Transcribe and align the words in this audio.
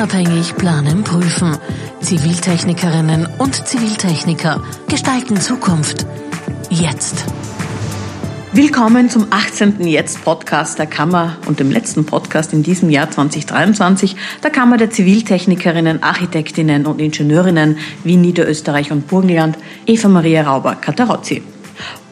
Unabhängig 0.00 0.56
planen, 0.56 1.04
prüfen. 1.04 1.58
Ziviltechnikerinnen 2.00 3.28
und 3.36 3.54
Ziviltechniker 3.54 4.62
gestalten 4.88 5.36
Zukunft. 5.38 6.06
Jetzt. 6.70 7.26
Willkommen 8.54 9.10
zum 9.10 9.26
18. 9.28 9.86
Jetzt-Podcast 9.86 10.78
der 10.78 10.86
Kammer 10.86 11.36
und 11.46 11.60
dem 11.60 11.70
letzten 11.70 12.06
Podcast 12.06 12.54
in 12.54 12.62
diesem 12.62 12.88
Jahr 12.88 13.10
2023 13.10 14.16
der 14.42 14.50
Kammer 14.50 14.78
der 14.78 14.88
Ziviltechnikerinnen, 14.88 16.02
Architektinnen 16.02 16.86
und 16.86 16.98
Ingenieurinnen 16.98 17.76
Wien, 18.02 18.22
Niederösterreich 18.22 18.92
und 18.92 19.06
Burgenland, 19.06 19.58
Eva 19.84 20.08
Maria 20.08 20.44
Rauber-Katarozzi. 20.44 21.42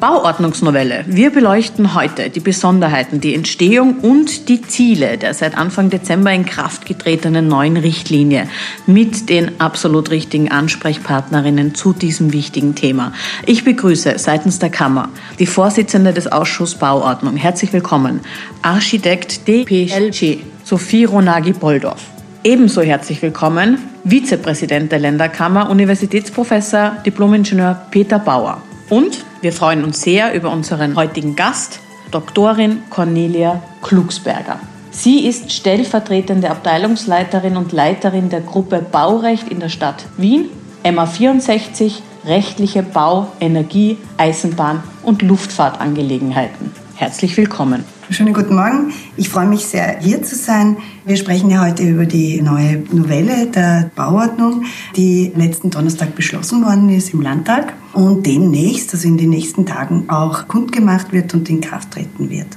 Bauordnungsnovelle. 0.01 1.05
Wir 1.09 1.31
beleuchten 1.31 1.95
heute 1.95 2.31
die 2.31 2.41
Besonderheiten, 2.41 3.21
die 3.21 3.35
Entstehung 3.35 3.99
und 3.99 4.49
die 4.49 4.63
Ziele 4.63 5.19
der 5.19 5.35
seit 5.35 5.57
Anfang 5.57 5.91
Dezember 5.91 6.33
in 6.33 6.47
Kraft 6.47 6.87
getretenen 6.87 7.49
neuen 7.49 7.77
Richtlinie 7.77 8.49
mit 8.87 9.29
den 9.29 9.61
absolut 9.61 10.11
richtigen 10.11 10.53
Ansprechpartnerinnen 10.53 11.75
zu 11.75 11.93
diesem 11.93 12.33
wichtigen 12.33 12.77
Thema. 12.77 13.13
Ich 13.45 13.65
begrüße 13.65 14.19
seitens 14.19 14.61
der 14.61 14.71
Kammer 14.71 15.09
die 15.41 15.47
Vorsitzende 15.47 16.13
des 16.13 16.31
Ausschusses 16.31 16.79
Bauordnung. 16.79 17.37
Herzlich 17.37 17.73
willkommen, 17.73 18.21
Architekt 18.63 19.49
DPLG 19.49 20.39
Sophie 20.63 21.07
Ronagi-Boldorf. 21.07 22.03
Ebenso 22.45 22.83
herzlich 22.83 23.21
willkommen 23.21 23.79
Vizepräsident 24.05 24.93
der 24.93 25.01
Länderkammer, 25.01 25.69
Universitätsprofessor, 25.69 26.99
Diplomingenieur 27.05 27.75
Peter 27.91 28.21
Bauer. 28.21 28.63
Und 28.91 29.25
wir 29.43 29.53
freuen 29.53 29.85
uns 29.85 30.01
sehr 30.01 30.35
über 30.35 30.51
unseren 30.51 30.97
heutigen 30.97 31.37
Gast, 31.37 31.81
Doktorin 32.11 32.83
Cornelia 32.89 33.63
Klugsberger. 33.83 34.61
Sie 34.91 35.27
ist 35.27 35.53
stellvertretende 35.53 36.51
Abteilungsleiterin 36.51 37.57
und 37.57 37.73
Leiterin 37.73 38.31
der 38.31 38.41
Gruppe 38.41 38.81
Baurecht 38.81 39.49
in 39.49 39.61
der 39.61 39.69
Stadt 39.69 40.07
Wien, 40.17 40.47
MA 40.91 41.05
64, 41.07 42.03
rechtliche 42.25 42.83
Bau-, 42.83 43.29
Energie-, 43.41 43.99
Eisenbahn- 44.17 44.83
und 45.03 45.21
Luftfahrtangelegenheiten. 45.21 46.73
Herzlich 46.99 47.37
willkommen. 47.37 47.85
Schönen 48.11 48.35
guten 48.35 48.57
Morgen. 48.57 48.93
Ich 49.17 49.29
freue 49.29 49.47
mich 49.47 49.67
sehr, 49.67 50.01
hier 50.01 50.21
zu 50.25 50.35
sein. 50.35 50.79
Wir 51.05 51.17
sprechen 51.17 51.49
ja 51.49 51.65
heute 51.65 51.85
über 51.85 52.07
die 52.07 52.43
neue 52.43 52.83
Novelle 52.91 53.47
der 53.47 53.89
Bauordnung, 53.95 54.65
die 54.97 55.31
letzten 55.37 55.71
Donnerstag 55.71 56.17
beschlossen 56.17 56.65
worden 56.65 56.89
ist 56.89 57.15
im 57.15 57.23
Landtag 57.23 57.73
und 57.93 58.27
demnächst, 58.27 58.93
also 58.95 59.07
in 59.07 59.17
den 59.17 59.31
nächsten 59.31 59.65
Tagen, 59.65 60.11
auch 60.11 60.49
kundgemacht 60.49 61.13
wird 61.13 61.33
und 61.35 61.49
in 61.49 61.61
Kraft 61.61 61.93
treten 61.93 62.31
wird. 62.31 62.49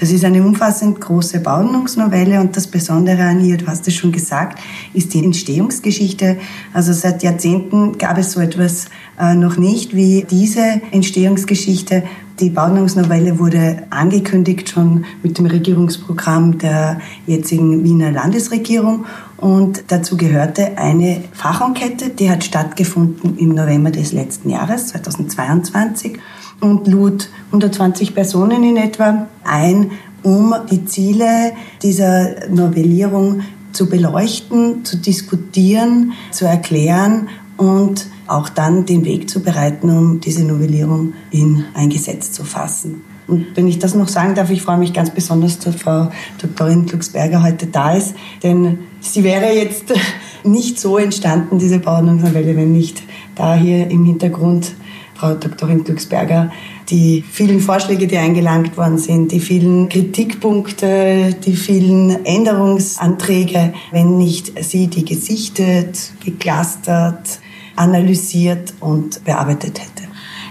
Das 0.00 0.10
ist 0.10 0.24
eine 0.24 0.42
umfassend 0.42 1.00
große 1.00 1.40
Bauordnungsnovelle 1.40 2.40
und 2.40 2.56
das 2.56 2.66
Besondere 2.66 3.22
an 3.22 3.44
ihr, 3.44 3.58
du 3.58 3.66
hast 3.66 3.86
es 3.86 3.94
schon 3.94 4.12
gesagt, 4.12 4.60
ist 4.92 5.14
die 5.14 5.22
Entstehungsgeschichte. 5.22 6.38
Also 6.72 6.92
seit 6.92 7.22
Jahrzehnten 7.22 7.98
gab 7.98 8.18
es 8.18 8.32
so 8.32 8.40
etwas 8.40 8.86
äh, 9.20 9.34
noch 9.34 9.56
nicht 9.56 9.94
wie 9.94 10.26
diese 10.28 10.80
Entstehungsgeschichte. 10.90 12.02
Die 12.40 12.50
Bauordnungsnovelle 12.50 13.38
wurde 13.38 13.84
angekündigt 13.90 14.68
schon 14.68 15.04
mit 15.22 15.38
dem 15.38 15.46
Regierungsprogramm 15.46 16.58
der 16.58 17.00
jetzigen 17.28 17.84
Wiener 17.84 18.10
Landesregierung. 18.10 19.04
Und 19.36 19.84
dazu 19.86 20.16
gehörte 20.16 20.76
eine 20.76 21.22
Fachenquete, 21.32 22.10
die 22.10 22.28
hat 22.28 22.42
stattgefunden 22.42 23.38
im 23.38 23.50
November 23.50 23.92
des 23.92 24.12
letzten 24.12 24.50
Jahres, 24.50 24.88
2022 24.88 26.18
und 26.60 26.88
lud 26.88 27.28
120 27.46 28.16
Personen 28.16 28.64
in 28.64 28.78
etwa 28.78 29.28
ein, 29.44 29.92
um 30.24 30.54
die 30.68 30.86
Ziele 30.86 31.52
dieser 31.82 32.48
Novellierung 32.48 33.42
zu 33.70 33.88
beleuchten, 33.88 34.84
zu 34.84 34.96
diskutieren, 34.96 36.14
zu 36.32 36.46
erklären 36.46 37.28
und 37.56 38.06
auch 38.26 38.48
dann 38.48 38.86
den 38.86 39.04
Weg 39.04 39.28
zu 39.28 39.40
bereiten, 39.40 39.90
um 39.90 40.20
diese 40.20 40.44
Novellierung 40.44 41.12
in 41.30 41.64
ein 41.74 41.90
Gesetz 41.90 42.32
zu 42.32 42.44
fassen. 42.44 43.02
Und 43.26 43.46
wenn 43.54 43.68
ich 43.68 43.78
das 43.78 43.94
noch 43.94 44.08
sagen 44.08 44.34
darf, 44.34 44.50
ich 44.50 44.62
freue 44.62 44.76
mich 44.76 44.92
ganz 44.92 45.10
besonders, 45.10 45.58
dass 45.58 45.76
Frau 45.76 46.10
Doktorin 46.40 46.86
Glucksberger 46.86 47.42
heute 47.42 47.66
da 47.66 47.94
ist, 47.94 48.14
denn 48.42 48.80
sie 49.00 49.24
wäre 49.24 49.52
jetzt 49.52 49.94
nicht 50.44 50.78
so 50.78 50.98
entstanden, 50.98 51.58
diese 51.58 51.78
Bauordnungsnovelle, 51.78 52.56
wenn 52.56 52.72
nicht 52.72 53.02
da 53.34 53.54
hier 53.54 53.88
im 53.90 54.04
Hintergrund 54.04 54.74
Frau 55.14 55.34
Doktorin 55.34 55.84
Glücksberger, 55.84 56.50
die 56.90 57.24
vielen 57.30 57.60
Vorschläge, 57.60 58.06
die 58.06 58.18
eingelangt 58.18 58.76
worden 58.76 58.98
sind, 58.98 59.32
die 59.32 59.40
vielen 59.40 59.88
Kritikpunkte, 59.88 61.34
die 61.44 61.56
vielen 61.56 62.24
Änderungsanträge, 62.26 63.72
wenn 63.90 64.18
nicht 64.18 64.52
sie 64.62 64.88
die 64.88 65.04
gesichtet, 65.04 66.12
geklustert, 66.22 67.40
analysiert 67.76 68.74
und 68.80 69.24
bearbeitet 69.24 69.80
hätte. 69.80 70.04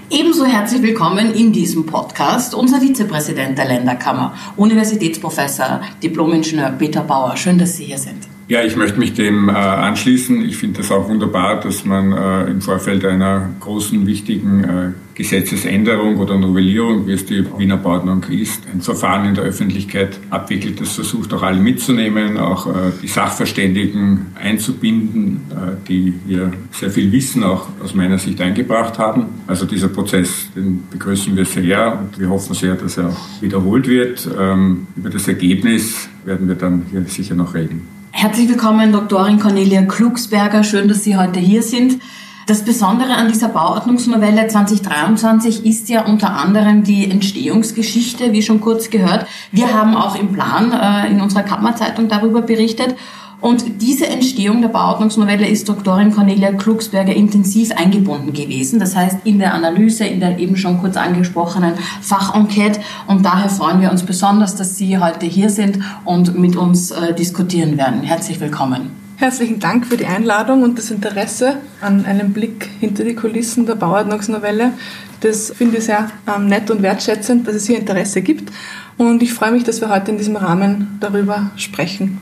Ebenso 0.09 0.45
herzlich 0.45 0.81
willkommen 0.81 1.34
in 1.34 1.51
diesem 1.51 1.85
Podcast 1.85 2.53
unser 2.53 2.81
Vizepräsident 2.81 3.57
der 3.57 3.66
Länderkammer, 3.66 4.35
Universitätsprofessor, 4.57 5.81
Diplomingenieur 6.03 6.72
Peter 6.72 7.01
Bauer. 7.01 7.35
Schön, 7.35 7.57
dass 7.57 7.78
Sie 7.78 7.85
hier 7.85 7.97
sind. 7.97 8.32
Ja, 8.53 8.64
ich 8.64 8.75
möchte 8.75 9.00
mich 9.00 9.16
dem 9.16 9.50
äh, 9.50 9.53
anschließen. 9.53 10.46
Ich 10.46 10.58
finde 10.58 10.81
das 10.81 10.91
auch 10.91 11.09
wunderbar, 11.09 11.59
dass 11.59 11.86
man 11.86 12.12
äh, 12.12 12.52
im 12.52 12.62
Vorfeld 12.62 13.03
einer 13.03 13.50
großen, 13.59 14.06
wichtigen 14.06 14.64
äh, 14.64 14.91
Gesetzesänderung 15.16 16.18
oder 16.18 16.38
Novellierung, 16.38 17.08
wie 17.08 17.14
es 17.14 17.25
die 17.25 17.44
Wiener 17.58 17.78
Bauordnung 17.78 18.24
ist, 18.25 18.62
ein 18.72 18.81
Verfahren 18.81 19.25
in 19.25 19.34
der 19.34 19.46
Öffentlichkeit 19.46 20.19
abwickelt. 20.30 20.80
Das 20.80 20.94
versucht 20.94 21.34
auch 21.34 21.41
alle 21.41 21.59
mitzunehmen, 21.59 22.38
auch 22.38 22.68
äh, 22.68 22.91
die 23.02 23.08
Sachverständigen 23.08 24.28
einzubinden, 24.36 25.41
äh, 25.50 25.88
die 25.90 26.14
hier 26.28 26.53
sehr 26.74 26.91
viel 26.91 27.12
Wissen 27.12 27.44
auch 27.44 27.70
aus 27.84 27.96
meiner 27.96 28.20
Sicht 28.20 28.40
eingebracht 28.40 29.00
haben. 29.00 29.25
Also 29.47 29.66
dieser 29.66 29.88
Prozess, 29.88 30.52
den 30.56 30.84
begrüßen 30.91 31.35
wir 31.35 31.46
sehr 31.46 32.00
und 32.00 32.20
wir 32.20 32.30
hoffen 32.30 32.53
sehr, 32.53 32.75
dass 32.75 32.97
er 33.00 33.09
auch 33.09 33.41
wiederholt 33.41 33.88
wird. 33.88 34.30
Ähm, 34.40 34.85
über 34.96 35.09
das 35.09 35.28
Ergebnis 35.28 36.08
werden 36.24 36.47
wir 36.47 36.53
dann 36.53 36.84
hier 36.91 37.03
sicher 37.06 37.34
noch 37.34 37.56
reden. 37.56 38.03
Herzlich 38.16 38.47
willkommen, 38.47 38.91
Doktorin 38.91 39.40
Cornelia 39.40 39.81
Klugsberger. 39.81 40.63
Schön, 40.63 40.88
dass 40.88 41.03
Sie 41.03 41.18
heute 41.18 41.40
hier 41.40 41.63
sind. 41.63 42.00
Das 42.46 42.63
Besondere 42.63 43.16
an 43.16 43.28
dieser 43.28 43.50
Bauordnungsnovelle 43.50 44.47
2023 44.47 45.66
ist 45.66 45.90
ja 45.90 46.06
unter 46.06 46.35
anderem 46.35 46.84
die 46.84 47.09
Entstehungsgeschichte, 47.09 48.31
wie 48.31 48.44
schon 48.44 48.62
kurz 48.62 48.91
gehört. 48.91 49.25
Wir 49.52 49.73
haben 49.73 49.96
auch 49.96 50.16
im 50.16 50.31
Plan 50.31 50.72
äh, 50.72 51.12
in 51.12 51.22
unserer 51.22 51.41
Kammerzeitung 51.41 52.07
darüber 52.07 52.44
berichtet. 52.44 52.96
Und 53.43 53.81
diese 53.81 54.07
Entstehung 54.07 54.61
der 54.61 54.69
Bauordnungsnovelle 54.69 55.45
ist 55.45 55.67
Doktorin 55.67 56.11
Cornelia 56.13 56.53
Klugsberger 56.53 57.13
intensiv 57.13 57.73
eingebunden 57.73 58.31
gewesen. 58.31 58.79
Das 58.79 58.95
heißt, 58.95 59.17
in 59.25 59.37
der 59.37 59.53
Analyse, 59.53 60.05
in 60.05 60.21
der 60.21 60.39
eben 60.39 60.55
schon 60.55 60.79
kurz 60.79 60.95
angesprochenen 60.95 61.73
Fachenquete. 62.01 62.79
Und 63.05 63.25
daher 63.25 63.49
freuen 63.49 63.81
wir 63.81 63.91
uns 63.91 64.03
besonders, 64.03 64.55
dass 64.55 64.77
Sie 64.77 64.97
heute 64.97 65.25
hier 65.25 65.49
sind 65.49 65.79
und 66.05 66.39
mit 66.39 66.55
uns 66.55 66.91
äh, 66.91 67.13
diskutieren 67.13 67.77
werden. 67.77 68.01
Herzlich 68.01 68.39
willkommen. 68.39 68.91
Herzlichen 69.17 69.59
Dank 69.59 69.87
für 69.87 69.97
die 69.97 70.05
Einladung 70.05 70.63
und 70.63 70.77
das 70.77 70.89
Interesse 70.89 71.57
an 71.81 72.05
einem 72.05 72.31
Blick 72.31 72.69
hinter 72.79 73.03
die 73.03 73.13
Kulissen 73.13 73.65
der 73.65 73.75
Bauordnungsnovelle. 73.75 74.71
Das 75.19 75.51
finde 75.51 75.79
ich 75.79 75.83
sehr 75.83 76.09
ähm, 76.33 76.47
nett 76.47 76.71
und 76.71 76.81
wertschätzend, 76.81 77.45
dass 77.45 77.55
es 77.55 77.67
hier 77.67 77.77
Interesse 77.77 78.21
gibt. 78.21 78.53
Und 78.97 79.21
ich 79.21 79.33
freue 79.33 79.51
mich, 79.51 79.65
dass 79.65 79.81
wir 79.81 79.89
heute 79.89 80.11
in 80.11 80.17
diesem 80.17 80.37
Rahmen 80.37 80.97
darüber 81.01 81.51
sprechen. 81.57 82.21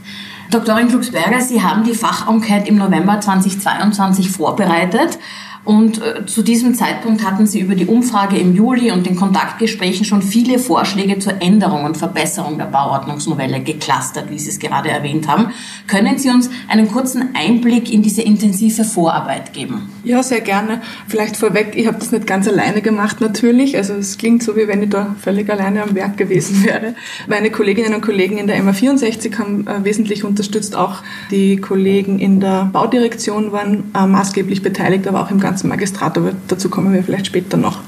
Doktorin 0.52 0.90
Klugsberger, 0.90 1.40
Sie 1.40 1.64
haben 1.64 1.86
die 1.86 1.94
Fachenquete 1.94 2.68
im 2.68 2.76
November 2.76 3.22
2022 3.22 4.32
vorbereitet. 4.32 5.18
Und 5.64 6.02
äh, 6.02 6.26
zu 6.26 6.42
diesem 6.42 6.74
Zeitpunkt 6.74 7.24
hatten 7.24 7.46
Sie 7.46 7.60
über 7.60 7.76
die 7.76 7.86
Umfrage 7.86 8.38
im 8.38 8.56
Juli 8.56 8.92
und 8.92 9.06
den 9.06 9.16
Kontaktgesprächen 9.16 10.06
schon 10.06 10.24
viele 10.24 10.58
Vorschläge 10.58 11.20
zur 11.20 11.40
Änderung 11.40 11.84
und 11.84 11.98
Verbesserung 11.98 12.58
der 12.58 12.66
Bauordnungsnovelle 12.66 13.62
geklustert, 13.62 14.32
wie 14.32 14.40
Sie 14.40 14.50
es 14.50 14.58
gerade 14.58 14.90
erwähnt 14.90 15.28
haben. 15.28 15.52
Können 15.88 16.18
Sie 16.18 16.30
uns 16.30 16.50
einen 16.68 16.88
kurzen 16.88 17.36
Einblick 17.36 17.94
in 17.94 18.02
diese 18.02 18.24
intensive 18.24 18.84
Vorarbeit 18.84 19.54
geben? 19.54 19.90
Ja, 20.04 20.24
sehr 20.24 20.42
gerne. 20.42 20.82
Vielleicht 21.08 21.38
vorweg, 21.38 21.74
ich 21.76 21.86
habe 21.86 22.00
das 22.00 22.12
nicht 22.12 22.26
ganz 22.26 22.48
alleine 22.48 22.82
gemacht 22.82 23.22
natürlich. 23.22 23.78
Also 23.78 23.94
es 23.94 24.18
klingt 24.18 24.42
so, 24.42 24.56
wie 24.56 24.68
wenn 24.68 24.82
ich 24.82 24.90
da 24.90 25.16
völlig 25.20 25.48
alleine 25.48 25.84
am 25.84 25.94
Werk 25.94 26.18
gewesen 26.18 26.64
wäre. 26.66 26.96
Meine 27.28 27.52
Kolleginnen 27.52 27.94
und 27.94 28.02
Kollegen 28.02 28.40
in 28.40 28.48
der 28.48 28.60
MA64 28.64 29.38
haben 29.38 29.68
äh, 29.68 29.86
wesentlich 29.86 30.24
unterstützt. 30.24 30.76
Auch 30.76 31.04
die 31.30 31.58
Kollegen 31.58 32.18
in 32.18 32.40
der 32.40 32.70
Baudirektion 32.74 33.52
waren 33.52 33.92
äh, 33.96 34.08
maßgeblich 34.08 34.64
beteiligt, 34.64 35.08
aber 35.08 35.22
auch 35.22 35.30
im 35.30 35.40
ganzen 35.40 35.51
ganzen 35.52 35.68
Magistrat, 35.68 36.18
aber 36.18 36.32
dazu 36.48 36.70
kommen 36.70 36.94
wir 36.94 37.04
vielleicht 37.04 37.28
später 37.28 37.58
noch. 37.58 37.80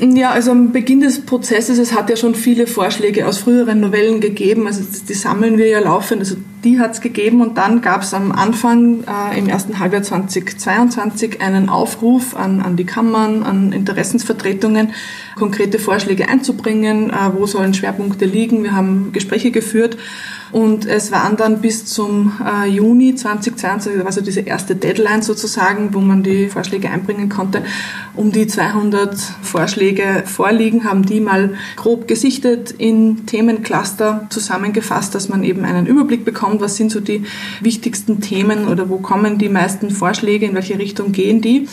Ja, 0.00 0.30
also 0.30 0.50
am 0.50 0.72
Beginn 0.72 1.00
des 1.00 1.20
Prozesses, 1.26 1.78
es 1.78 1.92
hat 1.94 2.08
ja 2.08 2.16
schon 2.16 2.34
viele 2.34 2.66
Vorschläge 2.66 3.26
aus 3.26 3.38
früheren 3.38 3.80
Novellen 3.80 4.20
gegeben, 4.20 4.66
also 4.66 4.82
die 5.06 5.14
sammeln 5.14 5.58
wir 5.58 5.68
ja 5.68 5.78
laufend, 5.78 6.20
also 6.20 6.36
die 6.64 6.80
hat 6.80 6.92
es 6.92 7.00
gegeben 7.02 7.42
und 7.42 7.58
dann 7.58 7.82
gab 7.82 8.02
es 8.02 8.14
am 8.14 8.32
Anfang 8.32 9.04
äh, 9.04 9.38
im 9.38 9.48
ersten 9.48 9.78
Halbjahr 9.78 10.02
2022 10.02 11.42
einen 11.42 11.68
Aufruf 11.68 12.34
an, 12.34 12.62
an 12.62 12.76
die 12.76 12.86
Kammern, 12.86 13.42
an 13.42 13.72
Interessensvertretungen, 13.72 14.92
konkrete 15.36 15.78
Vorschläge 15.78 16.28
einzubringen, 16.28 17.10
äh, 17.10 17.14
wo 17.34 17.46
sollen 17.46 17.74
Schwerpunkte 17.74 18.24
liegen. 18.24 18.62
Wir 18.62 18.74
haben 18.74 19.12
Gespräche 19.12 19.50
geführt 19.50 19.98
Und 20.52 20.84
es 20.84 21.10
waren 21.10 21.38
dann 21.38 21.62
bis 21.62 21.86
zum 21.86 22.38
äh, 22.44 22.68
Juni 22.68 23.14
2022, 23.14 24.04
also 24.04 24.20
diese 24.20 24.40
erste 24.40 24.76
Deadline 24.76 25.22
sozusagen, 25.22 25.94
wo 25.94 26.00
man 26.00 26.22
die 26.22 26.48
Vorschläge 26.48 26.90
einbringen 26.90 27.30
konnte, 27.30 27.62
um 28.14 28.32
die 28.32 28.46
200 28.46 29.16
Vorschläge 29.42 30.24
vorliegen, 30.26 30.84
haben 30.84 31.06
die 31.06 31.20
mal 31.20 31.54
grob 31.76 32.06
gesichtet 32.06 32.70
in 32.70 33.24
Themencluster 33.24 34.26
zusammengefasst, 34.28 35.14
dass 35.14 35.30
man 35.30 35.42
eben 35.42 35.64
einen 35.64 35.86
Überblick 35.86 36.26
bekommt, 36.26 36.60
was 36.60 36.76
sind 36.76 36.92
so 36.92 37.00
die 37.00 37.24
wichtigsten 37.62 38.20
Themen 38.20 38.68
oder 38.68 38.90
wo 38.90 38.98
kommen 38.98 39.38
die 39.38 39.48
meisten 39.48 39.90
Vorschläge, 39.90 40.44
in 40.44 40.54
welche 40.54 40.78
Richtung 40.78 41.12
gehen 41.12 41.40
die. 41.40 41.66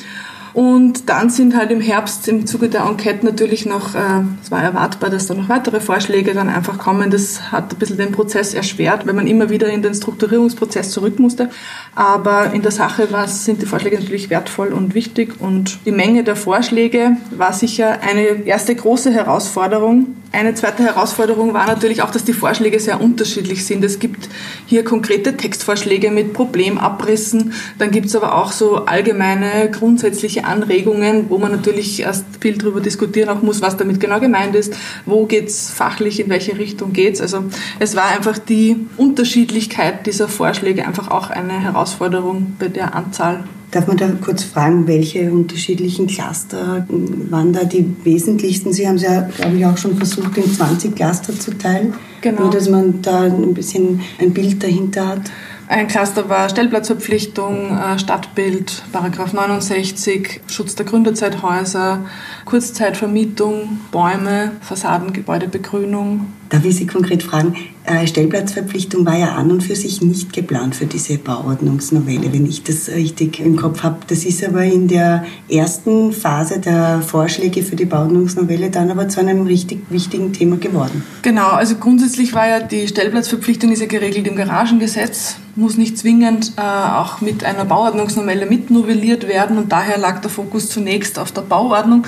Und 0.59 1.07
dann 1.07 1.29
sind 1.29 1.55
halt 1.55 1.71
im 1.71 1.79
Herbst 1.79 2.27
im 2.27 2.45
Zuge 2.45 2.67
der 2.67 2.81
Enquete 2.81 3.25
natürlich 3.25 3.65
noch, 3.65 3.95
äh, 3.95 4.23
es 4.43 4.51
war 4.51 4.61
erwartbar, 4.61 5.09
dass 5.09 5.25
da 5.25 5.33
noch 5.33 5.47
weitere 5.47 5.79
Vorschläge 5.79 6.33
dann 6.33 6.49
einfach 6.49 6.77
kommen. 6.77 7.09
Das 7.11 7.53
hat 7.53 7.71
ein 7.71 7.77
bisschen 7.77 7.97
den 7.97 8.11
Prozess 8.11 8.53
erschwert, 8.53 9.07
weil 9.07 9.13
man 9.13 9.25
immer 9.25 9.49
wieder 9.49 9.69
in 9.69 9.81
den 9.81 9.93
Strukturierungsprozess 9.93 10.91
zurück 10.91 11.17
musste. 11.17 11.49
Aber 11.95 12.51
in 12.51 12.61
der 12.61 12.71
Sache 12.71 13.09
war, 13.09 13.29
sind 13.29 13.61
die 13.61 13.67
Vorschläge 13.67 13.99
natürlich 13.99 14.29
wertvoll 14.29 14.73
und 14.73 14.95
wichtig 14.95 15.39
und 15.39 15.79
die 15.85 15.93
Menge 15.93 16.25
der 16.25 16.35
Vorschläge 16.35 17.15
war 17.31 17.53
sicher 17.53 18.01
eine 18.01 18.45
erste 18.45 18.75
große 18.75 19.11
Herausforderung. 19.11 20.07
Eine 20.31 20.53
zweite 20.53 20.83
Herausforderung 20.83 21.55
war 21.55 21.65
natürlich 21.65 22.03
auch, 22.03 22.11
dass 22.11 22.23
die 22.23 22.33
Vorschläge 22.33 22.79
sehr 22.79 23.01
unterschiedlich 23.01 23.65
sind. 23.65 23.83
Es 23.83 23.97
gibt 23.97 24.29
hier 24.67 24.83
konkrete 24.83 25.35
Textvorschläge 25.35 26.11
mit 26.11 26.33
Problemabrissen, 26.33 27.53
dann 27.79 27.89
gibt 27.89 28.05
es 28.07 28.15
aber 28.15 28.35
auch 28.35 28.51
so 28.51 28.85
allgemeine 28.85 29.71
grundsätzliche 29.71 30.45
Anregungen, 30.45 31.31
wo 31.31 31.39
man 31.39 31.51
natürlich 31.51 32.01
erst 32.01 32.25
viel 32.41 32.59
darüber 32.59 32.79
diskutieren 32.79 33.29
auch 33.29 33.41
muss, 33.41 33.63
was 33.63 33.77
damit 33.77 33.99
genau 33.99 34.19
gemeint 34.19 34.55
ist, 34.55 34.75
wo 35.07 35.25
geht 35.25 35.47
es 35.47 35.71
fachlich, 35.71 36.19
in 36.19 36.29
welche 36.29 36.59
Richtung 36.59 36.93
geht 36.93 37.15
es. 37.15 37.21
Also 37.21 37.45
es 37.79 37.95
war 37.95 38.05
einfach 38.05 38.37
die 38.37 38.85
Unterschiedlichkeit 38.97 40.05
dieser 40.05 40.27
Vorschläge 40.27 40.85
einfach 40.85 41.09
auch 41.09 41.31
eine 41.31 41.59
Herausforderung 41.59 42.55
bei 42.59 42.67
der 42.67 42.93
Anzahl 42.93 43.45
Darf 43.71 43.85
man 43.85 43.97
da 43.97 44.09
kurz 44.19 44.43
fragen, 44.43 44.87
welche 44.87 45.31
unterschiedlichen 45.31 46.07
Cluster 46.07 46.87
waren 47.29 47.53
da 47.53 47.65
die 47.65 47.95
wesentlichsten? 48.03 48.73
Sie 48.73 48.87
haben 48.87 48.95
es 48.95 49.03
ja, 49.03 49.21
glaube 49.21 49.57
ich, 49.57 49.65
auch 49.65 49.77
schon 49.77 49.95
versucht, 49.95 50.35
in 50.37 50.51
20 50.51 50.95
Cluster 50.95 51.37
zu 51.37 51.55
teilen. 51.55 51.93
Genau. 52.21 52.43
Nur, 52.43 52.49
dass 52.51 52.67
man 52.67 53.01
da 53.03 53.21
ein 53.21 53.53
bisschen 53.53 54.01
ein 54.19 54.33
Bild 54.33 54.63
dahinter 54.63 55.07
hat. 55.07 55.31
Ein 55.67 55.87
Cluster 55.87 56.27
war 56.27 56.49
Stellplatzverpflichtung, 56.49 57.77
äh, 57.77 57.99
Stadtbild, 57.99 58.81
Paragraph 58.91 59.33
69, 59.33 60.41
Schutz 60.47 60.73
der 60.73 60.87
Gründerzeithäuser, 60.87 62.05
Kurzzeitvermietung, 62.49 63.79
Bäume, 63.91 64.53
Fassaden, 64.61 65.13
Gebäudebegrünung. 65.13 66.25
Darf 66.49 66.65
ich 66.65 66.77
Sie 66.77 66.87
konkret 66.87 67.21
fragen, 67.21 67.55
äh, 67.83 68.07
Stellplatzverpflichtung 68.07 69.05
war 69.05 69.17
ja 69.17 69.35
an 69.35 69.51
und 69.51 69.61
für 69.61 69.75
sich 69.75 70.01
nicht 70.01 70.33
geplant 70.33 70.75
für 70.75 70.87
diese 70.87 71.19
Bauordnungsnovelle, 71.19 72.33
wenn 72.33 72.47
ich 72.47 72.63
das 72.63 72.89
richtig 72.89 73.39
im 73.39 73.55
Kopf 73.55 73.83
habe. 73.83 73.99
Das 74.07 74.25
ist 74.25 74.43
aber 74.43 74.63
in 74.63 74.87
der 74.87 75.25
ersten 75.47 76.11
Phase 76.11 76.59
der 76.59 77.01
Vorschläge 77.01 77.61
für 77.61 77.75
die 77.75 77.85
Bauordnungsnovelle 77.85 78.71
dann 78.71 78.89
aber 78.89 79.09
zu 79.09 79.19
einem 79.19 79.43
richtig 79.45 79.81
wichtigen 79.91 80.33
Thema 80.33 80.57
geworden. 80.57 81.03
Genau, 81.21 81.49
also 81.49 81.75
grundsätzlich 81.75 82.33
war 82.33 82.47
ja 82.47 82.59
die 82.59 82.87
Stellplatzverpflichtung 82.87 83.71
ist 83.71 83.81
ja 83.81 83.87
geregelt 83.87 84.27
im 84.27 84.35
Garagengesetz, 84.35 85.35
muss 85.55 85.77
nicht 85.77 85.97
zwingend 85.97 86.53
äh, 86.57 86.61
auch 86.61 87.21
mit 87.21 87.43
einer 87.43 87.65
Bauordnungsnovelle 87.65 88.45
mitnovelliert 88.47 89.27
werden 89.27 89.57
und 89.57 89.71
daher 89.71 89.97
lag 89.97 90.21
der 90.21 90.29
Fokus 90.29 90.69
zunächst 90.69 91.19
auf 91.19 91.31
der 91.31 91.41
Bauordnung. 91.41 92.05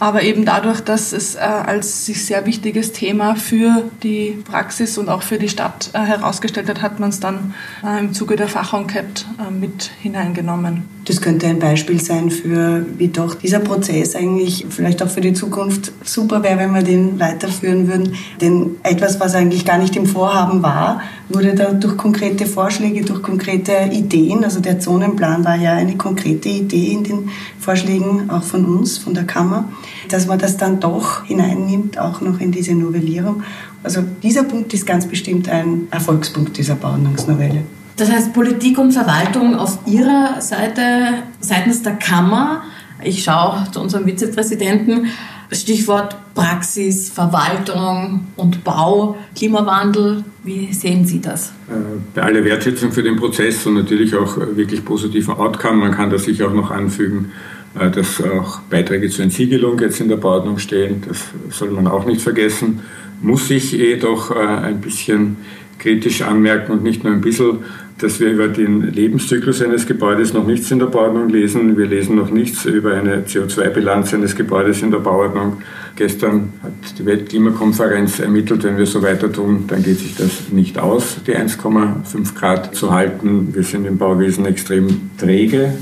Aber 0.00 0.22
eben 0.22 0.46
dadurch, 0.46 0.80
dass 0.80 1.12
es 1.12 1.34
äh, 1.34 1.40
als 1.40 2.06
sich 2.06 2.24
sehr 2.24 2.46
wichtiges 2.46 2.92
Thema 2.92 3.36
für 3.36 3.84
die 4.02 4.42
Praxis 4.44 4.96
und 4.96 5.10
auch 5.10 5.22
für 5.22 5.38
die 5.38 5.50
Stadt 5.50 5.90
äh, 5.92 5.98
herausgestellt 5.98 6.70
hat, 6.70 6.80
hat 6.80 6.98
man 7.00 7.10
es 7.10 7.20
dann 7.20 7.54
äh, 7.84 8.00
im 8.00 8.14
Zuge 8.14 8.36
der 8.36 8.48
Fachenquete 8.48 9.26
mit 9.50 9.90
hineingenommen. 10.00 10.88
Das 11.10 11.20
könnte 11.20 11.48
ein 11.48 11.58
Beispiel 11.58 12.00
sein 12.00 12.30
für, 12.30 12.86
wie 12.96 13.08
doch 13.08 13.34
dieser 13.34 13.58
Prozess 13.58 14.14
eigentlich 14.14 14.66
vielleicht 14.70 15.02
auch 15.02 15.08
für 15.08 15.20
die 15.20 15.32
Zukunft 15.32 15.90
super 16.04 16.44
wäre, 16.44 16.60
wenn 16.60 16.72
wir 16.72 16.84
den 16.84 17.18
weiterführen 17.18 17.88
würden. 17.88 18.14
Denn 18.40 18.76
etwas, 18.84 19.18
was 19.18 19.34
eigentlich 19.34 19.64
gar 19.64 19.78
nicht 19.78 19.96
im 19.96 20.06
Vorhaben 20.06 20.62
war, 20.62 21.00
wurde 21.28 21.56
da 21.56 21.72
durch 21.72 21.96
konkrete 21.96 22.46
Vorschläge, 22.46 23.04
durch 23.04 23.22
konkrete 23.22 23.72
Ideen, 23.90 24.44
also 24.44 24.60
der 24.60 24.78
Zonenplan 24.78 25.44
war 25.44 25.56
ja 25.56 25.72
eine 25.72 25.96
konkrete 25.96 26.48
Idee 26.48 26.92
in 26.92 27.02
den 27.02 27.30
Vorschlägen 27.58 28.30
auch 28.30 28.44
von 28.44 28.64
uns, 28.64 28.96
von 28.96 29.12
der 29.12 29.24
Kammer, 29.24 29.64
dass 30.10 30.28
man 30.28 30.38
das 30.38 30.58
dann 30.58 30.78
doch 30.78 31.24
hineinnimmt, 31.24 31.98
auch 31.98 32.20
noch 32.20 32.38
in 32.38 32.52
diese 32.52 32.72
Novellierung. 32.76 33.42
Also 33.82 34.02
dieser 34.22 34.44
Punkt 34.44 34.72
ist 34.74 34.86
ganz 34.86 35.06
bestimmt 35.06 35.48
ein 35.48 35.88
Erfolgspunkt 35.90 36.56
dieser 36.56 36.76
Bauordnungsnovelle. 36.76 37.64
Das 38.00 38.10
heißt, 38.10 38.32
Politik 38.32 38.78
und 38.78 38.92
Verwaltung 38.92 39.54
auf 39.56 39.78
Ihrer 39.84 40.40
Seite, 40.40 41.22
seitens 41.38 41.82
der 41.82 41.96
Kammer, 41.96 42.62
ich 43.04 43.22
schaue 43.22 43.66
zu 43.70 43.78
unserem 43.78 44.06
Vizepräsidenten, 44.06 45.08
Stichwort 45.52 46.16
Praxis, 46.34 47.10
Verwaltung 47.10 48.28
und 48.36 48.64
Bau, 48.64 49.18
Klimawandel. 49.36 50.24
Wie 50.44 50.72
sehen 50.72 51.04
Sie 51.04 51.20
das? 51.20 51.52
Äh, 51.68 51.74
bei 52.14 52.22
aller 52.22 52.42
Wertschätzung 52.42 52.90
für 52.90 53.02
den 53.02 53.16
Prozess 53.16 53.66
und 53.66 53.74
natürlich 53.74 54.14
auch 54.14 54.34
wirklich 54.54 54.82
positiven 54.82 55.34
Outcome, 55.34 55.76
man 55.76 55.92
kann 55.92 56.08
da 56.08 56.16
sicher 56.16 56.48
auch 56.48 56.54
noch 56.54 56.70
anfügen, 56.70 57.32
äh, 57.78 57.90
dass 57.90 58.22
auch 58.22 58.60
Beiträge 58.60 59.10
zur 59.10 59.24
Entsiegelung 59.24 59.78
jetzt 59.78 60.00
in 60.00 60.08
der 60.08 60.16
Bauordnung 60.16 60.56
stehen. 60.56 61.02
Das 61.06 61.18
soll 61.50 61.70
man 61.70 61.86
auch 61.86 62.06
nicht 62.06 62.22
vergessen. 62.22 62.80
Muss 63.20 63.50
ich 63.50 63.72
jedoch 63.72 64.30
äh, 64.30 64.38
ein 64.38 64.80
bisschen 64.80 65.36
kritisch 65.80 66.22
anmerken 66.22 66.72
und 66.72 66.82
nicht 66.84 67.02
nur 67.02 67.12
ein 67.12 67.20
bisschen, 67.20 67.58
dass 67.98 68.20
wir 68.20 68.30
über 68.30 68.48
den 68.48 68.92
Lebenszyklus 68.92 69.60
eines 69.62 69.86
Gebäudes 69.86 70.32
noch 70.32 70.46
nichts 70.46 70.70
in 70.70 70.78
der 70.78 70.86
Bauordnung 70.86 71.28
lesen. 71.28 71.76
Wir 71.76 71.86
lesen 71.86 72.16
noch 72.16 72.30
nichts 72.30 72.64
über 72.64 72.94
eine 72.94 73.22
CO2-Bilanz 73.22 74.14
eines 74.14 74.36
Gebäudes 74.36 74.82
in 74.82 74.90
der 74.90 74.98
Bauordnung. 74.98 75.58
Gestern 75.96 76.52
hat 76.62 76.72
die 76.98 77.04
Weltklimakonferenz 77.04 78.20
ermittelt, 78.20 78.64
wenn 78.64 78.78
wir 78.78 78.86
so 78.86 79.02
weiter 79.02 79.30
tun, 79.30 79.64
dann 79.66 79.82
geht 79.82 79.98
sich 79.98 80.16
das 80.16 80.50
nicht 80.50 80.78
aus, 80.78 81.18
die 81.26 81.36
1,5 81.36 82.34
Grad 82.34 82.74
zu 82.74 82.92
halten. 82.92 83.54
Wir 83.54 83.64
sind 83.64 83.86
im 83.86 83.98
Bauwesen 83.98 84.46
extrem 84.46 85.10
träge. 85.18 85.74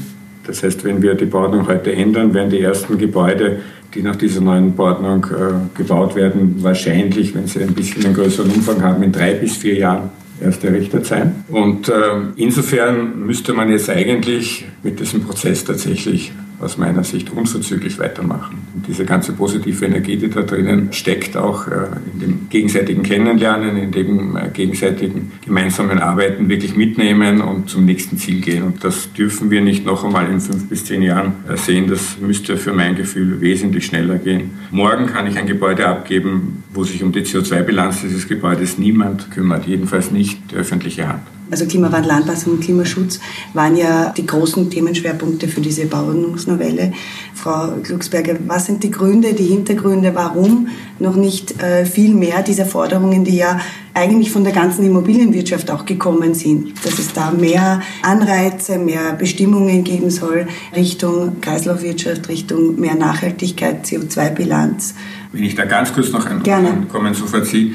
Das 0.44 0.62
heißt, 0.62 0.82
wenn 0.84 1.02
wir 1.02 1.14
die 1.14 1.26
Bauordnung 1.26 1.68
heute 1.68 1.92
ändern, 1.92 2.34
werden 2.34 2.50
die 2.50 2.60
ersten 2.60 2.98
Gebäude 2.98 3.60
die 3.94 4.02
nach 4.02 4.16
dieser 4.16 4.40
neuen 4.40 4.74
Bauordnung 4.74 5.24
äh, 5.24 5.76
gebaut 5.76 6.14
werden, 6.14 6.56
wahrscheinlich, 6.62 7.34
wenn 7.34 7.46
sie 7.46 7.62
ein 7.62 7.74
bisschen 7.74 8.04
einen 8.04 8.14
größeren 8.14 8.50
Umfang 8.50 8.82
haben, 8.82 9.02
in 9.02 9.12
drei 9.12 9.34
bis 9.34 9.56
vier 9.56 9.76
Jahren 9.78 10.10
erst 10.40 10.62
errichtet 10.64 11.06
sein. 11.06 11.44
Und 11.48 11.88
äh, 11.88 11.92
insofern 12.36 13.26
müsste 13.26 13.52
man 13.52 13.70
jetzt 13.70 13.90
eigentlich 13.90 14.66
mit 14.82 15.00
diesem 15.00 15.22
Prozess 15.22 15.64
tatsächlich 15.64 16.32
aus 16.60 16.76
meiner 16.76 17.04
Sicht 17.04 17.30
unverzüglich 17.30 17.98
weitermachen. 17.98 18.58
Und 18.74 18.86
diese 18.86 19.04
ganze 19.04 19.32
positive 19.32 19.84
Energie, 19.84 20.16
die 20.16 20.28
da 20.28 20.42
drinnen 20.42 20.92
steckt, 20.92 21.36
auch 21.36 21.68
äh, 21.68 21.86
in 22.12 22.20
dem 22.20 22.48
gegenseitigen 22.48 23.02
Kennenlernen, 23.02 23.76
in 23.76 23.92
dem 23.92 24.36
äh, 24.36 24.48
gegenseitigen 24.52 25.32
gemeinsamen 25.44 25.98
Arbeiten 26.00 26.48
wirklich 26.48 26.76
mitnehmen 26.76 27.40
und 27.40 27.70
zum 27.70 27.84
nächsten 27.84 28.18
Ziel 28.18 28.40
gehen. 28.40 28.64
Und 28.64 28.82
das 28.82 29.12
dürfen 29.12 29.50
wir 29.50 29.60
nicht 29.60 29.86
noch 29.86 30.04
einmal 30.04 30.30
in 30.30 30.40
fünf 30.40 30.68
bis 30.68 30.84
zehn 30.84 31.02
Jahren 31.02 31.34
äh, 31.48 31.56
sehen. 31.56 31.88
Das 31.88 32.18
müsste 32.20 32.56
für 32.56 32.72
mein 32.72 32.96
Gefühl 32.96 33.40
wesentlich 33.40 33.86
schneller 33.86 34.18
gehen. 34.18 34.50
Morgen 34.70 35.06
kann 35.06 35.26
ich 35.26 35.38
ein 35.38 35.46
Gebäude 35.46 35.86
abgeben, 35.86 36.64
wo 36.74 36.82
sich 36.82 37.02
um 37.02 37.12
die 37.12 37.22
CO2-Bilanz 37.22 38.02
dieses 38.02 38.26
Gebäudes 38.26 38.78
niemand 38.78 39.30
kümmert, 39.30 39.66
jedenfalls 39.66 40.10
nicht 40.10 40.50
die 40.50 40.56
öffentliche 40.56 41.08
Hand 41.08 41.22
also 41.50 41.66
Klimawandel, 41.66 42.10
Anpassung 42.10 42.54
und 42.54 42.60
Klimaschutz, 42.60 43.20
waren 43.54 43.76
ja 43.76 44.12
die 44.16 44.26
großen 44.26 44.70
Themenschwerpunkte 44.70 45.48
für 45.48 45.60
diese 45.60 45.86
Bauordnungsnovelle. 45.86 46.92
Frau 47.34 47.72
Glucksberger, 47.82 48.36
was 48.46 48.66
sind 48.66 48.82
die 48.82 48.90
Gründe, 48.90 49.32
die 49.32 49.46
Hintergründe, 49.46 50.14
warum 50.14 50.68
noch 50.98 51.16
nicht 51.16 51.62
äh, 51.62 51.84
viel 51.84 52.14
mehr 52.14 52.42
dieser 52.42 52.66
Forderungen, 52.66 53.24
die 53.24 53.36
ja 53.36 53.60
eigentlich 53.94 54.30
von 54.30 54.44
der 54.44 54.52
ganzen 54.52 54.84
Immobilienwirtschaft 54.84 55.70
auch 55.70 55.84
gekommen 55.84 56.34
sind, 56.34 56.84
dass 56.84 56.98
es 56.98 57.12
da 57.12 57.30
mehr 57.30 57.80
Anreize, 58.02 58.78
mehr 58.78 59.12
Bestimmungen 59.14 59.82
geben 59.84 60.10
soll 60.10 60.46
Richtung 60.74 61.40
Kreislaufwirtschaft, 61.40 62.28
Richtung 62.28 62.78
mehr 62.78 62.94
Nachhaltigkeit, 62.94 63.84
CO2-Bilanz. 63.84 64.94
Wenn 65.32 65.44
ich 65.44 65.54
da 65.54 65.64
ganz 65.64 65.92
kurz 65.92 66.10
noch 66.10 66.26
ankommen 66.26 67.14
so 67.14 67.26
verziehe, 67.26 67.72
äh, 67.72 67.74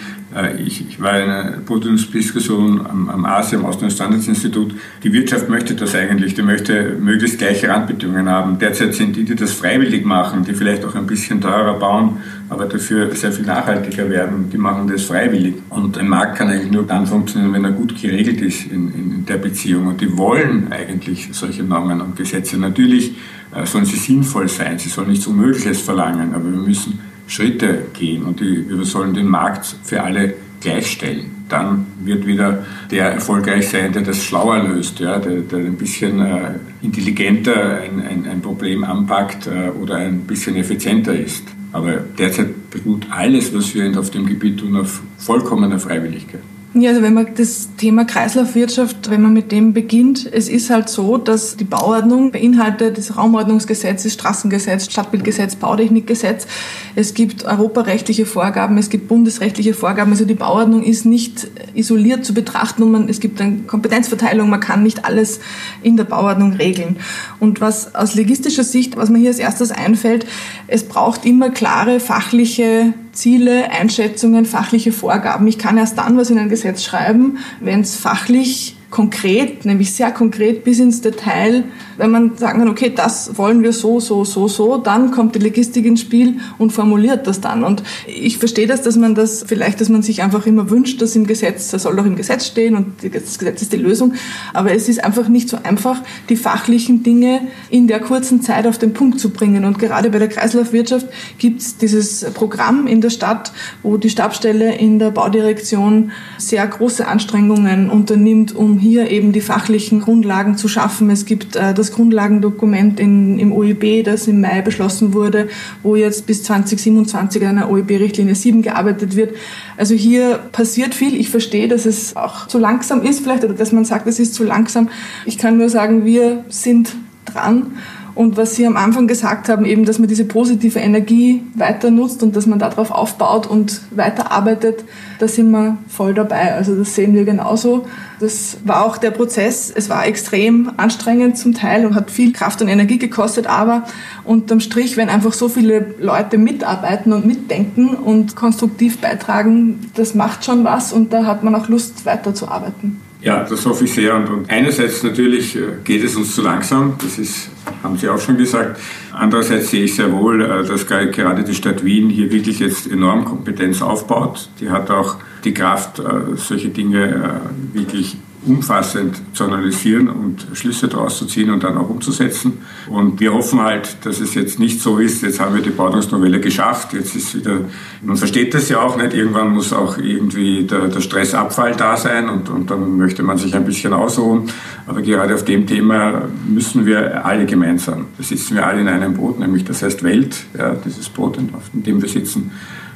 ich, 0.58 0.88
ich, 0.88 1.02
war 1.02 1.20
in 1.20 1.30
einer 1.30 1.52
Podiumsdiskussion 1.58 2.86
am, 2.86 3.10
am 3.10 3.26
ASI, 3.26 3.56
am 3.56 3.66
Austrian 3.66 3.92
Standardsinstitut. 3.92 4.74
Die 5.04 5.14
Wirtschaft 5.14 5.50
möchte 5.50 5.76
das 5.76 5.94
eigentlich, 5.94 6.34
die 6.34 6.42
möchte 6.42 6.98
möglichst 7.00 7.38
gleiche 7.38 7.70
Randbedingungen 7.70 8.28
haben. 8.28 8.58
Derzeit 8.58 8.96
sind 8.96 9.16
die, 9.16 9.26
die 9.26 9.36
das 9.36 9.54
freiwillig 9.54 10.06
machen, 10.06 10.44
die 10.44 10.54
vielleicht 10.54 10.86
auch 10.86 10.96
ein 10.96 11.06
bisschen 11.06 11.40
teurer 11.40 11.78
bauen, 11.78 12.18
aber 12.50 12.66
dafür 12.66 13.14
sehr 13.16 13.32
viel 13.32 13.46
nachhaltiger 13.46 14.10
werden, 14.10 14.50
die 14.52 14.58
machen 14.58 14.88
das 14.88 15.04
freiwillig. 15.04 15.56
Und 15.70 15.98
ein 15.98 16.08
Markt 16.08 16.38
kann 16.38 16.50
eigentlich 16.50 16.72
nur 16.72 16.84
dann 16.84 17.06
funktionieren, 17.06 17.54
wenn 17.54 17.66
er 17.66 17.72
gut 17.72 18.02
geregelt 18.02 18.42
ist 18.42 18.66
in, 18.72 18.94
in 18.94 19.26
der 19.26 19.38
Beziehung. 19.38 19.88
Und 19.88 20.02
die 20.02 20.18
wollen 20.18 20.72
eigentlich 20.72 21.30
solche 21.32 21.64
Normen 21.64 22.02
und 22.02 22.16
Gesetze. 22.16 22.58
Natürlich 22.58 23.16
äh, 23.56 23.66
sollen 23.66 23.86
sie 23.86 23.98
sinnvoll 23.98 24.48
sein, 24.48 24.80
sie 24.80 24.90
sollen 24.90 25.10
nichts 25.10 25.28
Unmögliches 25.28 25.82
verlangen, 25.82 26.34
aber 26.34 26.46
wir 26.46 26.60
müssen 26.60 27.13
Schritte 27.28 27.86
gehen 27.94 28.24
und 28.24 28.40
die, 28.40 28.68
wir 28.68 28.84
sollen 28.86 29.14
den 29.14 29.28
Markt 29.28 29.76
für 29.84 30.04
alle 30.04 30.34
gleichstellen. 30.62 31.32
dann 31.50 31.86
wird 32.04 32.26
wieder 32.26 32.66
der 32.90 33.12
erfolgreich 33.12 33.70
sein, 33.70 33.92
der 33.92 34.02
das 34.02 34.24
schlauer 34.24 34.64
löst, 34.64 35.00
ja, 35.00 35.20
der, 35.20 35.42
der 35.42 35.60
ein 35.60 35.76
bisschen 35.76 36.20
äh, 36.20 36.56
intelligenter 36.82 37.80
ein, 37.82 38.02
ein, 38.02 38.26
ein, 38.28 38.42
Problem 38.42 38.84
anpackt 38.84 39.48
äh, 39.48 39.70
oder 39.70 39.98
ein 39.98 40.22
bisschen 40.22 40.56
effizienter 40.56 41.14
ist. 41.14 41.44
Aber 41.72 41.98
derzeit 42.18 42.72
beruht 42.72 43.06
alles, 43.12 43.54
was 43.54 43.76
wir 43.76 44.00
auf 44.00 44.10
dem 44.10 44.26
Gebiet 44.26 44.60
tun, 44.62 44.78
auf 44.78 45.02
vollkommener 45.18 45.80
Freiwilligkeit. 45.80 46.42
Ja, 46.76 46.90
also 46.90 47.04
wenn 47.04 47.14
man 47.14 47.28
das 47.38 47.70
Thema 47.78 48.04
Kreislaufwirtschaft, 48.04 49.12
wenn 49.12 49.22
man 49.22 49.32
mit 49.32 49.52
dem 49.52 49.74
beginnt, 49.74 50.28
es 50.34 50.50
ist 50.50 50.72
halt 50.72 50.90
so, 50.90 51.20
dass 51.20 51.56
die 51.56 51.66
Bauordnung 51.66 52.32
beinhaltet 52.32 52.98
das 52.98 53.16
Raumordnungsgesetz, 53.16 54.02
das 54.02 54.14
Straßengesetz, 54.14 54.92
Stadtbildgesetz, 54.92 55.56
Bautechnikgesetz. 55.56 56.48
Es 56.96 57.14
gibt 57.14 57.46
europarechtliche 57.46 58.26
Vorgaben, 58.26 58.80
es 58.80 58.90
gibt 58.90 59.08
bundesrechtliche 59.08 59.76
Vorgaben. 59.76 60.10
Also 60.14 60.26
die 60.26 60.34
Bauordnung 60.34 60.82
ist 60.82 61.06
nicht 61.06 61.48
isoliert 61.76 62.26
zu 62.26 62.34
betrachten 62.34 62.82
und 62.82 62.92
man, 62.92 63.08
es 63.08 63.20
gibt 63.20 63.40
eine 63.40 63.58
Kompetenzverteilung, 63.68 64.50
man 64.50 64.60
kann 64.60 64.82
nicht 64.82 65.06
alles 65.06 65.42
in 65.84 65.96
der 65.96 66.06
Bauordnung 66.06 66.54
regeln. 66.54 66.98
Und 67.40 67.62
was 67.62 67.94
aus 67.94 68.16
logistischer 68.16 68.64
Sicht, 68.64 68.98
was 68.98 69.10
mir 69.10 69.20
hier 69.20 69.30
als 69.30 69.38
erstes 69.38 69.70
einfällt, 69.70 70.26
es 70.66 70.84
braucht 70.86 71.24
immer 71.24 71.52
klare 71.52 72.00
fachliche 72.00 72.96
Ziele, 73.14 73.72
Einschätzungen, 73.72 74.46
fachliche 74.46 74.92
Vorgaben. 74.92 75.48
Ich 75.48 75.58
kann 75.58 75.78
erst 75.78 75.98
dann 75.98 76.18
was 76.18 76.30
in 76.30 76.40
ein 76.40 76.50
Gesetz 76.50 76.84
schreiben, 76.84 77.38
wenn 77.60 77.82
es 77.82 77.96
fachlich 77.96 78.76
konkret, 78.94 79.66
nämlich 79.66 79.92
sehr 79.92 80.12
konkret 80.12 80.64
bis 80.64 80.78
ins 80.78 81.02
Detail, 81.02 81.64
wenn 81.98 82.12
man 82.12 82.38
sagen 82.38 82.60
kann, 82.60 82.70
okay, 82.70 82.94
das 82.96 83.40
wollen 83.40 83.64
wir 83.64 83.74
so, 83.74 84.00
so, 84.00 84.24
so, 84.24 84.48
so, 84.48 84.78
dann 84.78 85.10
kommt 85.10 85.34
die 85.34 85.40
Logistik 85.40 85.88
ins 85.88 86.02
Spiel 86.02 86.36
und 86.60 86.72
formuliert 86.72 87.26
das 87.26 87.42
dann. 87.42 87.64
Und 87.64 87.82
ich 88.06 88.38
verstehe 88.38 88.68
das, 88.68 88.84
dass 88.84 88.96
man 88.96 89.16
das 89.16 89.46
vielleicht, 89.48 89.82
dass 89.82 89.90
man 89.90 90.04
sich 90.04 90.22
einfach 90.22 90.46
immer 90.46 90.70
wünscht, 90.70 91.02
dass 91.02 91.16
im 91.16 91.26
Gesetz, 91.26 91.72
das 91.72 91.84
soll 91.84 91.96
doch 91.96 92.06
im 92.06 92.16
Gesetz 92.16 92.46
stehen 92.46 92.76
und 92.76 92.94
das 93.02 93.40
Gesetz 93.40 93.64
ist 93.64 93.74
die 93.74 93.78
Lösung. 93.78 94.14
Aber 94.54 94.72
es 94.72 94.88
ist 94.88 95.04
einfach 95.04 95.28
nicht 95.28 95.50
so 95.50 95.58
einfach, 95.64 96.00
die 96.30 96.36
fachlichen 96.36 97.02
Dinge 97.02 97.42
in 97.72 97.88
der 97.88 98.00
kurzen 98.00 98.44
Zeit 98.44 98.68
auf 98.68 98.78
den 98.78 98.94
Punkt 98.94 99.20
zu 99.20 99.32
bringen. 99.32 99.66
Und 99.66 99.80
gerade 99.80 100.12
bei 100.12 100.20
der 100.20 100.30
Kreislaufwirtschaft 100.30 101.08
gibt 101.40 101.62
es 101.62 101.78
dieses 101.78 102.26
Programm 102.36 102.86
in 102.86 103.02
der 103.02 103.10
Stadt, 103.10 103.54
wo 103.82 103.98
die 103.98 104.12
Stabstelle 104.12 104.76
in 104.76 105.00
der 105.00 105.10
Baudirektion 105.10 106.12
sehr 106.38 106.68
große 106.68 107.08
Anstrengungen 107.08 107.90
unternimmt, 107.90 108.56
um 108.56 108.83
hier 108.84 109.10
eben 109.10 109.32
die 109.32 109.42
fachlichen 109.42 110.02
Grundlagen 110.02 110.58
zu 110.58 110.68
schaffen. 110.68 111.10
Es 111.10 111.26
gibt 111.26 111.56
äh, 111.56 111.74
das 111.74 111.92
Grundlagendokument 111.92 113.00
in, 113.00 113.40
im 113.40 113.52
OEB, 113.52 114.04
das 114.04 114.28
im 114.28 114.42
Mai 114.42 114.62
beschlossen 114.62 115.14
wurde, 115.14 115.48
wo 115.82 115.96
jetzt 115.96 116.28
bis 116.28 116.44
2027 116.44 117.42
an 117.44 117.58
einer 117.58 117.72
OEB-Richtlinie 117.72 118.36
7 118.36 118.62
gearbeitet 118.62 119.16
wird. 119.16 119.36
Also 119.78 119.96
hier 119.96 120.40
passiert 120.52 120.94
viel. 120.94 121.16
Ich 121.16 121.30
verstehe, 121.30 121.68
dass 121.68 121.86
es 121.86 122.16
auch 122.16 122.48
zu 122.48 122.60
langsam 122.60 123.02
ist 123.02 123.22
vielleicht 123.22 123.44
oder 123.44 123.54
dass 123.54 123.72
man 123.72 123.86
sagt, 123.86 124.06
es 124.06 124.20
ist 124.20 124.36
zu 124.36 124.44
langsam. 124.44 124.90
Ich 125.26 125.38
kann 125.38 125.58
nur 125.58 125.70
sagen, 125.70 126.06
wir 126.06 126.44
sind 126.50 126.96
dran 127.26 127.72
und 128.16 128.38
was 128.38 128.56
Sie 128.56 128.68
am 128.68 128.78
Anfang 128.78 129.08
gesagt 129.08 129.50
haben, 129.50 129.66
eben, 129.66 129.86
dass 129.86 129.98
man 129.98 130.08
diese 130.08 130.26
positive 130.26 130.78
Energie 130.78 131.42
weiter 131.56 131.90
nutzt 131.90 132.22
und 132.22 132.36
dass 132.36 132.46
man 132.46 132.60
darauf 132.60 132.92
aufbaut 132.92 133.48
und 133.48 133.82
weiterarbeitet, 133.90 134.84
da 135.18 135.28
sind 135.28 135.50
wir 135.50 135.78
voll 135.88 136.14
dabei. 136.14 136.54
Also 136.54 136.76
das 136.76 136.94
sehen 136.94 137.16
wir 137.16 137.26
genauso. 137.26 137.88
Das 138.20 138.58
war 138.66 138.86
auch 138.86 138.98
der 138.98 139.10
Prozess. 139.10 139.74
Es 139.76 139.90
war 139.90 140.06
extrem 140.06 140.72
anstrengend 140.78 141.40
zum 141.40 141.56
Teil 141.56 141.88
und 141.88 141.96
hat 141.96 142.12
viel 142.12 142.34
Kraft 142.34 142.62
und 142.62 142.68
Energie 142.68 143.00
gekostet, 143.00 143.48
aber 143.48 143.84
unterm 144.24 144.60
Strich, 144.60 144.96
wenn 144.96 145.10
einfach 145.10 145.34
so 145.34 145.50
viele 145.50 145.96
Leute 146.00 146.38
mitarbeiten 146.38 147.14
und 147.14 147.26
mitdenken 147.26 147.96
und 147.96 148.36
konstruktiv 148.36 149.00
beitragen, 149.00 149.90
das 149.96 150.14
macht 150.14 150.46
schon 150.46 150.64
was 150.64 150.94
und 150.94 151.14
da 151.14 151.26
hat 151.26 151.44
man 151.44 151.56
auch 151.56 151.68
Lust 151.68 152.06
weiterzuarbeiten. 152.06 153.02
Ja, 153.24 153.46
das 153.46 153.66
hoffe 153.66 153.86
ich 153.86 153.94
sehr. 153.94 154.16
Und, 154.16 154.30
und 154.30 154.50
einerseits 154.50 155.02
natürlich 155.02 155.56
äh, 155.56 155.78
geht 155.84 156.04
es 156.04 156.18
uns 156.18 156.36
zu 156.36 156.42
langsam, 156.42 156.96
das 157.02 157.18
ist, 157.18 157.50
haben 157.82 157.98
Sie 157.98 158.10
auch 158.10 158.20
schon 158.20 158.38
gesagt. 158.38 158.80
Andererseits 159.14 159.70
sehe 159.70 159.86
ich 159.86 159.96
sehr 159.96 160.12
wohl, 160.12 160.42
äh, 160.42 160.66
dass 160.66 160.86
gerade 160.86 161.44
die 161.44 161.56
Stadt 161.56 161.86
Wien 161.86 162.10
hier 162.10 162.30
wirklich 162.32 162.60
jetzt 162.60 162.92
enorm 162.92 163.24
Kompetenz 163.24 163.82
aufbaut. 163.82 164.50
Die 164.60 164.70
hat 164.70 164.92
auch 164.92 165.16
die 165.46 165.54
Kraft, 165.54 166.00
äh, 166.00 166.36
solche 166.36 166.70
Dinge 166.70 167.42
wirklich 167.72 168.18
umfassend 168.46 169.22
zu 169.34 169.46
analysieren 169.46 170.10
und 170.10 170.48
Schlüsse 170.54 170.88
daraus 170.88 171.18
zu 171.18 171.26
ziehen 171.26 171.50
und 171.50 171.64
dann 171.64 171.78
auch 171.78 171.90
umzusetzen. 171.90 172.60
Und 172.90 173.20
wir 173.20 173.34
hoffen 173.34 173.62
halt, 173.62 173.98
dass 174.06 174.20
es 174.20 174.34
jetzt 174.36 174.60
nicht 174.60 174.82
so 174.82 174.98
ist, 174.98 175.24
jetzt 175.24 175.40
haben 175.40 175.56
wir 175.56 175.62
die 175.62 175.70
Bauordnungsnovelle 175.70 176.40
geschafft, 176.40 176.94
jetzt 176.94 177.16
ist 177.16 177.36
wieder, 177.36 177.62
man 178.02 178.18
versteht 178.18 178.54
das 178.54 178.70
ja 178.70 178.82
auch 178.82 178.98
nicht, 178.98 179.14
irgendwann 179.14 179.54
muss 179.54 179.74
auch 179.74 179.98
irgendwie 179.98 180.64
der, 180.64 180.88
der 180.88 181.02
Stressabfall 181.02 181.76
da 181.76 181.98
sein 181.98 182.30
und, 182.30 182.50
und 182.50 182.70
dann 182.70 182.98
möchte 182.98 183.24
man 183.24 183.38
sich 183.38 183.56
ein 183.56 183.66
bisschen 183.66 183.94
ausruhen. 183.94 184.50
Aber 184.88 185.02
gerade 185.02 185.34
auf 185.34 185.46
dem 185.46 185.66
Thema 185.66 186.24
müssen 186.48 186.86
wir 186.86 187.26
alle 187.26 187.46
gemeinsam, 187.46 188.08
da 188.18 188.24
sitzen 188.24 188.56
wir 188.56 188.68
alle 188.68 188.82
in 188.82 188.88
einem 188.88 189.14
Boot, 189.14 189.40
nämlich 189.40 189.64
das 189.64 189.82
heißt 189.82 190.04
Welt, 190.04 190.46
ja, 190.58 190.76
dieses 190.76 191.10
Boot, 191.10 191.38
auf 191.54 191.70
dem 191.74 192.02
wir 192.02 192.10
sitzen, 192.10 192.52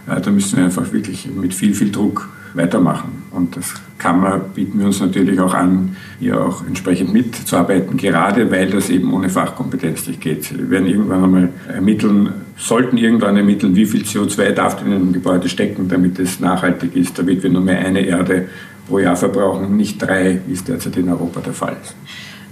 da 0.06 0.32
müssen 0.32 0.58
wir 0.58 0.66
einfach 0.66 0.92
wirklich 0.94 1.30
mit 1.30 1.54
viel, 1.54 1.74
viel 1.74 1.92
Druck 1.92 2.30
weitermachen. 2.54 3.24
Und 3.32 3.56
das 3.58 3.74
Kammer 3.98 4.40
bieten 4.40 4.80
wir 4.80 4.88
uns 4.88 5.00
natürlich 5.00 5.40
auch 5.40 5.54
an, 5.54 5.96
hier 6.20 6.40
auch 6.40 6.66
entsprechend 6.66 7.14
mitzuarbeiten, 7.14 7.98
gerade 7.98 8.50
weil 8.52 8.70
das 8.70 8.90
eben 8.90 9.12
ohne 9.14 9.30
Fachkompetenz 9.30 10.08
nicht 10.08 10.22
geht. 10.22 10.58
Wir 10.58 10.70
werden 10.70 10.88
irgendwann 10.88 11.24
einmal 11.24 11.50
ermitteln, 11.68 12.30
sollten 12.58 12.98
irgendwann 12.98 13.38
ermitteln, 13.38 13.76
wie 13.76 13.86
viel 13.86 14.04
CO2 14.04 14.52
darf 14.52 14.82
in 14.82 14.94
einem 14.94 15.14
Gebäude 15.14 15.50
stecken, 15.50 15.88
damit 15.88 16.20
es 16.20 16.40
nachhaltig 16.40 16.96
ist, 16.96 17.18
damit 17.18 17.44
wir 17.44 17.50
nur 17.50 17.62
mehr 17.62 17.80
eine 17.80 18.02
Erde 18.02 18.50
pro 18.88 19.00
Jahr 19.00 19.16
verbrauchen, 19.16 19.76
nicht 19.76 20.02
drei, 20.02 20.42
wie 20.48 20.54
es 20.54 20.64
derzeit 20.64 20.96
in 20.98 21.10
Europa 21.10 21.42
der 21.42 21.54
Fall 21.54 21.76
ist. 21.82 21.96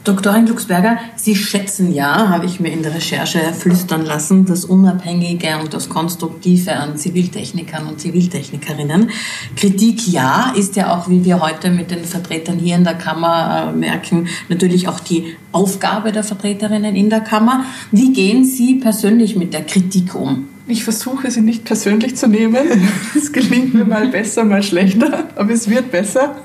Doktorin 0.06 0.46
Glucksberger, 0.46 1.00
Sie 1.16 1.36
schätzen 1.36 1.92
ja, 1.92 2.30
habe 2.30 2.46
ich 2.46 2.60
mir 2.60 2.72
in 2.72 2.84
der 2.84 2.94
Recherche 2.94 3.40
flüstern 3.58 4.06
lassen, 4.06 4.46
das 4.46 4.64
Unabhängige 4.64 5.58
und 5.60 5.74
das 5.74 5.90
Konstruktive 5.90 6.76
an 6.76 6.96
Ziviltechnikern 6.96 7.88
und 7.88 8.00
Ziviltechnikerinnen. 8.00 9.10
Kritik 9.56 10.08
ja, 10.08 10.54
ist 10.56 10.76
ja 10.76 10.96
auch, 10.96 11.10
wie 11.10 11.26
wir 11.26 11.42
heute 11.42 11.72
mit 11.72 11.90
den 11.90 12.06
Vertretern 12.06 12.60
hier 12.60 12.76
in 12.76 12.84
der 12.84 12.94
Kammer 12.94 13.74
äh, 13.74 13.76
merken, 13.76 14.28
natürlich 14.48 14.88
auch 14.88 15.00
die 15.00 15.36
Aufgabe 15.52 16.12
der 16.12 16.24
Vertreterinnen 16.24 16.96
in 16.96 17.10
der 17.10 17.22
Kammer. 17.22 17.66
Wie 17.92 18.14
gehen 18.14 18.46
Sie 18.46 18.76
persönlich 18.76 19.36
mit 19.36 19.56
der 19.56 19.64
Kritik 19.64 20.14
um? 20.14 20.50
Ich 20.68 20.84
versuche 20.84 21.30
sie 21.30 21.42
nicht 21.42 21.64
persönlich 21.64 22.16
zu 22.16 22.28
nehmen. 22.28 22.56
Es 23.16 23.32
gelingt 23.32 23.74
mir 23.74 23.86
mal 23.86 24.08
besser, 24.08 24.44
mal 24.44 24.62
schlechter, 24.62 25.30
aber 25.36 25.52
es 25.52 25.70
wird 25.70 25.92
besser. 25.92 26.36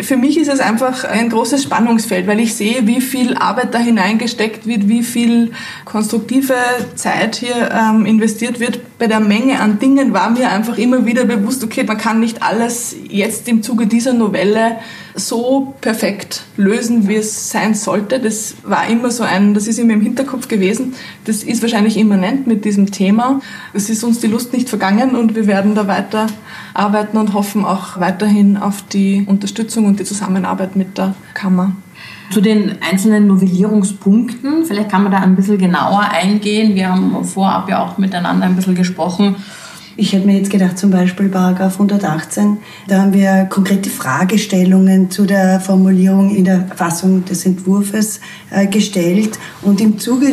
Für 0.00 0.16
mich 0.16 0.38
ist 0.38 0.48
es 0.48 0.60
einfach 0.60 1.04
ein 1.04 1.28
großes 1.28 1.64
Spannungsfeld, 1.64 2.26
weil 2.26 2.40
ich 2.40 2.54
sehe, 2.54 2.86
wie 2.86 3.00
viel 3.00 3.34
Arbeit 3.34 3.74
da 3.74 3.78
hineingesteckt 3.78 4.66
wird, 4.66 4.88
wie 4.88 5.02
viel 5.02 5.52
konstruktive 5.84 6.54
Zeit 6.94 7.36
hier 7.36 7.70
ähm, 7.70 8.06
investiert 8.06 8.58
wird. 8.58 8.80
Bei 8.98 9.06
der 9.06 9.20
Menge 9.20 9.60
an 9.60 9.78
Dingen 9.78 10.14
war 10.14 10.30
mir 10.30 10.50
einfach 10.50 10.78
immer 10.78 11.04
wieder 11.04 11.24
bewusst, 11.24 11.62
okay, 11.62 11.84
man 11.84 11.98
kann 11.98 12.20
nicht 12.20 12.42
alles 12.42 12.96
jetzt 13.08 13.48
im 13.48 13.62
Zuge 13.62 13.86
dieser 13.86 14.14
Novelle 14.14 14.76
so 15.14 15.74
perfekt 15.80 16.42
lösen, 16.56 17.08
wie 17.08 17.16
es 17.16 17.50
sein 17.50 17.74
sollte. 17.74 18.18
Das 18.18 18.54
war 18.62 18.88
immer 18.88 19.10
so 19.10 19.22
ein, 19.22 19.54
das 19.54 19.66
ist 19.66 19.78
immer 19.78 19.92
im 19.92 20.00
Hinterkopf 20.00 20.48
gewesen. 20.48 20.94
Das 21.24 21.42
ist 21.42 21.62
wahrscheinlich 21.62 21.96
immanent 21.96 22.46
mit 22.46 22.64
diesem 22.64 22.90
Thema. 22.90 23.40
Es 23.74 23.90
ist 23.90 24.04
uns 24.04 24.20
die 24.20 24.26
Lust 24.26 24.52
nicht 24.52 24.68
vergangen 24.68 25.14
und 25.14 25.34
wir 25.34 25.46
werden 25.46 25.74
da 25.74 25.86
weiter 25.86 26.26
arbeiten 26.74 27.18
und 27.18 27.34
hoffen 27.34 27.64
auch 27.64 28.00
weiterhin 28.00 28.56
auf 28.56 28.82
die 28.82 29.24
Unterstützung 29.26 29.86
und 29.86 30.00
die 30.00 30.04
Zusammenarbeit 30.04 30.76
mit 30.76 30.96
der 30.98 31.14
Kammer. 31.34 31.72
Zu 32.30 32.40
den 32.40 32.78
einzelnen 32.80 33.26
Novellierungspunkten, 33.26 34.64
vielleicht 34.64 34.90
kann 34.90 35.02
man 35.02 35.12
da 35.12 35.18
ein 35.18 35.36
bisschen 35.36 35.58
genauer 35.58 36.00
eingehen. 36.00 36.74
Wir 36.74 36.88
haben 36.88 37.24
vorab 37.24 37.68
ja 37.68 37.84
auch 37.84 37.98
miteinander 37.98 38.46
ein 38.46 38.56
bisschen 38.56 38.74
gesprochen 38.74 39.36
ich 39.96 40.12
hätte 40.12 40.26
mir 40.26 40.38
jetzt 40.38 40.50
gedacht, 40.50 40.78
zum 40.78 40.90
Beispiel 40.90 41.28
Paragraph 41.28 41.74
118, 41.74 42.58
da 42.88 43.02
haben 43.02 43.12
wir 43.12 43.46
konkrete 43.50 43.90
Fragestellungen 43.90 45.10
zu 45.10 45.26
der 45.26 45.60
Formulierung 45.60 46.34
in 46.34 46.44
der 46.44 46.66
Fassung 46.74 47.24
des 47.24 47.44
Entwurfs 47.44 48.20
äh, 48.50 48.66
gestellt. 48.66 49.38
Und 49.60 49.80
im 49.80 49.98
Zuge 49.98 50.32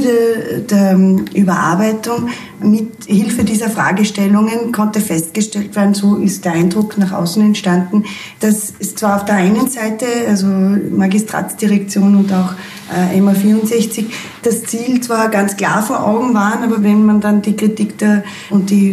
der, 0.69 0.91
ähm, 0.91 1.25
Überarbeitung 1.33 2.29
mit 2.61 3.05
Hilfe 3.05 3.43
dieser 3.43 3.69
Fragestellungen 3.69 4.71
konnte 4.71 5.01
festgestellt 5.01 5.75
werden, 5.75 5.93
so 5.93 6.15
ist 6.15 6.45
der 6.45 6.53
Eindruck 6.53 6.97
nach 6.97 7.11
außen 7.11 7.41
entstanden, 7.41 8.05
dass 8.39 8.73
es 8.79 8.95
zwar 8.95 9.17
auf 9.17 9.25
der 9.25 9.35
einen 9.35 9.69
Seite, 9.69 10.05
also 10.27 10.47
Magistratsdirektion 10.47 12.15
und 12.15 12.31
auch 12.33 12.53
äh, 12.95 13.19
MA 13.19 13.33
64, 13.33 14.05
das 14.43 14.63
Ziel 14.63 15.01
zwar 15.01 15.29
ganz 15.29 15.57
klar 15.57 15.81
vor 15.81 16.05
Augen 16.05 16.33
waren, 16.33 16.63
aber 16.63 16.83
wenn 16.83 17.05
man 17.05 17.21
dann 17.21 17.41
die 17.41 17.55
Kritik 17.55 17.97
der, 17.97 18.23
und 18.49 18.69
die 18.69 18.91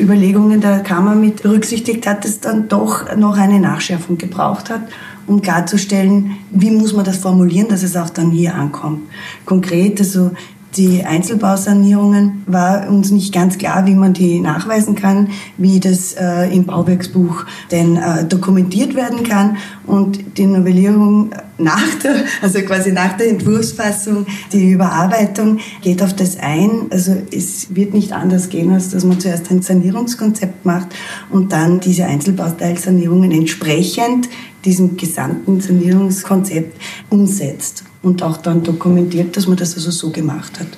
Überlegungen 0.00 0.60
der 0.60 0.80
Kammer 0.80 1.14
mit 1.14 1.42
berücksichtigt 1.42 2.06
hat, 2.06 2.24
es 2.24 2.40
dann 2.40 2.68
doch 2.68 3.16
noch 3.16 3.36
eine 3.36 3.60
Nachschärfung 3.60 4.18
gebraucht 4.18 4.70
hat 4.70 4.82
um 5.26 5.42
klarzustellen, 5.42 6.36
wie 6.50 6.70
muss 6.70 6.92
man 6.92 7.04
das 7.04 7.18
formulieren, 7.18 7.68
dass 7.68 7.82
es 7.82 7.96
auch 7.96 8.10
dann 8.10 8.30
hier 8.30 8.54
ankommt. 8.54 9.02
Konkret, 9.44 9.98
also 10.00 10.30
Die 10.76 11.04
Einzelbausanierungen 11.04 12.42
war 12.46 12.90
uns 12.90 13.10
nicht 13.10 13.32
ganz 13.32 13.56
klar, 13.56 13.86
wie 13.86 13.94
man 13.94 14.12
die 14.12 14.40
nachweisen 14.40 14.94
kann, 14.94 15.30
wie 15.56 15.80
das 15.80 16.12
äh, 16.12 16.54
im 16.54 16.66
Bauwerksbuch 16.66 17.46
denn 17.70 17.96
äh, 17.96 18.26
dokumentiert 18.26 18.94
werden 18.94 19.22
kann. 19.22 19.56
Und 19.86 20.36
die 20.36 20.44
Novellierung 20.44 21.30
nach 21.56 21.94
der, 22.02 22.16
also 22.42 22.60
quasi 22.60 22.92
nach 22.92 23.16
der 23.16 23.30
Entwurfsfassung, 23.30 24.26
die 24.52 24.72
Überarbeitung 24.72 25.60
geht 25.80 26.02
auf 26.02 26.14
das 26.14 26.38
ein. 26.38 26.88
Also 26.90 27.16
es 27.32 27.74
wird 27.74 27.94
nicht 27.94 28.12
anders 28.12 28.50
gehen, 28.50 28.70
als 28.74 28.90
dass 28.90 29.04
man 29.04 29.18
zuerst 29.18 29.50
ein 29.50 29.62
Sanierungskonzept 29.62 30.66
macht 30.66 30.88
und 31.30 31.52
dann 31.52 31.80
diese 31.80 32.04
Einzelbauteilsanierungen 32.04 33.32
entsprechend 33.32 34.28
diesem 34.66 34.98
gesamten 34.98 35.58
Sanierungskonzept 35.60 36.78
umsetzt 37.08 37.84
und 38.06 38.22
auch 38.22 38.36
dann 38.36 38.62
dokumentiert, 38.62 39.36
dass 39.36 39.48
man 39.48 39.56
das 39.56 39.74
also 39.74 39.90
so 39.90 40.10
gemacht 40.10 40.60
hat. 40.60 40.68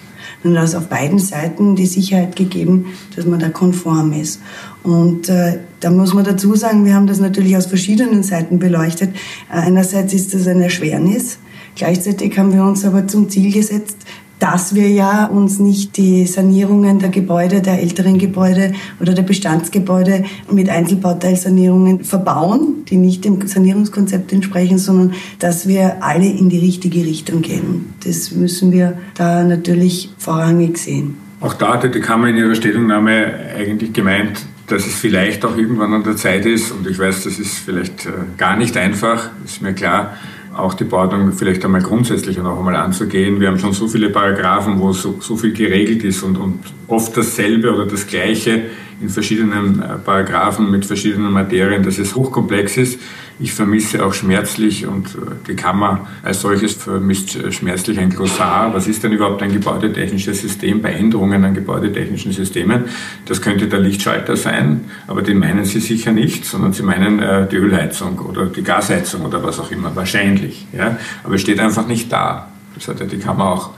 Und 0.43 0.55
da 0.55 0.63
ist 0.63 0.75
auf 0.75 0.89
beiden 0.89 1.19
Seiten 1.19 1.77
die 1.77 1.85
Sicherheit 1.85 2.37
gegeben, 2.37 2.87
dass 3.15 3.27
man 3.27 3.39
da 3.39 3.51
konform 3.51 4.13
ist. 4.15 4.41
Und 4.83 5.29
äh, 5.29 5.59
da 5.81 5.91
muss 5.91 6.15
man 6.15 6.25
dazu 6.25 6.55
sagen, 6.55 6.87
wir 6.87 6.95
haben 6.95 7.07
das 7.07 7.21
natürlich 7.21 7.55
aus 7.57 7.67
verschiedenen 7.67 8.23
Seiten 8.23 8.59
beleuchtet. 8.59 9.11
Äh, 9.51 9.59
einerseits 9.59 10.15
ist 10.15 10.33
das 10.33 10.47
eine 10.47 10.65
Erschwernis. 10.65 11.39
Gleichzeitig 11.75 12.39
haben 12.39 12.53
wir 12.53 12.65
uns 12.65 12.85
aber 12.85 13.07
zum 13.07 13.29
Ziel 13.29 13.53
gesetzt, 13.53 13.99
dass 14.39 14.75
wir 14.75 14.89
ja 14.89 15.27
uns 15.27 15.59
nicht 15.59 15.97
die 15.97 16.27
Sanierungen 16.27 16.99
der 16.99 17.09
Gebäude, 17.09 17.61
der 17.61 17.81
älteren 17.81 18.19
Gebäude 18.19 18.73
oder 19.01 19.15
der 19.15 19.23
Bestandsgebäude 19.23 20.25
mit 20.51 20.69
Einzelbauteilsanierungen 20.69 22.05
verbauen, 22.05 22.85
die 22.89 22.97
nicht 22.97 23.25
dem 23.25 23.47
Sanierungskonzept 23.47 24.33
entsprechen, 24.33 24.79
sondern 24.79 25.15
dass 25.39 25.67
wir 25.67 26.03
alle 26.03 26.27
in 26.27 26.49
die 26.49 26.59
richtige 26.59 27.05
Richtung 27.05 27.43
gehen. 27.43 27.95
Das 28.05 28.33
müssen 28.33 28.73
wir 28.73 28.99
da 29.15 29.45
natürlich 29.45 30.11
vorrangig 30.19 30.79
sehen. 30.79 31.17
Auch 31.41 31.55
da 31.55 31.75
hatte 31.75 31.91
die 31.91 32.01
Kammer 32.01 32.29
in 32.29 32.37
ihrer 32.37 32.55
Stellungnahme 32.55 33.33
eigentlich 33.57 33.93
gemeint, 33.93 34.41
dass 34.67 34.87
es 34.87 34.95
vielleicht 34.95 35.45
auch 35.45 35.57
irgendwann 35.57 35.93
an 35.95 36.03
der 36.03 36.17
Zeit 36.17 36.45
ist, 36.47 36.73
und 36.73 36.87
ich 36.87 36.99
weiß, 36.99 37.25
das 37.25 37.39
ist 37.39 37.59
vielleicht 37.59 38.07
äh, 38.07 38.11
gar 38.37 38.57
nicht 38.57 38.77
einfach, 38.77 39.31
ist 39.45 39.63
mir 39.63 39.73
klar, 39.73 40.15
auch 40.59 40.75
die 40.75 40.85
Bauordnung 40.85 41.33
vielleicht 41.33 41.65
einmal 41.65 41.83
grundsätzlich 41.83 42.37
noch 42.39 42.59
einmal 42.59 42.77
anzugehen. 42.77 43.41
Wir 43.41 43.49
haben 43.49 43.59
schon 43.59 43.73
so 43.73 43.89
viele 43.89 44.11
Paragraphen, 44.11 44.79
wo 44.79 44.93
so, 44.93 45.17
so 45.21 45.37
viel 45.37 45.53
geregelt 45.53 46.05
ist 46.05 46.23
und, 46.23 46.37
und 46.37 46.61
oft 46.87 47.17
dasselbe 47.17 47.73
oder 47.73 47.87
das 47.87 48.07
Gleiche 48.07 48.63
in 49.01 49.09
verschiedenen 49.09 49.81
äh, 49.81 49.99
Paragraphen 49.99 50.71
mit 50.71 50.85
verschiedenen 50.85 51.33
Materien, 51.33 51.83
dass 51.83 51.99
es 51.99 52.15
hochkomplex 52.15 52.77
ist. 52.77 53.01
Ich 53.41 53.53
vermisse 53.53 54.05
auch 54.05 54.13
schmerzlich 54.13 54.87
und 54.87 55.07
äh, 55.09 55.19
die 55.47 55.55
Kammer 55.55 56.09
als 56.23 56.41
solches 56.41 56.75
vermisst 56.75 57.37
äh, 57.37 57.53
schmerzlich 57.53 57.99
ein 58.01 58.11
Glossar. 58.11 58.75
Was 58.75 58.89
ist 58.89 59.05
denn 59.05 59.13
überhaupt 59.13 59.43
ein 59.43 59.53
gebäudetechnisches 59.53 60.41
System 60.41 60.83
bei 60.83 60.93
Änderungen 60.93 61.45
an 61.45 61.55
gebäudetechnischen 61.55 62.33
Systemen? 62.33 62.87
Das 63.27 63.41
könnte 63.41 63.69
der 63.69 63.79
Lichtschalter 63.79 64.37
sein, 64.37 64.83
aber 65.07 65.23
den 65.23 65.39
meinen 65.39 65.65
Sie 65.65 65.81
sicher 65.81 66.13
nicht, 66.13 66.45
sondern 66.45 66.73
Sie 66.73 66.83
meinen 66.83 67.49
die 67.51 67.57
Ölheizung 67.57 68.19
oder 68.19 68.47
die 68.47 68.63
Gasheizung 68.63 69.23
oder 69.23 69.43
was 69.43 69.61
auch 69.61 69.71
immer, 69.71 69.95
wahrscheinlich. 69.95 70.67
Ja? 70.73 70.97
Aber 71.23 71.35
es 71.35 71.41
steht 71.41 71.61
einfach 71.61 71.87
nicht 71.87 72.13
da. 72.13 72.49
Das 72.75 72.89
hat 72.89 73.01
ja 73.01 73.07
die 73.07 73.19
Kammer 73.19 73.53
auch 73.53 73.71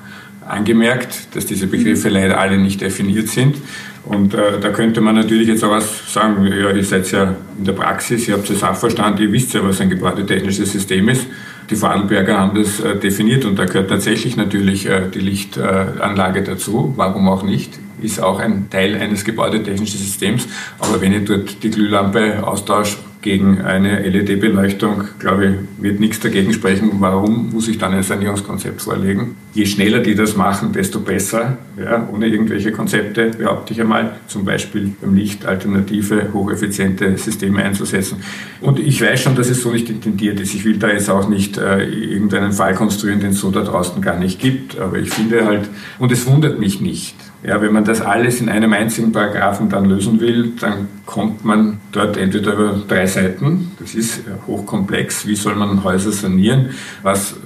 angemerkt, 0.47 1.35
dass 1.35 1.47
diese 1.47 1.67
Begriffe 1.67 2.09
leider 2.09 2.39
alle 2.39 2.59
nicht 2.59 2.81
definiert 2.81 3.29
sind. 3.29 3.57
Und 4.05 4.35
äh, 4.35 4.59
da 4.61 4.71
könnte 4.71 5.01
man 5.01 5.15
natürlich 5.15 5.49
jetzt 5.49 5.63
auch 5.63 5.71
was 5.71 6.13
sagen, 6.13 6.45
ja, 6.47 6.71
ihr 6.71 6.85
seid 6.85 7.11
ja 7.13 7.35
in 7.59 7.65
der 7.65 7.73
Praxis, 7.73 8.27
ihr 8.29 8.35
habt 8.35 8.49
den 8.49 8.57
Sachverstand, 8.57 9.21
ihr 9.21 9.31
wisst 9.31 9.53
ja, 9.53 9.63
was 9.63 9.81
ein 9.81 9.91
gebäudetechnisches 9.91 10.73
System 10.73 11.09
ist. 11.09 11.27
Die 11.69 11.77
Vorarlberger 11.77 12.39
haben 12.39 12.61
das 12.61 12.81
äh, 12.81 12.97
definiert 12.97 13.45
und 13.45 13.59
da 13.59 13.67
gehört 13.67 13.91
tatsächlich 13.91 14.37
natürlich 14.37 14.87
äh, 14.87 15.03
die 15.13 15.21
Lichtanlage 15.21 16.43
dazu. 16.43 16.95
Warum 16.97 17.29
auch 17.29 17.43
nicht? 17.43 17.79
Ist 18.01 18.23
auch 18.23 18.41
ein 18.41 18.71
Teil 18.71 18.97
eines 18.97 19.25
gebäudetechnischen 19.25 20.01
Systems. 20.01 20.49
Aber 20.79 21.01
wenn 21.01 21.13
ich 21.13 21.27
dort 21.27 21.63
die 21.63 21.71
Glühlampe 21.71 22.45
austausche 22.45 22.97
gegen 23.23 23.61
eine 23.61 24.01
LED-Beleuchtung, 24.01 25.05
glaube 25.19 25.47
ich, 25.47 25.83
wird 25.83 26.01
nichts 26.01 26.21
dagegen 26.21 26.53
sprechen. 26.53 26.93
Warum 27.01 27.51
muss 27.51 27.69
ich 27.69 27.77
dann 27.79 27.93
ein 27.93 28.03
Sanierungskonzept 28.03 28.81
vorlegen? 28.81 29.37
Je 29.53 29.67
schneller 29.67 29.99
die 29.99 30.15
das 30.15 30.37
machen, 30.37 30.73
desto 30.73 31.01
besser, 31.01 31.59
ja, 31.79 32.09
ohne 32.11 32.29
irgendwelche 32.29 32.73
Konzepte, 32.73 33.31
behaupte 33.37 33.75
ich 33.75 33.81
einmal, 33.81 34.17
zum 34.27 34.45
Beispiel 34.45 34.93
beim 35.01 35.15
Licht 35.15 35.45
alternative, 35.45 36.29
hocheffiziente 36.33 37.17
Systeme 37.19 37.63
einzusetzen. 37.63 38.19
Und 38.61 38.79
ich 38.79 39.03
weiß 39.03 39.23
schon, 39.23 39.35
dass 39.35 39.51
es 39.51 39.63
so 39.63 39.71
nicht 39.71 39.91
intendiert 39.91 40.41
ist. 40.41 40.55
Ich 40.55 40.65
will 40.65 40.79
da 40.79 40.89
jetzt 40.89 41.11
auch 41.11 41.29
nicht 41.29 41.59
äh, 41.59 41.85
irgendeinen 41.85 42.53
Fall 42.53 42.75
konstruieren, 42.75 43.21
den 43.21 43.31
es 43.31 43.41
so 43.41 43.51
da 43.51 43.63
draußen 43.63 44.01
gar 44.01 44.19
nicht 44.19 44.39
gibt. 44.39 44.79
Aber 44.79 44.99
ich 44.99 45.11
finde 45.11 45.45
halt, 45.45 45.69
und 45.99 46.11
es 46.11 46.27
wundert 46.27 46.59
mich 46.59 46.81
nicht, 46.81 47.17
ja, 47.43 47.63
wenn 47.63 47.73
man 47.73 47.85
das 47.85 48.03
alles 48.03 48.41
in 48.41 48.49
einem 48.51 48.73
einzigen 48.73 49.13
Paragraphen 49.13 49.71
dann 49.71 49.87
lösen 49.87 50.21
will, 50.21 50.53
dann 50.61 50.89
kommt 51.07 51.45
man 51.45 51.81
dort 51.91 52.17
entweder 52.17 52.53
über 52.53 52.83
drei 52.87 53.07
Seiten, 53.07 53.73
das 53.81 53.95
ist 53.95 54.23
hochkomplex, 54.47 55.27
wie 55.27 55.35
soll 55.35 55.55
man 55.55 55.83
Häuser 55.83 56.13
sanieren, 56.13 56.71
was 57.03 57.33
äh, 57.33 57.37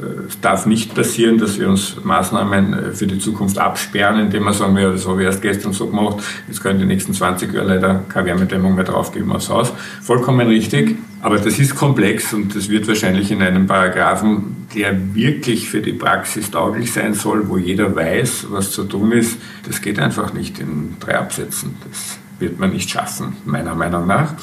darf 0.42 0.66
nicht 0.66 0.94
passieren, 0.94 1.38
dass 1.38 1.61
wir 1.61 1.68
uns 1.68 1.96
Maßnahmen 2.02 2.72
äh, 2.72 2.90
für 2.92 3.07
die 3.07 3.18
Zukunft 3.18 3.59
absperren, 3.59 4.18
indem 4.18 4.44
wir 4.44 4.52
sagen, 4.52 4.76
ja, 4.76 4.90
das 4.90 5.07
habe 5.07 5.20
ich 5.20 5.26
erst 5.26 5.42
gestern 5.42 5.72
so 5.72 5.87
gemacht, 5.87 6.18
jetzt 6.48 6.61
können 6.61 6.80
die 6.80 6.87
nächsten 6.87 7.14
20 7.14 7.52
Jahre 7.54 7.68
leider 7.68 8.02
keine 8.09 8.26
Wärmedämmung 8.26 8.74
mehr 8.74 8.85
draufgeben 8.85 9.30
aufs 9.33 9.48
Haus. 9.48 9.72
Vollkommen 10.02 10.46
richtig, 10.48 10.96
aber 11.24 11.38
das 11.38 11.58
ist 11.58 11.74
komplex 11.74 12.34
und 12.34 12.54
das 12.54 12.68
wird 12.68 12.87
wahrscheinlich 12.87 13.30
in 13.30 13.40
einem 13.40 13.66
Paragraphen, 13.66 14.66
der 14.74 15.14
wirklich 15.14 15.70
für 15.70 15.80
die 15.80 15.94
Praxis 15.94 16.50
tauglich 16.50 16.92
sein 16.92 17.14
soll, 17.14 17.48
wo 17.48 17.56
jeder 17.56 17.96
weiß, 17.96 18.48
was 18.50 18.72
zu 18.72 18.84
tun 18.84 19.10
ist, 19.12 19.38
das 19.66 19.80
geht 19.80 19.98
einfach 19.98 20.34
nicht 20.34 20.58
in 20.58 20.96
drei 21.00 21.16
Absätzen. 21.16 21.76
Das 21.88 22.18
wird 22.38 22.60
man 22.60 22.72
nicht 22.74 22.90
schaffen, 22.90 23.38
meiner 23.46 23.74
Meinung 23.74 24.06
nach. 24.06 24.34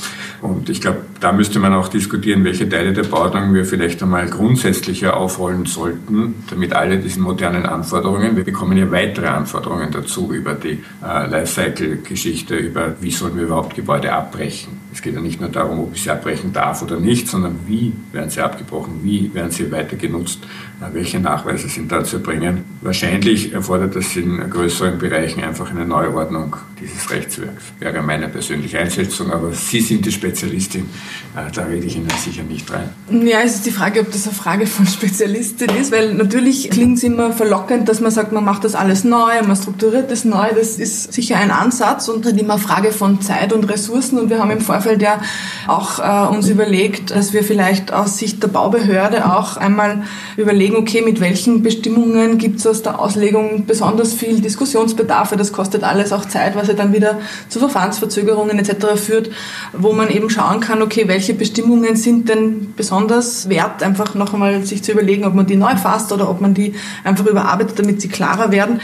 Und 0.42 0.72
ich 0.72 0.82
glaube, 0.82 1.02
da 1.20 1.32
müsste 1.32 1.60
man 1.60 1.72
auch 1.76 1.88
diskutieren, 1.88 2.44
welche 2.46 2.68
Teile 2.68 2.94
der 2.94 3.04
Bauordnung 3.04 3.54
wir 3.54 3.66
vielleicht 3.66 4.02
einmal 4.02 4.28
grundsätzlicher 4.28 5.16
aufrollen 5.16 5.68
sollten, 5.68 6.34
damit 6.50 6.74
alle 6.74 6.98
diesen 6.98 7.22
modernen 7.22 7.68
Anforderungen, 7.68 8.36
wir 8.36 8.44
bekommen 8.44 8.76
ja 8.76 8.90
weitere 8.90 9.28
Anforderungen 9.28 9.92
dazu 9.92 10.34
über 10.34 10.56
die 10.56 10.84
äh, 11.06 11.28
Lifecycle-Geschichte, 11.28 12.56
über 12.56 12.96
wie 13.02 13.12
sollen 13.12 13.36
wir 13.36 13.44
überhaupt 13.44 13.76
Gebäude 13.76 14.12
abbrechen. 14.12 14.81
Es 14.94 15.02
geht 15.02 15.14
ja 15.16 15.22
nicht 15.22 15.40
nur 15.40 15.50
darum, 15.50 15.80
ob 15.80 15.96
ich 15.96 16.04
sie 16.04 16.10
abbrechen 16.10 16.52
darf 16.52 16.82
oder 16.82 17.00
nicht, 17.00 17.28
sondern 17.28 17.60
wie 17.66 17.94
werden 18.12 18.30
sie 18.30 18.42
abgebrochen, 18.42 19.00
wie 19.04 19.34
werden 19.34 19.52
sie 19.52 19.72
weiter 19.72 19.96
genutzt, 19.96 20.40
äh, 20.82 20.94
welche 20.94 21.20
Nachweise 21.20 21.70
sind 21.70 21.92
da 21.92 22.04
zu 22.04 22.20
bringen. 22.20 22.66
Wahrscheinlich 22.82 23.54
erfordert 23.54 23.96
das 23.96 24.16
in 24.16 24.38
größeren 24.50 24.98
Bereichen 24.98 25.44
einfach 25.44 25.70
eine 25.72 25.86
Neuordnung 25.86 26.56
dieses 26.80 27.10
Rechtswerks. 27.10 27.64
Wäre 27.80 28.02
meine 28.02 28.28
persönliche 28.28 28.80
Einschätzung, 28.80 29.32
aber 29.32 29.54
Sie 29.54 29.80
sind 29.80 30.06
die 30.06 30.12
Spezialistin, 30.12 30.90
äh, 31.36 31.52
da 31.54 31.64
rede 31.64 31.86
ich 31.86 31.96
Ihnen 31.96 32.10
sicher 32.10 32.44
nicht 32.44 32.70
rein. 32.72 32.90
Ja, 33.10 33.42
es 33.42 33.56
ist 33.56 33.66
die 33.66 33.72
Frage, 33.72 34.02
ob 34.02 34.12
das 34.12 34.26
eine 34.28 34.36
Frage 34.36 34.66
von 34.66 34.88
Spezialistin 34.88 35.70
ist, 35.70 35.92
weil 35.92 36.14
natürlich 36.16 36.70
klingt 36.70 36.98
es 36.98 37.04
immer 37.04 37.32
verlockend, 37.32 37.88
dass 37.88 38.02
man 38.02 38.12
sagt, 38.12 38.32
man 38.32 38.44
macht 38.44 38.64
das 38.64 38.76
alles 38.76 39.04
neu, 39.04 39.42
man 39.46 39.56
strukturiert 39.56 40.12
das 40.12 40.26
neu. 40.26 40.50
Das 40.56 40.78
ist 40.78 41.14
sicher 41.14 41.38
ein 41.38 41.52
Ansatz 41.52 42.10
und 42.10 42.26
dann 42.26 42.38
immer 42.38 42.56
eine 42.56 42.62
Frage 42.62 42.92
von 42.92 43.22
Zeit 43.22 43.54
und 43.54 43.66
Ressourcen 43.66 44.20
und 44.20 44.30
wir 44.30 44.40
haben 44.40 44.52
im 44.52 44.62
Vorfeld 44.82 45.02
ja 45.04 45.22
auch 45.68 46.00
äh, 46.00 46.36
uns 46.36 46.50
überlegt, 46.50 47.12
dass 47.12 47.34
wir 47.34 47.44
vielleicht 47.44 47.94
aus 47.94 48.18
Sicht 48.18 48.42
der 48.42 48.48
Baubehörde 48.48 49.26
auch 49.38 49.58
einmal 49.58 50.02
überlegen, 50.38 50.76
okay, 50.76 51.04
mit 51.04 51.22
welchen 51.22 51.62
Bestimmungen 51.62 52.40
gibt 52.40 52.60
es 52.60 52.66
aus 52.66 52.82
der 52.82 53.00
Auslegung 53.00 53.66
besonders 53.68 54.14
viel 54.14 54.42
Diskussionsbedarfe. 54.42 55.38
Das 55.38 55.54
kostet 55.54 55.84
alles 55.84 56.12
auch 56.12 56.26
Zeit, 56.26 56.56
was 56.56 56.68
ja 56.68 56.74
dann 56.74 56.94
wieder 56.94 57.20
zu 57.48 57.60
Verfahrensverzögerungen 57.60 58.58
etc. 58.58 58.88
führt, 58.96 59.30
wo 59.74 59.94
man 59.94 60.10
eben 60.10 60.32
schauen 60.32 60.62
kann, 60.62 60.82
okay, 60.82 61.04
welche 61.08 61.36
Bestimmungen 61.36 61.96
sind 61.96 62.30
denn 62.30 62.74
besonders 62.76 63.48
wert, 63.48 63.84
einfach 63.84 64.16
noch 64.16 64.34
einmal 64.34 64.66
sich 64.66 64.84
zu 64.84 64.94
überlegen, 64.94 65.26
ob 65.26 65.36
man 65.36 65.46
die 65.46 65.58
neu 65.58 65.76
fasst 65.76 66.12
oder 66.12 66.28
ob 66.28 66.42
man 66.42 66.56
die 66.56 66.74
einfach 67.04 67.28
überarbeitet, 67.28 67.78
damit 67.78 68.02
sie 68.02 68.10
klarer 68.10 68.52
werden 68.52 68.82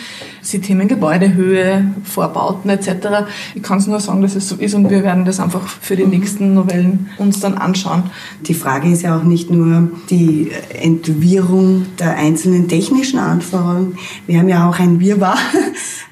die 0.54 0.60
Themen 0.60 0.88
Gebäudehöhe, 0.88 1.92
Vorbauten 2.04 2.70
etc. 2.70 3.28
Ich 3.56 3.64
kann 3.64 3.80
es 3.80 3.88
nur 3.88 4.00
sagen, 4.00 4.22
dass 4.22 4.36
es 4.36 4.48
so 4.48 4.56
ist 4.56 4.74
und 4.74 4.90
wir 4.90 5.04
werden 5.04 5.26
das 5.26 5.40
einfach 5.40 5.68
für 5.68 5.96
die 5.96 6.06
nächsten 6.06 6.54
Novellen 6.54 7.10
uns 7.18 7.40
dann 7.40 7.56
anschauen. 7.56 8.04
Die 8.42 8.54
Frage 8.54 8.90
ist 8.90 9.02
ja 9.02 9.18
auch 9.18 9.24
nicht 9.24 9.50
nur 9.50 9.90
die 10.10 10.52
Entwirrung 10.82 11.86
der 12.00 12.16
einzelnen 12.16 12.68
technischen 12.68 13.20
Anforderungen. 13.20 13.98
Wir 14.26 14.40
haben 14.40 14.50
ja 14.50 14.70
auch 14.70 14.80
ein 14.80 15.00
Wirrwarr 15.00 15.38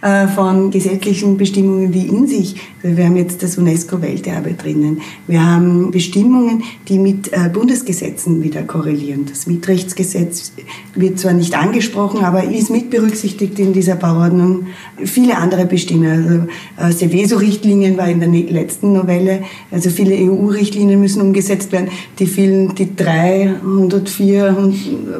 äh, 0.01 0.27
von 0.27 0.71
gesetzlichen 0.71 1.37
Bestimmungen, 1.37 1.91
die 1.91 2.07
in 2.07 2.27
sich, 2.27 2.55
wir 2.81 3.05
haben 3.05 3.15
jetzt 3.15 3.41
das 3.41 3.57
UNESCO-Welterbe 3.57 4.53
drinnen, 4.53 5.01
wir 5.27 5.45
haben 5.45 5.91
Bestimmungen, 5.91 6.63
die 6.87 6.99
mit 6.99 7.33
äh, 7.33 7.49
Bundesgesetzen 7.49 8.43
wieder 8.43 8.63
korrelieren. 8.63 9.25
Das 9.27 9.47
Mietrechtsgesetz 9.47 10.53
wird 10.93 11.19
zwar 11.19 11.33
nicht 11.33 11.57
angesprochen, 11.57 12.23
aber 12.23 12.43
ist 12.43 12.69
mit 12.69 12.89
berücksichtigt 12.89 13.57
in 13.59 13.73
dieser 13.73 13.95
Bauordnung. 14.25 14.67
Viele 15.03 15.37
andere 15.37 15.65
Bestimmungen, 15.65 16.49
also 16.77 16.97
Seveso-Richtlinien 16.97 17.97
war 17.97 18.07
in 18.09 18.19
der 18.19 18.29
ne-, 18.29 18.43
letzten 18.43 18.93
Novelle, 18.93 19.43
also 19.71 19.89
viele 19.89 20.15
EU-Richtlinien 20.15 20.99
müssen 20.99 21.21
umgesetzt 21.21 21.71
werden, 21.71 21.89
die 22.19 22.25
vielen, 22.25 22.75
die 22.75 22.95
304, 22.95 24.73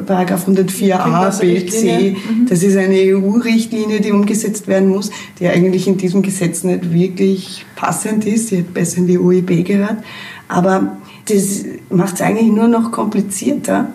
Paragraph 0.06 0.48
104a, 0.48 1.40
B, 1.40 1.66
C, 1.66 2.10
mhm. 2.10 2.46
das 2.48 2.62
ist 2.62 2.76
eine 2.76 2.96
EU-Richtlinie, 2.96 4.00
die 4.00 4.12
umgesetzt 4.12 4.68
werden 4.68 4.88
muss, 4.88 5.10
die 5.38 5.48
eigentlich 5.48 5.86
in 5.86 5.96
diesem 5.96 6.22
Gesetz 6.22 6.64
nicht 6.64 6.92
wirklich 6.92 7.64
passend 7.76 8.26
ist. 8.26 8.48
Sie 8.48 8.58
hat 8.58 8.74
besser 8.74 8.98
in 8.98 9.06
die 9.06 9.18
OEB 9.18 9.64
gehört. 9.64 9.96
Aber 10.48 10.98
das 11.28 11.64
macht 11.90 12.14
es 12.14 12.20
eigentlich 12.20 12.52
nur 12.52 12.68
noch 12.68 12.92
komplizierter 12.92 13.88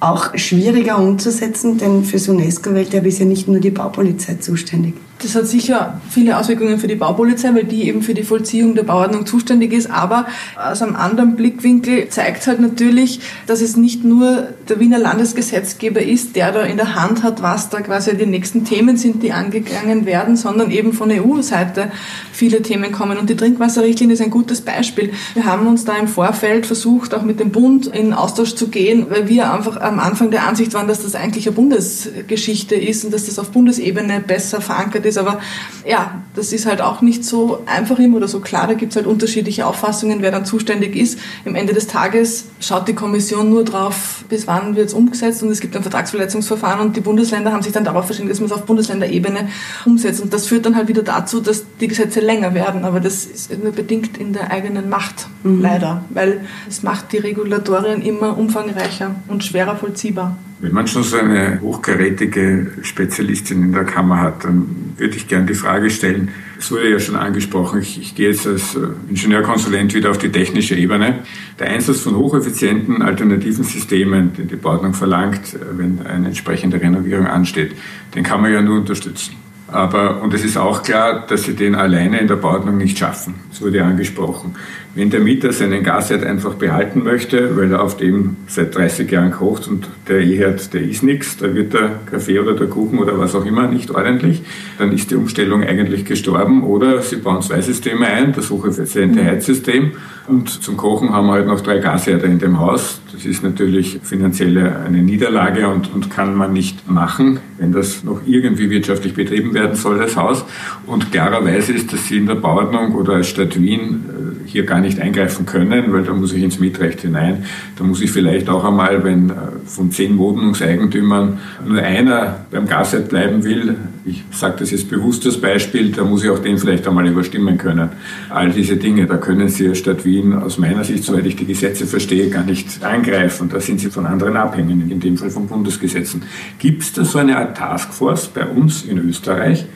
auch 0.00 0.36
schwieriger 0.36 0.98
umzusetzen, 0.98 1.78
denn 1.78 2.04
für 2.04 2.16
das 2.16 2.28
UNESCO-Welterbe 2.28 3.08
ist 3.08 3.18
ja 3.18 3.24
nicht 3.24 3.48
nur 3.48 3.60
die 3.60 3.70
Baupolizei 3.70 4.34
zuständig. 4.34 4.94
Das 5.22 5.34
hat 5.34 5.46
sicher 5.46 5.98
viele 6.10 6.36
Auswirkungen 6.36 6.78
für 6.78 6.88
die 6.88 6.94
Baupolizei, 6.94 7.54
weil 7.54 7.64
die 7.64 7.88
eben 7.88 8.02
für 8.02 8.12
die 8.12 8.22
Vollziehung 8.22 8.74
der 8.74 8.82
Bauordnung 8.82 9.24
zuständig 9.24 9.72
ist. 9.72 9.90
Aber 9.90 10.26
aus 10.56 10.82
einem 10.82 10.94
anderen 10.94 11.36
Blickwinkel 11.36 12.08
zeigt 12.10 12.46
halt 12.46 12.60
natürlich, 12.60 13.20
dass 13.46 13.62
es 13.62 13.78
nicht 13.78 14.04
nur 14.04 14.48
der 14.68 14.78
Wiener 14.78 14.98
Landesgesetzgeber 14.98 16.02
ist, 16.02 16.36
der 16.36 16.52
da 16.52 16.62
in 16.62 16.76
der 16.76 16.94
Hand 16.94 17.22
hat, 17.22 17.40
was 17.40 17.70
da 17.70 17.80
quasi 17.80 18.14
die 18.14 18.26
nächsten 18.26 18.64
Themen 18.66 18.98
sind, 18.98 19.22
die 19.22 19.32
angegangen 19.32 20.04
werden, 20.04 20.36
sondern 20.36 20.70
eben 20.70 20.92
von 20.92 21.10
EU-Seite 21.10 21.90
viele 22.30 22.60
Themen 22.60 22.92
kommen. 22.92 23.16
Und 23.16 23.30
die 23.30 23.36
Trinkwasserrichtlinie 23.36 24.14
ist 24.14 24.22
ein 24.22 24.30
gutes 24.30 24.60
Beispiel. 24.60 25.12
Wir 25.32 25.46
haben 25.46 25.66
uns 25.66 25.86
da 25.86 25.96
im 25.96 26.08
Vorfeld 26.08 26.66
versucht, 26.66 27.14
auch 27.14 27.22
mit 27.22 27.40
dem 27.40 27.52
Bund 27.52 27.86
in 27.86 28.12
Austausch 28.12 28.54
zu 28.54 28.68
gehen, 28.68 29.06
weil 29.08 29.28
wir 29.28 29.50
einfach 29.50 29.80
am 29.80 29.98
Anfang 29.98 30.30
der 30.30 30.46
Ansicht 30.46 30.74
waren, 30.74 30.88
dass 30.88 31.02
das 31.02 31.14
eigentlich 31.14 31.46
eine 31.46 31.56
Bundesgeschichte 31.56 32.74
ist 32.74 33.06
und 33.06 33.14
dass 33.14 33.24
das 33.24 33.38
auf 33.38 33.50
Bundesebene 33.50 34.20
besser 34.20 34.60
verankert 34.60 35.05
ist. 35.06 35.18
Aber 35.18 35.40
ja, 35.86 36.22
das 36.34 36.52
ist 36.52 36.66
halt 36.66 36.80
auch 36.80 37.00
nicht 37.00 37.24
so 37.24 37.62
einfach 37.66 37.98
immer 37.98 38.18
oder 38.18 38.28
so 38.28 38.40
klar. 38.40 38.66
Da 38.66 38.74
gibt 38.74 38.92
es 38.92 38.96
halt 38.96 39.06
unterschiedliche 39.06 39.66
Auffassungen, 39.66 40.22
wer 40.22 40.30
dann 40.30 40.44
zuständig 40.44 40.96
ist. 40.96 41.18
Im 41.44 41.54
Ende 41.54 41.72
des 41.72 41.86
Tages 41.86 42.46
schaut 42.60 42.88
die 42.88 42.94
Kommission 42.94 43.50
nur 43.50 43.64
drauf, 43.64 44.24
bis 44.28 44.46
wann 44.46 44.76
wird 44.76 44.88
es 44.88 44.94
umgesetzt 44.94 45.42
und 45.42 45.50
es 45.50 45.60
gibt 45.60 45.76
ein 45.76 45.82
Vertragsverletzungsverfahren 45.82 46.86
und 46.86 46.96
die 46.96 47.00
Bundesländer 47.00 47.52
haben 47.52 47.62
sich 47.62 47.72
dann 47.72 47.84
darauf 47.84 48.06
verständigt, 48.06 48.34
dass 48.34 48.40
man 48.40 48.50
es 48.50 48.52
auf 48.52 48.66
Bundesländerebene 48.66 49.48
umsetzt. 49.84 50.20
Und 50.20 50.32
das 50.32 50.46
führt 50.46 50.66
dann 50.66 50.76
halt 50.76 50.88
wieder 50.88 51.02
dazu, 51.02 51.40
dass 51.40 51.64
die 51.80 51.88
Gesetze 51.88 52.20
länger 52.20 52.54
werden. 52.54 52.84
Aber 52.84 53.00
das 53.00 53.24
ist 53.24 53.62
nur 53.62 53.72
bedingt 53.72 54.18
in 54.18 54.32
der 54.32 54.50
eigenen 54.50 54.88
Macht, 54.88 55.26
mhm. 55.42 55.60
leider. 55.60 56.04
Weil 56.10 56.40
es 56.68 56.82
macht 56.82 57.12
die 57.12 57.18
Regulatorien 57.18 58.02
immer 58.02 58.36
umfangreicher 58.36 59.14
und 59.28 59.44
schwerer 59.44 59.76
vollziehbar. 59.76 60.36
Wenn 60.58 60.72
man 60.72 60.86
schon 60.86 61.02
so 61.02 61.18
eine 61.18 61.60
hochkarätige 61.60 62.72
Spezialistin 62.80 63.62
in 63.62 63.72
der 63.72 63.84
Kammer 63.84 64.20
hat, 64.20 64.44
dann 64.44 64.94
würde 64.96 65.14
ich 65.14 65.28
gerne 65.28 65.44
die 65.44 65.54
Frage 65.54 65.90
stellen, 65.90 66.30
es 66.58 66.70
wurde 66.70 66.90
ja 66.90 66.98
schon 66.98 67.16
angesprochen, 67.16 67.82
ich, 67.82 68.00
ich 68.00 68.14
gehe 68.14 68.30
jetzt 68.30 68.46
als 68.46 68.74
äh, 68.74 68.88
Ingenieurkonsulent 69.10 69.92
wieder 69.92 70.10
auf 70.10 70.16
die 70.16 70.30
technische 70.30 70.74
Ebene. 70.74 71.18
Der 71.58 71.68
Einsatz 71.68 72.00
von 72.00 72.16
hocheffizienten 72.16 73.02
alternativen 73.02 73.64
Systemen, 73.64 74.32
den 74.32 74.48
die 74.48 74.56
Bauordnung 74.56 74.94
verlangt, 74.94 75.54
äh, 75.54 75.58
wenn 75.76 76.06
eine 76.06 76.28
entsprechende 76.28 76.80
Renovierung 76.80 77.26
ansteht, 77.26 77.72
den 78.14 78.24
kann 78.24 78.40
man 78.40 78.50
ja 78.50 78.62
nur 78.62 78.78
unterstützen. 78.78 79.34
Aber, 79.68 80.22
und 80.22 80.32
es 80.32 80.44
ist 80.44 80.56
auch 80.56 80.82
klar, 80.84 81.26
dass 81.26 81.42
sie 81.42 81.54
den 81.54 81.74
alleine 81.74 82.20
in 82.20 82.28
der 82.28 82.36
Bauordnung 82.36 82.76
nicht 82.76 82.98
schaffen. 82.98 83.34
Das 83.50 83.60
wurde 83.60 83.82
angesprochen. 83.82 84.54
Wenn 84.94 85.10
der 85.10 85.20
Mieter 85.20 85.52
seinen 85.52 85.82
Gasherd 85.82 86.24
einfach 86.24 86.54
behalten 86.54 87.02
möchte, 87.02 87.56
weil 87.56 87.72
er 87.72 87.82
auf 87.82 87.96
dem 87.96 88.36
seit 88.46 88.74
30 88.76 89.10
Jahren 89.10 89.32
kocht 89.32 89.66
und 89.66 89.88
der 90.08 90.20
E-Herd, 90.20 90.72
der 90.72 90.82
ist 90.82 91.02
nichts, 91.02 91.36
da 91.36 91.52
wird 91.52 91.74
der 91.74 92.00
Kaffee 92.08 92.38
oder 92.38 92.54
der 92.54 92.68
Kuchen 92.68 93.00
oder 93.00 93.18
was 93.18 93.34
auch 93.34 93.44
immer 93.44 93.66
nicht 93.66 93.90
ordentlich, 93.90 94.42
dann 94.78 94.92
ist 94.92 95.10
die 95.10 95.16
Umstellung 95.16 95.64
eigentlich 95.64 96.04
gestorben. 96.04 96.62
Oder 96.62 97.02
sie 97.02 97.16
bauen 97.16 97.42
zwei 97.42 97.60
Systeme 97.60 98.06
ein, 98.06 98.32
das 98.32 98.50
hocheffiziente 98.50 99.20
mhm. 99.20 99.26
Heizsystem 99.26 99.92
und 100.28 100.48
zum 100.48 100.76
Kochen 100.76 101.12
haben 101.12 101.26
wir 101.26 101.34
halt 101.34 101.46
noch 101.46 101.60
drei 101.60 101.78
Gasherde 101.78 102.26
in 102.26 102.38
dem 102.38 102.58
Haus. 102.58 103.00
Das 103.12 103.24
ist 103.24 103.42
natürlich 103.42 104.00
finanziell 104.02 104.58
eine 104.58 105.02
Niederlage 105.02 105.68
und, 105.68 105.92
und 105.92 106.10
kann 106.10 106.34
man 106.34 106.52
nicht 106.52 106.88
machen, 106.90 107.40
wenn 107.58 107.72
das 107.72 108.04
noch 108.04 108.20
irgendwie 108.26 108.70
wirtschaftlich 108.70 109.14
betrieben 109.14 109.54
werden 109.54 109.76
soll, 109.76 109.98
das 109.98 110.16
Haus. 110.16 110.44
Und 110.86 111.12
klarerweise 111.12 111.72
ist 111.72 111.92
das 111.92 112.10
in 112.10 112.26
der 112.26 112.34
Bauordnung 112.34 112.94
oder 112.94 113.14
als 113.14 113.28
Stadt 113.28 113.60
Wien 113.60 114.04
äh, 114.08 114.48
hier 114.48 114.64
gar 114.64 114.80
nicht 114.80 115.00
eingreifen 115.00 115.46
können, 115.46 115.92
weil 115.92 116.02
da 116.02 116.12
muss 116.12 116.32
ich 116.32 116.42
ins 116.42 116.58
Mietrecht 116.58 117.00
hinein. 117.00 117.44
Da 117.76 117.84
muss 117.84 118.00
ich 118.00 118.10
vielleicht 118.10 118.48
auch 118.48 118.64
einmal, 118.64 119.02
wenn 119.04 119.30
äh, 119.30 119.34
von 119.64 119.90
zehn 119.90 120.18
Wohnungseigentümern 120.18 121.38
nur 121.66 121.82
einer 121.82 122.46
beim 122.50 122.66
Gasherd 122.66 123.08
bleiben 123.08 123.44
will, 123.44 123.76
ich 124.08 124.22
sage 124.30 124.56
das 124.60 124.70
jetzt 124.70 124.88
bewusst 124.88 125.26
als 125.26 125.40
Beispiel, 125.40 125.90
da 125.90 126.04
muss 126.04 126.22
ich 126.22 126.30
auch 126.30 126.38
den 126.38 126.58
vielleicht 126.58 126.86
einmal 126.86 127.08
überstimmen 127.08 127.58
können. 127.58 127.90
All 128.30 128.50
diese 128.50 128.76
Dinge, 128.76 129.06
da 129.06 129.16
können 129.16 129.48
Sie 129.48 129.68
als 129.68 129.78
Stadt 129.78 130.04
Wien 130.04 130.32
aus 130.32 130.58
meiner 130.58 130.84
Sicht, 130.84 131.02
soweit 131.02 131.26
ich 131.26 131.34
die 131.34 131.44
Gesetze 131.44 131.86
verstehe, 131.86 132.30
gar 132.30 132.44
nicht 132.44 132.84
eingreifen. 132.84 133.48
Da 133.48 133.58
sind 133.58 133.80
Sie 133.80 133.90
von 133.90 134.06
anderen 134.06 134.36
abhängig, 134.36 134.90
in 134.90 135.00
dem 135.00 135.16
Fall 135.16 135.30
von 135.30 135.48
Bundesgesetzen. 135.48 136.22
Gibt 136.60 136.82
es 136.82 136.92
da 136.92 137.04
so 137.04 137.18
eine 137.18 137.36
Art 137.36 137.45
Taskforce 137.54 138.28
bei 138.28 138.46
uns 138.46 138.84
in 138.84 138.98
Österreich, 138.98 139.66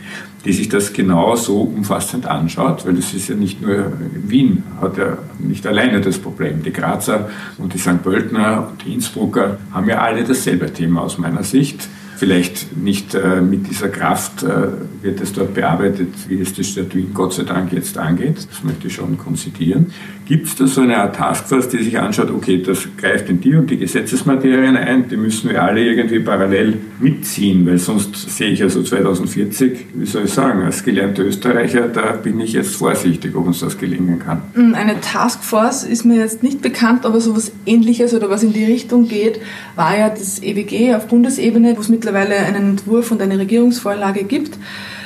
die 0.44 0.52
sich 0.52 0.68
das 0.68 0.92
genau 0.92 1.36
so 1.36 1.60
umfassend 1.60 2.26
anschaut, 2.26 2.86
weil 2.86 2.94
das 2.94 3.12
ist 3.12 3.28
ja 3.28 3.34
nicht 3.34 3.60
nur 3.60 3.92
Wien, 4.26 4.62
hat 4.80 4.96
ja 4.96 5.18
nicht 5.38 5.66
alleine 5.66 6.00
das 6.00 6.18
Problem. 6.18 6.62
Die 6.62 6.72
Grazer 6.72 7.28
und 7.58 7.74
die 7.74 7.78
St. 7.78 8.02
Pöltner 8.02 8.68
und 8.70 8.84
die 8.84 8.94
Innsbrucker 8.94 9.58
haben 9.72 9.88
ja 9.88 10.00
alle 10.00 10.24
dasselbe 10.24 10.72
Thema 10.72 11.02
aus 11.02 11.18
meiner 11.18 11.44
Sicht 11.44 11.88
vielleicht 12.20 12.76
nicht 12.76 13.14
äh, 13.14 13.40
mit 13.40 13.70
dieser 13.70 13.88
Kraft 13.88 14.42
äh, 14.42 14.68
wird 15.00 15.22
es 15.22 15.32
dort 15.32 15.54
bearbeitet, 15.54 16.08
wie 16.28 16.38
es 16.38 16.52
die 16.52 16.64
Stadt 16.64 16.94
Wien 16.94 17.14
Gott 17.14 17.32
sei 17.32 17.44
Dank 17.44 17.72
jetzt 17.72 17.96
angeht. 17.96 18.36
Das 18.36 18.62
möchte 18.62 18.88
ich 18.88 18.94
schon 18.94 19.16
konzidieren. 19.16 19.90
Gibt 20.30 20.46
es 20.46 20.54
da 20.54 20.64
so 20.68 20.82
eine 20.82 20.96
Art 20.96 21.16
Taskforce, 21.16 21.70
die 21.70 21.82
sich 21.82 21.98
anschaut, 21.98 22.30
okay, 22.30 22.62
das 22.62 22.86
greift 22.96 23.28
in 23.28 23.40
die 23.40 23.52
und 23.56 23.68
die 23.68 23.76
Gesetzesmaterien 23.76 24.76
ein, 24.76 25.08
die 25.08 25.16
müssen 25.16 25.50
wir 25.50 25.60
alle 25.60 25.84
irgendwie 25.84 26.20
parallel 26.20 26.78
mitziehen, 27.00 27.66
weil 27.66 27.78
sonst 27.78 28.30
sehe 28.30 28.50
ich 28.50 28.62
also 28.62 28.80
2040, 28.80 29.86
wie 29.92 30.06
soll 30.06 30.26
ich 30.26 30.30
sagen, 30.30 30.62
als 30.62 30.84
gelernter 30.84 31.24
Österreicher, 31.24 31.88
da 31.88 32.12
bin 32.12 32.38
ich 32.38 32.52
jetzt 32.52 32.76
vorsichtig, 32.76 33.34
ob 33.34 33.48
uns 33.48 33.58
das 33.58 33.76
gelingen 33.76 34.20
kann. 34.20 34.42
Hm, 34.54 34.76
eine 34.76 35.00
Taskforce 35.00 35.82
ist 35.82 36.04
mir 36.04 36.18
jetzt 36.18 36.44
nicht 36.44 36.62
bekannt, 36.62 37.04
aber 37.06 37.20
so 37.20 37.32
etwas 37.32 37.50
ähnliches 37.66 38.14
oder 38.14 38.30
was 38.30 38.44
in 38.44 38.52
die 38.52 38.64
Richtung 38.64 39.08
geht, 39.08 39.40
war 39.74 39.98
ja 39.98 40.10
das 40.10 40.40
EWG 40.40 40.94
auf 40.94 41.08
Bundesebene, 41.08 41.76
wo 41.76 41.80
es 41.80 41.88
mittlerweile 41.88 42.36
einen 42.36 42.70
Entwurf 42.70 43.10
und 43.10 43.20
eine 43.20 43.36
Regierungsvorlage 43.36 44.22
gibt. 44.22 44.56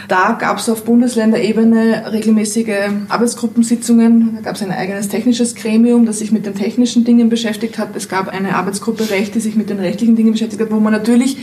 Da 0.09 0.33
gab 0.33 0.59
es 0.59 0.69
auf 0.69 0.85
Bundesländerebene 0.85 2.13
regelmäßige 2.13 2.91
Arbeitsgruppensitzungen. 3.09 4.35
Da 4.37 4.41
gab 4.43 4.57
es 4.57 4.63
ein 4.63 4.71
eigenes 4.71 5.09
technisches 5.09 5.55
Gremium, 5.55 6.05
das 6.07 6.19
sich 6.19 6.33
mit 6.33 6.45
den 6.47 6.55
technischen 6.55 7.05
Dingen 7.05 7.29
beschäftigt 7.29 7.79
hat. 7.79 7.97
Es 7.97 8.09
gab 8.09 8.29
eine 8.29 8.57
Arbeitsgruppe 8.57 9.11
Recht, 9.11 9.35
die 9.35 9.41
sich 9.41 9.57
mit 9.57 9.71
den 9.71 9.79
rechtlichen 9.79 10.17
Dingen 10.17 10.33
beschäftigt 10.33 10.61
hat, 10.61 10.71
wo 10.71 10.81
man 10.81 10.93
natürlich 10.93 11.39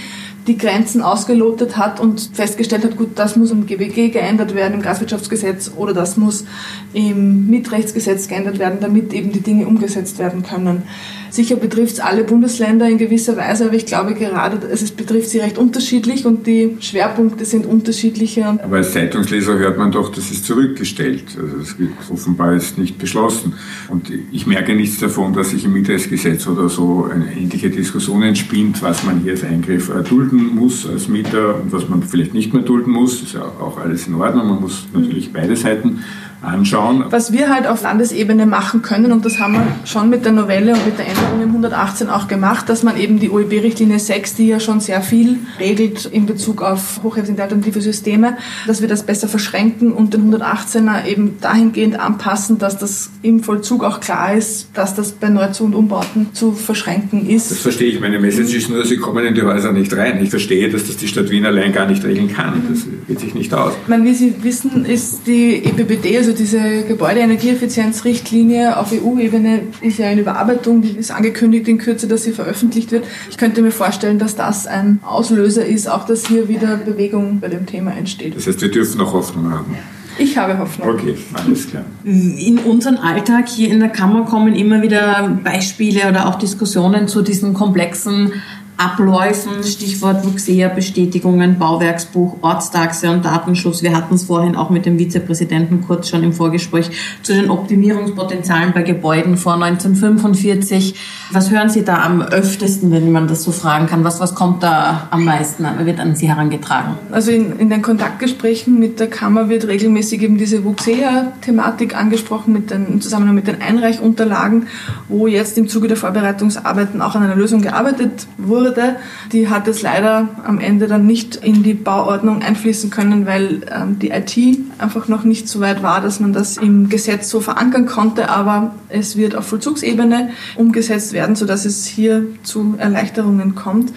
die 0.47 0.57
Grenzen 0.57 1.01
ausgelotet 1.01 1.77
hat 1.77 1.99
und 1.99 2.31
festgestellt 2.33 2.83
hat, 2.83 2.97
gut, 2.97 3.11
das 3.15 3.35
muss 3.35 3.51
im 3.51 3.65
GWG 3.65 4.09
geändert 4.09 4.55
werden, 4.55 4.75
im 4.75 4.81
Gaswirtschaftsgesetz 4.81 5.71
oder 5.75 5.93
das 5.93 6.17
muss 6.17 6.45
im 6.93 7.47
Mitrechtsgesetz 7.49 8.27
geändert 8.27 8.59
werden, 8.59 8.79
damit 8.81 9.13
eben 9.13 9.31
die 9.31 9.41
Dinge 9.41 9.67
umgesetzt 9.67 10.19
werden 10.19 10.43
können. 10.43 10.83
Sicher 11.31 11.55
betrifft 11.55 11.93
es 11.93 11.99
alle 12.01 12.25
Bundesländer 12.25 12.89
in 12.89 12.97
gewisser 12.97 13.37
Weise, 13.37 13.65
aber 13.65 13.75
ich 13.75 13.85
glaube 13.85 14.15
gerade, 14.15 14.67
es 14.67 14.91
betrifft 14.91 15.29
sie 15.29 15.39
recht 15.39 15.57
unterschiedlich 15.57 16.25
und 16.25 16.45
die 16.45 16.75
Schwerpunkte 16.81 17.45
sind 17.45 17.65
unterschiedlicher. 17.65 18.59
Aber 18.61 18.77
als 18.77 18.91
Zeitungsleser 18.91 19.57
hört 19.57 19.77
man 19.77 19.93
doch, 19.93 20.11
das 20.11 20.29
ist 20.29 20.45
zurückgestellt. 20.45 21.23
Also 21.41 21.57
es 21.61 21.79
wird 21.79 21.91
offenbar 22.11 22.53
ist 22.53 22.77
nicht 22.77 22.97
beschlossen. 22.97 23.53
Und 23.87 24.11
ich 24.33 24.45
merke 24.45 24.75
nichts 24.75 24.99
davon, 24.99 25.31
dass 25.31 25.51
sich 25.51 25.63
im 25.63 25.71
Mietrechtsgesetz 25.71 26.47
oder 26.47 26.67
so 26.67 27.07
eine 27.09 27.31
ähnliche 27.33 27.69
Diskussion 27.69 28.23
entspinnt, 28.23 28.81
was 28.81 29.05
man 29.05 29.21
hier 29.21 29.31
als 29.31 29.45
Eingriff 29.45 29.89
dulden 30.31 30.55
muss 30.55 30.87
als 30.87 31.07
Mieter 31.07 31.61
und 31.61 31.71
was 31.71 31.89
man 31.89 32.01
vielleicht 32.03 32.33
nicht 32.33 32.53
mehr 32.53 32.63
dulden 32.63 32.91
muss. 32.91 33.21
Ist 33.21 33.33
ja 33.33 33.41
auch 33.41 33.77
alles 33.77 34.07
in 34.07 34.15
Ordnung. 34.15 34.47
Man 34.47 34.61
muss 34.61 34.87
natürlich 34.93 35.31
beide 35.33 35.55
Seiten 35.55 36.03
anschauen. 36.41 37.05
Was 37.09 37.31
wir 37.31 37.49
halt 37.49 37.67
auf 37.67 37.83
Landesebene 37.83 38.45
machen 38.45 38.81
können, 38.81 39.11
und 39.11 39.25
das 39.25 39.39
haben 39.39 39.53
wir 39.53 39.67
schon 39.85 40.09
mit 40.09 40.25
der 40.25 40.31
Novelle 40.31 40.73
und 40.73 40.85
mit 40.85 40.97
der 40.97 41.07
Änderung 41.07 41.41
im 41.41 41.49
118 41.49 42.09
auch 42.09 42.27
gemacht, 42.27 42.69
dass 42.69 42.83
man 42.83 42.97
eben 42.97 43.19
die 43.19 43.29
OEB-Richtlinie 43.29 43.99
6, 43.99 44.35
die 44.35 44.47
ja 44.47 44.59
schon 44.59 44.79
sehr 44.79 45.01
viel 45.01 45.39
regelt 45.59 46.05
in 46.05 46.25
Bezug 46.25 46.61
auf 46.61 47.01
hocheffiziente 47.03 47.43
alternative 47.43 47.81
Systeme, 47.81 48.37
dass 48.67 48.81
wir 48.81 48.87
das 48.87 49.03
besser 49.03 49.27
verschränken 49.27 49.91
und 49.91 50.13
den 50.13 50.33
118er 50.33 51.05
eben 51.05 51.37
dahingehend 51.41 51.99
anpassen, 51.99 52.57
dass 52.57 52.77
das 52.77 53.11
im 53.21 53.41
Vollzug 53.43 53.83
auch 53.83 53.99
klar 53.99 54.33
ist, 54.33 54.69
dass 54.73 54.95
das 54.95 55.11
bei 55.11 55.29
Neuzug- 55.29 55.67
und 55.67 55.75
Umbauten 55.75 56.33
zu 56.33 56.53
verschränken 56.53 57.29
ist. 57.29 57.51
Das 57.51 57.59
verstehe 57.59 57.89
ich. 57.89 57.99
Meine 57.99 58.19
Message 58.19 58.53
ist 58.55 58.69
nur, 58.69 58.83
sie 58.85 58.97
kommen 58.97 59.25
in 59.25 59.35
die 59.35 59.43
Häuser 59.43 59.71
nicht 59.71 59.95
rein. 59.95 60.21
Ich 60.23 60.29
verstehe, 60.29 60.69
dass 60.69 60.87
das 60.87 60.97
die 60.97 61.07
Stadt 61.07 61.29
Wien 61.29 61.45
allein 61.45 61.71
gar 61.71 61.87
nicht 61.87 62.03
regeln 62.03 62.33
kann. 62.33 62.63
Das 62.69 62.85
geht 63.07 63.19
sich 63.19 63.35
nicht 63.35 63.53
aus. 63.53 63.73
Ich 63.83 63.87
meine, 63.87 64.03
wie 64.05 64.13
Sie 64.13 64.33
wissen, 64.41 64.85
ist 64.85 65.27
die 65.27 65.63
EPBD, 65.63 66.17
also 66.17 66.30
diese 66.33 66.83
Gebäudeenergieeffizienzrichtlinie 66.83 68.77
auf 68.77 68.91
EU-Ebene, 68.91 69.63
ist 69.81 69.99
ja 69.99 70.09
in 70.09 70.19
Überarbeitung. 70.19 70.81
Die 70.81 70.91
ist 70.91 71.11
angekündigt 71.11 71.67
in 71.67 71.77
Kürze, 71.77 72.07
dass 72.07 72.23
sie 72.23 72.31
veröffentlicht 72.31 72.91
wird. 72.91 73.05
Ich 73.29 73.37
könnte 73.37 73.61
mir 73.61 73.71
vorstellen, 73.71 74.19
dass 74.19 74.35
das 74.35 74.67
ein 74.67 74.99
Auslöser 75.03 75.65
ist, 75.65 75.87
auch 75.87 76.05
dass 76.05 76.27
hier 76.27 76.47
wieder 76.47 76.77
Bewegung 76.77 77.39
bei 77.39 77.47
dem 77.47 77.65
Thema 77.65 77.91
entsteht. 77.91 78.35
Das 78.35 78.47
heißt, 78.47 78.61
wir 78.61 78.71
dürfen 78.71 78.97
noch 78.97 79.13
Hoffnung 79.13 79.51
haben. 79.51 79.75
Ich 80.17 80.37
habe 80.37 80.57
Hoffnung. 80.57 80.89
Okay, 80.89 81.17
alles 81.33 81.69
klar. 81.69 81.85
In 82.03 82.59
unseren 82.59 82.97
Alltag 82.97 83.47
hier 83.47 83.69
in 83.69 83.79
der 83.79 83.89
Kammer 83.89 84.25
kommen 84.25 84.55
immer 84.55 84.81
wieder 84.81 85.39
Beispiele 85.43 86.09
oder 86.09 86.27
auch 86.27 86.35
Diskussionen 86.35 87.07
zu 87.07 87.21
diesen 87.21 87.53
komplexen 87.53 88.33
Abläufen, 88.81 89.63
Stichwort 89.63 90.25
Wuxea-Bestätigungen, 90.25 91.59
Bauwerksbuch, 91.59 92.37
Ortstaxe 92.41 93.11
und 93.11 93.23
Datenschutz. 93.23 93.83
Wir 93.83 93.95
hatten 93.95 94.15
es 94.15 94.23
vorhin 94.23 94.55
auch 94.55 94.71
mit 94.71 94.87
dem 94.87 94.97
Vizepräsidenten 94.97 95.81
kurz 95.81 96.09
schon 96.09 96.23
im 96.23 96.33
Vorgespräch 96.33 96.89
zu 97.21 97.31
den 97.33 97.51
Optimierungspotenzialen 97.51 98.73
bei 98.73 98.81
Gebäuden 98.81 99.37
vor 99.37 99.53
1945. 99.53 100.95
Was 101.31 101.51
hören 101.51 101.69
Sie 101.69 101.85
da 101.85 102.01
am 102.01 102.23
öftesten, 102.23 102.89
wenn 102.89 103.11
man 103.11 103.27
das 103.27 103.43
so 103.43 103.51
fragen 103.51 103.85
kann? 103.85 104.03
Was, 104.03 104.19
was 104.19 104.33
kommt 104.33 104.63
da 104.63 105.07
am 105.11 105.25
meisten, 105.25 105.63
wird 105.85 105.99
an 105.99 106.15
Sie 106.15 106.27
herangetragen? 106.27 106.95
Also 107.11 107.29
in, 107.29 107.59
in 107.59 107.69
den 107.69 107.83
Kontaktgesprächen 107.83 108.79
mit 108.79 108.99
der 108.99 109.11
Kammer 109.11 109.47
wird 109.47 109.67
regelmäßig 109.67 110.23
eben 110.23 110.39
diese 110.39 110.65
Wuxea-Thematik 110.65 111.95
angesprochen 111.95 112.51
mit 112.51 112.71
den, 112.71 112.87
im 112.87 113.01
Zusammenhang 113.01 113.35
mit 113.35 113.45
den 113.45 113.61
Einreichunterlagen, 113.61 114.65
wo 115.07 115.27
jetzt 115.27 115.55
im 115.59 115.67
Zuge 115.67 115.87
der 115.87 115.97
Vorbereitungsarbeiten 115.97 116.99
auch 117.03 117.13
an 117.13 117.21
einer 117.21 117.35
Lösung 117.35 117.61
gearbeitet 117.61 118.25
wurde 118.39 118.70
wurde. 118.71 118.95
Die 119.31 119.49
hat 119.49 119.67
es 119.67 119.81
leider 119.81 120.29
am 120.45 120.59
Ende 120.59 120.87
dann 120.87 121.05
nicht 121.05 121.35
in 121.35 121.63
die 121.63 121.73
Bauordnung 121.73 122.41
einfließen 122.41 122.89
können, 122.89 123.25
weil 123.25 123.61
ähm, 123.71 123.99
die 123.99 124.09
IT 124.09 124.37
einfach 124.77 125.07
noch 125.07 125.23
nicht 125.23 125.47
so 125.47 125.59
weit 125.59 125.83
war, 125.83 126.01
dass 126.01 126.19
man 126.19 126.33
das 126.33 126.57
im 126.57 126.89
Gesetz 126.89 127.29
so 127.29 127.39
verankern 127.39 127.85
konnte. 127.85 128.29
Aber 128.29 128.75
es 128.89 129.15
wird 129.17 129.35
auf 129.35 129.47
Vollzugsebene 129.47 130.29
umgesetzt 130.55 131.13
werden, 131.13 131.35
sodass 131.35 131.65
es 131.65 131.85
hier 131.85 132.25
zu 132.43 132.75
Erleichterungen 132.77 133.55
kommt. 133.55 133.91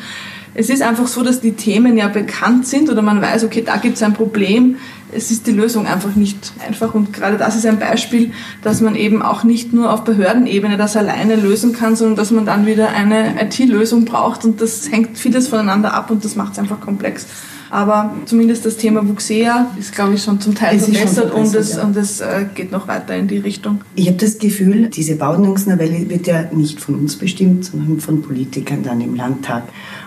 Es 0.54 0.70
ist 0.70 0.82
einfach 0.82 1.08
so, 1.08 1.22
dass 1.22 1.40
die 1.40 1.52
Themen 1.52 1.96
ja 1.96 2.08
bekannt 2.08 2.66
sind 2.66 2.88
oder 2.88 3.02
man 3.02 3.20
weiß, 3.20 3.44
okay, 3.44 3.62
da 3.64 3.76
gibt 3.76 3.96
es 3.96 4.02
ein 4.02 4.14
Problem. 4.14 4.76
Es 5.12 5.30
ist 5.30 5.46
die 5.46 5.52
Lösung 5.52 5.86
einfach 5.86 6.14
nicht 6.14 6.52
einfach 6.66 6.94
und 6.94 7.12
gerade 7.12 7.36
das 7.36 7.56
ist 7.56 7.66
ein 7.66 7.78
Beispiel, 7.78 8.32
dass 8.62 8.80
man 8.80 8.94
eben 8.96 9.22
auch 9.22 9.44
nicht 9.44 9.72
nur 9.72 9.92
auf 9.92 10.04
Behördenebene 10.04 10.76
das 10.76 10.96
alleine 10.96 11.36
lösen 11.36 11.72
kann, 11.72 11.96
sondern 11.96 12.16
dass 12.16 12.30
man 12.30 12.46
dann 12.46 12.66
wieder 12.66 12.88
eine 12.90 13.40
IT-Lösung 13.42 14.04
braucht 14.04 14.44
und 14.44 14.60
das 14.60 14.90
hängt 14.90 15.18
vieles 15.18 15.48
voneinander 15.48 15.92
ab 15.92 16.10
und 16.10 16.24
das 16.24 16.36
macht 16.36 16.54
es 16.54 16.58
einfach 16.58 16.80
komplex. 16.80 17.26
Aber 17.74 18.14
zumindest 18.26 18.64
das 18.64 18.76
Thema 18.76 19.08
Wuxea 19.08 19.74
ist, 19.76 19.92
glaube 19.92 20.14
ich, 20.14 20.22
schon 20.22 20.40
zum 20.40 20.54
Teil 20.54 20.78
verbessert, 20.78 21.34
und 21.34 21.52
es, 21.54 21.74
ja. 21.74 21.82
und 21.82 21.96
es 21.96 22.20
äh, 22.20 22.46
geht 22.54 22.70
noch 22.70 22.86
weiter 22.86 23.16
in 23.16 23.26
die 23.26 23.38
Richtung. 23.38 23.80
Ich 23.96 24.06
habe 24.06 24.16
das 24.16 24.38
Gefühl, 24.38 24.90
diese 24.90 25.16
Bauordnungsnovelle 25.16 26.08
wird 26.08 26.28
ja 26.28 26.44
nicht 26.52 26.80
von 26.80 26.94
uns 26.94 27.16
bestimmt, 27.16 27.64
sondern 27.64 27.98
von 27.98 28.22
Politikern 28.22 28.84
dann 28.84 29.00
im 29.00 29.16
Landtag. 29.16 29.64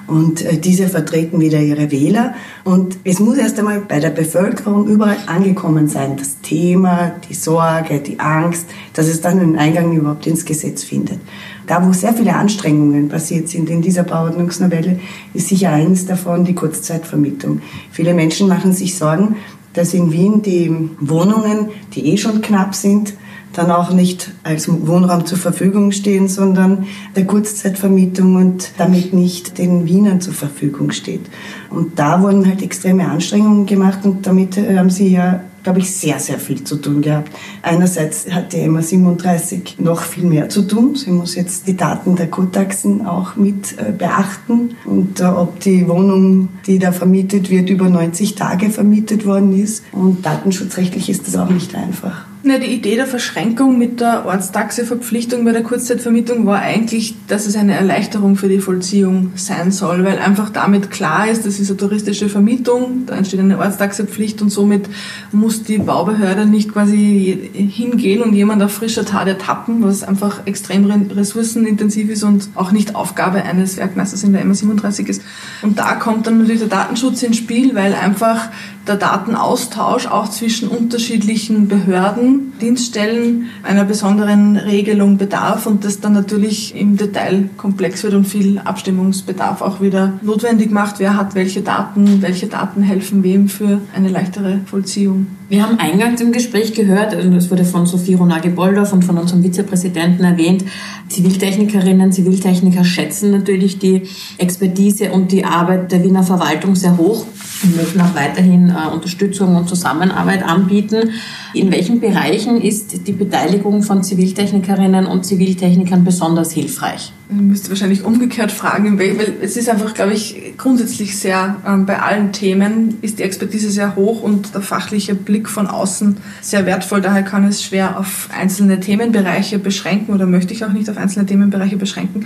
Und 0.08 0.44
äh, 0.46 0.58
diese 0.58 0.88
vertreten 0.88 1.40
wieder 1.40 1.60
ihre 1.60 1.92
Wähler. 1.92 2.34
Und 2.64 2.98
es 3.04 3.20
muss 3.20 3.38
erst 3.38 3.60
einmal 3.60 3.82
bei 3.82 4.00
der 4.00 4.10
Bevölkerung 4.10 4.88
überall 4.88 5.18
angekommen 5.28 5.88
sein, 5.88 6.16
das 6.18 6.40
Thema, 6.42 7.12
die 7.30 7.34
Sorge, 7.34 8.00
die 8.00 8.20
Angst, 8.20 8.66
dass 8.94 9.08
es 9.08 9.22
dann 9.22 9.40
einen 9.40 9.58
Eingang 9.58 9.94
überhaupt 9.94 10.26
ins 10.26 10.46
Gesetz 10.46 10.84
findet. 10.84 11.20
Da, 11.68 11.86
wo 11.86 11.92
sehr 11.92 12.14
viele 12.14 12.34
Anstrengungen 12.34 13.10
passiert 13.10 13.50
sind 13.50 13.70
in 13.70 13.82
dieser 13.82 14.04
Bauordnungsnovelle, 14.04 15.00
ist 15.34 15.50
sicher 15.50 15.72
eines 15.72 16.06
davon 16.06 16.46
die 16.46 16.56
Kurzzeitvermietung. 16.56 17.62
Viele 17.92 18.14
Menschen 18.14 18.48
machen 18.48 18.72
sich 18.72 18.96
Sorgen, 18.96 19.36
dass 19.74 19.94
in 19.94 20.12
Wien 20.14 20.42
die 20.42 20.74
Wohnungen, 21.02 21.68
die 21.94 22.14
eh 22.14 22.18
schon 22.18 22.42
knapp 22.42 22.74
sind, 22.74 23.14
dann 23.58 23.72
auch 23.72 23.92
nicht 23.92 24.32
als 24.44 24.70
Wohnraum 24.70 25.26
zur 25.26 25.38
Verfügung 25.38 25.92
stehen, 25.92 26.28
sondern 26.28 26.86
der 27.16 27.26
Kurzzeitvermietung 27.26 28.36
und 28.36 28.72
damit 28.78 29.14
nicht 29.14 29.58
den 29.58 29.86
Wienern 29.86 30.22
zur 30.22 30.34
Verfügung 30.34 30.92
steht. 30.92 31.26
Und 31.70 31.98
da 32.00 32.22
wurden 32.22 32.46
halt 32.46 32.62
extreme 32.62 33.10
Anstrengungen 33.10 33.66
gemacht 33.66 34.00
und 34.04 34.26
damit 34.26 34.58
haben 34.58 34.90
sie 34.90 35.10
ja 35.10 35.42
glaube 35.68 35.80
ich, 35.80 35.94
sehr, 35.94 36.18
sehr 36.18 36.40
viel 36.40 36.64
zu 36.64 36.78
tun 36.78 37.02
gehabt. 37.02 37.30
Einerseits 37.62 38.32
hat 38.32 38.54
die 38.54 38.66
MA 38.70 38.82
37 38.82 39.80
noch 39.80 40.00
viel 40.00 40.24
mehr 40.24 40.48
zu 40.48 40.62
tun. 40.62 40.96
Sie 40.96 41.12
muss 41.12 41.36
jetzt 41.36 41.68
die 41.68 41.76
Daten 41.76 42.16
der 42.16 42.28
Kurtaxen 42.28 43.06
auch 43.06 43.36
mit 43.36 43.78
äh, 43.78 43.92
beachten 43.92 44.76
und 44.86 45.20
äh, 45.20 45.26
ob 45.26 45.60
die 45.60 45.90
Wohnung, 45.90 46.48
die 46.68 46.80
da 46.80 46.94
vermietet 46.94 47.50
wird, 47.50 47.70
über 47.70 47.90
90 47.90 48.36
Tage 48.36 48.70
vermietet 48.70 49.26
worden 49.26 49.62
ist. 49.62 49.84
Und 49.92 50.26
datenschutzrechtlich 50.26 51.10
ist 51.10 51.28
das 51.28 51.36
auch 51.36 51.50
nicht 51.50 51.76
einfach. 51.76 52.27
Ja, 52.50 52.60
die 52.60 52.68
Idee 52.68 52.96
der 52.96 53.08
Verschränkung 53.08 53.78
mit 53.78 54.00
der 54.00 54.26
Ortstaxeverpflichtung 54.26 55.44
bei 55.44 55.52
der 55.52 55.64
Kurzzeitvermietung 55.64 56.46
war 56.46 56.60
eigentlich, 56.60 57.14
dass 57.28 57.46
es 57.46 57.58
eine 57.58 57.74
Erleichterung 57.74 58.38
für 58.38 58.48
die 58.48 58.60
Vollziehung 58.60 59.34
sein 59.36 59.72
soll, 59.74 60.06
weil 60.06 60.18
einfach 60.20 60.50
damit 60.50 60.90
klar 60.90 61.28
ist, 61.28 61.46
das 61.46 61.60
ist 61.60 61.70
eine 61.70 61.78
touristische 61.78 62.30
Vermietung, 62.30 63.04
da 63.06 63.18
entsteht 63.18 63.42
eine 63.42 63.60
Ortstaxepflicht 63.60 64.42
und 64.42 64.50
somit 64.50 64.88
muss 65.34 65.64
die 65.64 65.78
Baubehörde 65.78 66.46
nicht 66.46 66.72
quasi 66.72 67.50
hingehen 67.54 68.22
und 68.22 68.34
jemand 68.34 68.64
auf 68.64 68.72
frischer 68.72 69.04
Tat 69.04 69.28
ertappen, 69.28 69.84
was 69.84 70.04
einfach 70.04 70.48
extrem 70.48 70.86
ressourcenintensiv 70.86 72.10
ist 72.10 72.24
und 72.24 72.48
auch 72.56 72.72
nicht 72.72 72.96
Aufgabe 72.96 73.44
eines 73.44 73.76
Werkmeisters 73.76 74.24
in 74.24 74.32
der 74.32 74.46
MA37 74.46 75.08
ist. 75.08 75.22
Und 75.62 75.80
da 75.80 75.96
kommt 75.96 76.28
dann 76.28 76.38
natürlich 76.38 76.62
der 76.62 76.70
Datenschutz 76.70 77.24
ins 77.24 77.36
Spiel, 77.38 77.76
weil 77.76 77.94
einfach 77.94 78.48
der 78.88 78.96
Datenaustausch 78.96 80.08
auch 80.08 80.30
zwischen 80.30 80.70
unterschiedlichen 80.70 81.68
Behörden, 81.68 82.54
Dienststellen 82.62 83.48
einer 83.64 83.84
besonderen 83.84 84.58
Regelung 84.58 85.18
bedarf 85.18 85.66
und 85.66 85.84
das 85.84 86.00
dann 86.00 86.14
natürlich 86.14 86.76
im 86.76 86.98
Detail 86.98 87.50
komplex 87.58 88.04
wird 88.04 88.14
und 88.14 88.26
viel 88.26 88.60
Abstimmungsbedarf 88.60 89.62
auch 89.62 89.82
wieder 89.82 90.14
notwendig 90.22 90.72
macht. 90.72 91.00
Wer 91.00 91.16
hat 91.16 91.36
welche 91.36 91.62
Daten, 91.62 92.22
welche 92.22 92.48
Daten 92.48 92.82
helfen 92.82 93.24
wem 93.24 93.50
für 93.50 93.82
eine 93.96 94.10
leichtere 94.10 94.60
Vollziehung. 94.66 95.28
Wir 95.50 95.64
haben 95.64 95.80
eingangs 95.80 96.20
im 96.20 96.34
Gespräch 96.34 96.74
gehört, 96.74 97.16
und 97.16 97.34
es 97.34 97.50
wurde 97.50 97.64
von 97.64 97.86
Sophie 97.86 98.16
Ronage-Boldorf 98.16 98.92
und 98.92 99.06
von 99.06 99.18
unserem 99.18 99.44
Vizepräsidenten 99.44 100.26
erwähnt, 100.26 100.66
Ziviltechnikerinnen, 101.08 102.12
Ziviltechniker 102.12 102.84
schätzen 102.84 103.32
natürlich 103.32 103.80
die 103.80 104.04
Expertise 104.38 105.12
und 105.12 105.32
die 105.32 105.46
Arbeit 105.46 105.94
der 105.94 106.04
Wiener 106.04 106.24
Verwaltung 106.24 106.76
sehr 106.76 106.98
hoch 106.98 107.26
möchten 107.64 108.02
auch 108.02 108.16
weiterhin 108.16 108.70
äh, 108.70 108.94
Unterstützung 108.94 109.56
und 109.56 109.68
Zusammenarbeit 109.68 110.44
anbieten. 110.44 111.12
In 111.54 111.72
welchen 111.72 112.00
Bereichen 112.00 112.62
ist 112.62 113.08
die 113.08 113.12
Beteiligung 113.12 113.84
von 113.84 114.04
Ziviltechnikerinnen 114.04 115.06
und 115.06 115.26
Ziviltechnikern 115.26 116.04
besonders 116.04 116.52
hilfreich? 116.52 117.14
Ich 117.30 117.36
müsste 117.36 117.70
wahrscheinlich 117.70 118.06
umgekehrt 118.06 118.54
fragen, 118.54 118.98
weil 119.00 119.18
es 119.42 119.58
ist 119.58 119.68
einfach, 119.68 119.94
glaube 119.94 120.14
ich, 120.14 120.54
grundsätzlich 120.58 121.18
sehr, 121.18 121.58
ähm, 121.68 121.86
bei 121.86 122.00
allen 122.00 122.32
Themen 122.32 123.00
ist 123.02 123.20
die 123.20 123.24
Expertise 123.24 123.70
sehr 123.70 123.96
hoch 123.96 124.22
und 124.22 124.54
der 124.54 124.62
fachliche 124.62 125.14
Blick 125.14 125.50
von 125.50 125.68
außen 125.68 126.18
sehr 126.42 126.66
wertvoll. 126.66 127.02
Daher 127.02 127.24
kann 127.24 127.44
es 127.44 127.64
schwer 127.64 128.00
auf 128.00 128.30
einzelne 128.38 128.80
Themenbereiche 128.80 129.60
beschränken 129.60 130.14
oder 130.14 130.26
möchte 130.26 130.54
ich 130.54 130.64
auch 130.64 130.72
nicht 130.72 130.90
auf 130.90 130.98
einzelne 130.98 131.26
Themenbereiche 131.26 131.76
beschränken 131.76 132.26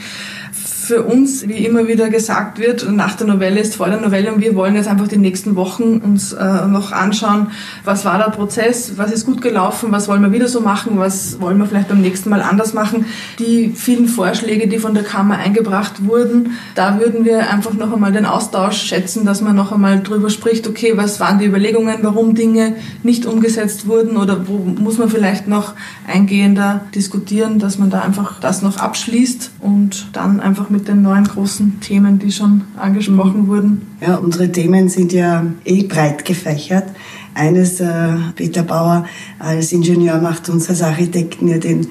für 0.82 1.04
uns, 1.04 1.48
wie 1.48 1.64
immer 1.64 1.88
wieder 1.88 2.10
gesagt 2.10 2.58
wird, 2.58 2.92
nach 2.92 3.16
der 3.16 3.28
Novelle 3.28 3.60
ist 3.60 3.76
vor 3.76 3.88
der 3.88 4.02
Novelle 4.02 4.34
und 4.34 4.42
wir 4.42 4.56
wollen 4.56 4.76
jetzt 4.76 4.88
einfach 4.88 5.08
die 5.08 5.18
nächsten 5.18 5.56
Wochen 5.56 5.98
uns 5.98 6.34
äh, 6.34 6.66
noch 6.68 6.92
anschauen, 6.92 7.52
was 7.86 8.04
war 8.04 8.18
der 8.18 8.32
Prozess, 8.32 8.94
was 8.98 9.12
ist 9.12 9.28
gut 9.28 9.42
gelaufen, 9.42 9.92
was 9.92 10.08
wollen 10.08 10.24
wir 10.24 10.32
wieder 10.32 10.48
so 10.48 10.60
machen, 10.60 10.98
was 10.98 11.40
wollen 11.40 11.60
wir 11.60 11.68
vielleicht 11.68 11.90
beim 11.90 12.02
nächsten 12.02 12.32
Mal 12.32 12.42
anders 12.42 12.74
machen. 12.74 13.06
Die 13.38 13.74
vielen 13.76 14.08
Vorschläge, 14.08 14.68
die 14.68 14.80
von 14.80 14.96
der 14.96 15.04
Kammer 15.04 15.38
eingebracht 15.38 16.04
wurden, 16.04 16.58
da 16.74 17.00
würden 17.00 17.26
wir 17.26 17.52
einfach 17.52 17.74
noch 17.74 17.94
einmal 17.94 18.12
den 18.12 18.26
Austausch 18.26 18.82
schätzen, 18.82 19.24
dass 19.24 19.42
man 19.42 19.56
noch 19.56 19.72
einmal 19.72 20.02
drüber 20.02 20.32
spricht, 20.32 20.68
okay, 20.68 20.94
was 20.96 21.20
waren 21.20 21.38
die 21.38 21.46
Überlegungen, 21.46 22.00
warum 22.02 22.34
Dinge 22.34 22.76
nicht 23.04 23.28
umgesetzt 23.28 23.88
wurden 23.88 24.18
oder 24.18 24.48
wo 24.48 24.58
muss 24.58 24.98
man 24.98 25.10
vielleicht 25.10 25.48
noch 25.48 25.76
eingehender 26.08 26.82
diskutieren, 26.96 27.60
dass 27.60 27.78
man 27.78 27.92
da 27.92 28.02
einfach 28.02 28.40
das 28.40 28.64
noch 28.64 28.78
abschließt 28.78 29.52
und 29.60 30.08
dann 30.14 30.40
einfach 30.40 30.71
mit 30.72 30.88
den 30.88 31.02
neuen 31.02 31.26
großen 31.26 31.80
Themen, 31.82 32.20
die 32.20 32.32
schon 32.32 32.62
angesprochen 32.78 33.48
wurden? 33.48 33.82
Ja, 34.00 34.16
unsere 34.16 34.52
Themen 34.52 34.90
sind 34.90 35.14
ja 35.14 35.46
eh 35.66 35.84
breit 35.84 36.26
gefächert. 36.26 36.86
eines, 37.34 37.80
äh, 37.80 37.88
Peter 38.36 38.64
Bauer 38.64 39.06
als 39.40 39.72
Ingenieur 39.72 40.20
macht 40.20 40.50
uns 40.50 40.70
als 40.70 40.82
Architekten 40.82 41.48
ja 41.48 41.58
den, 41.58 41.88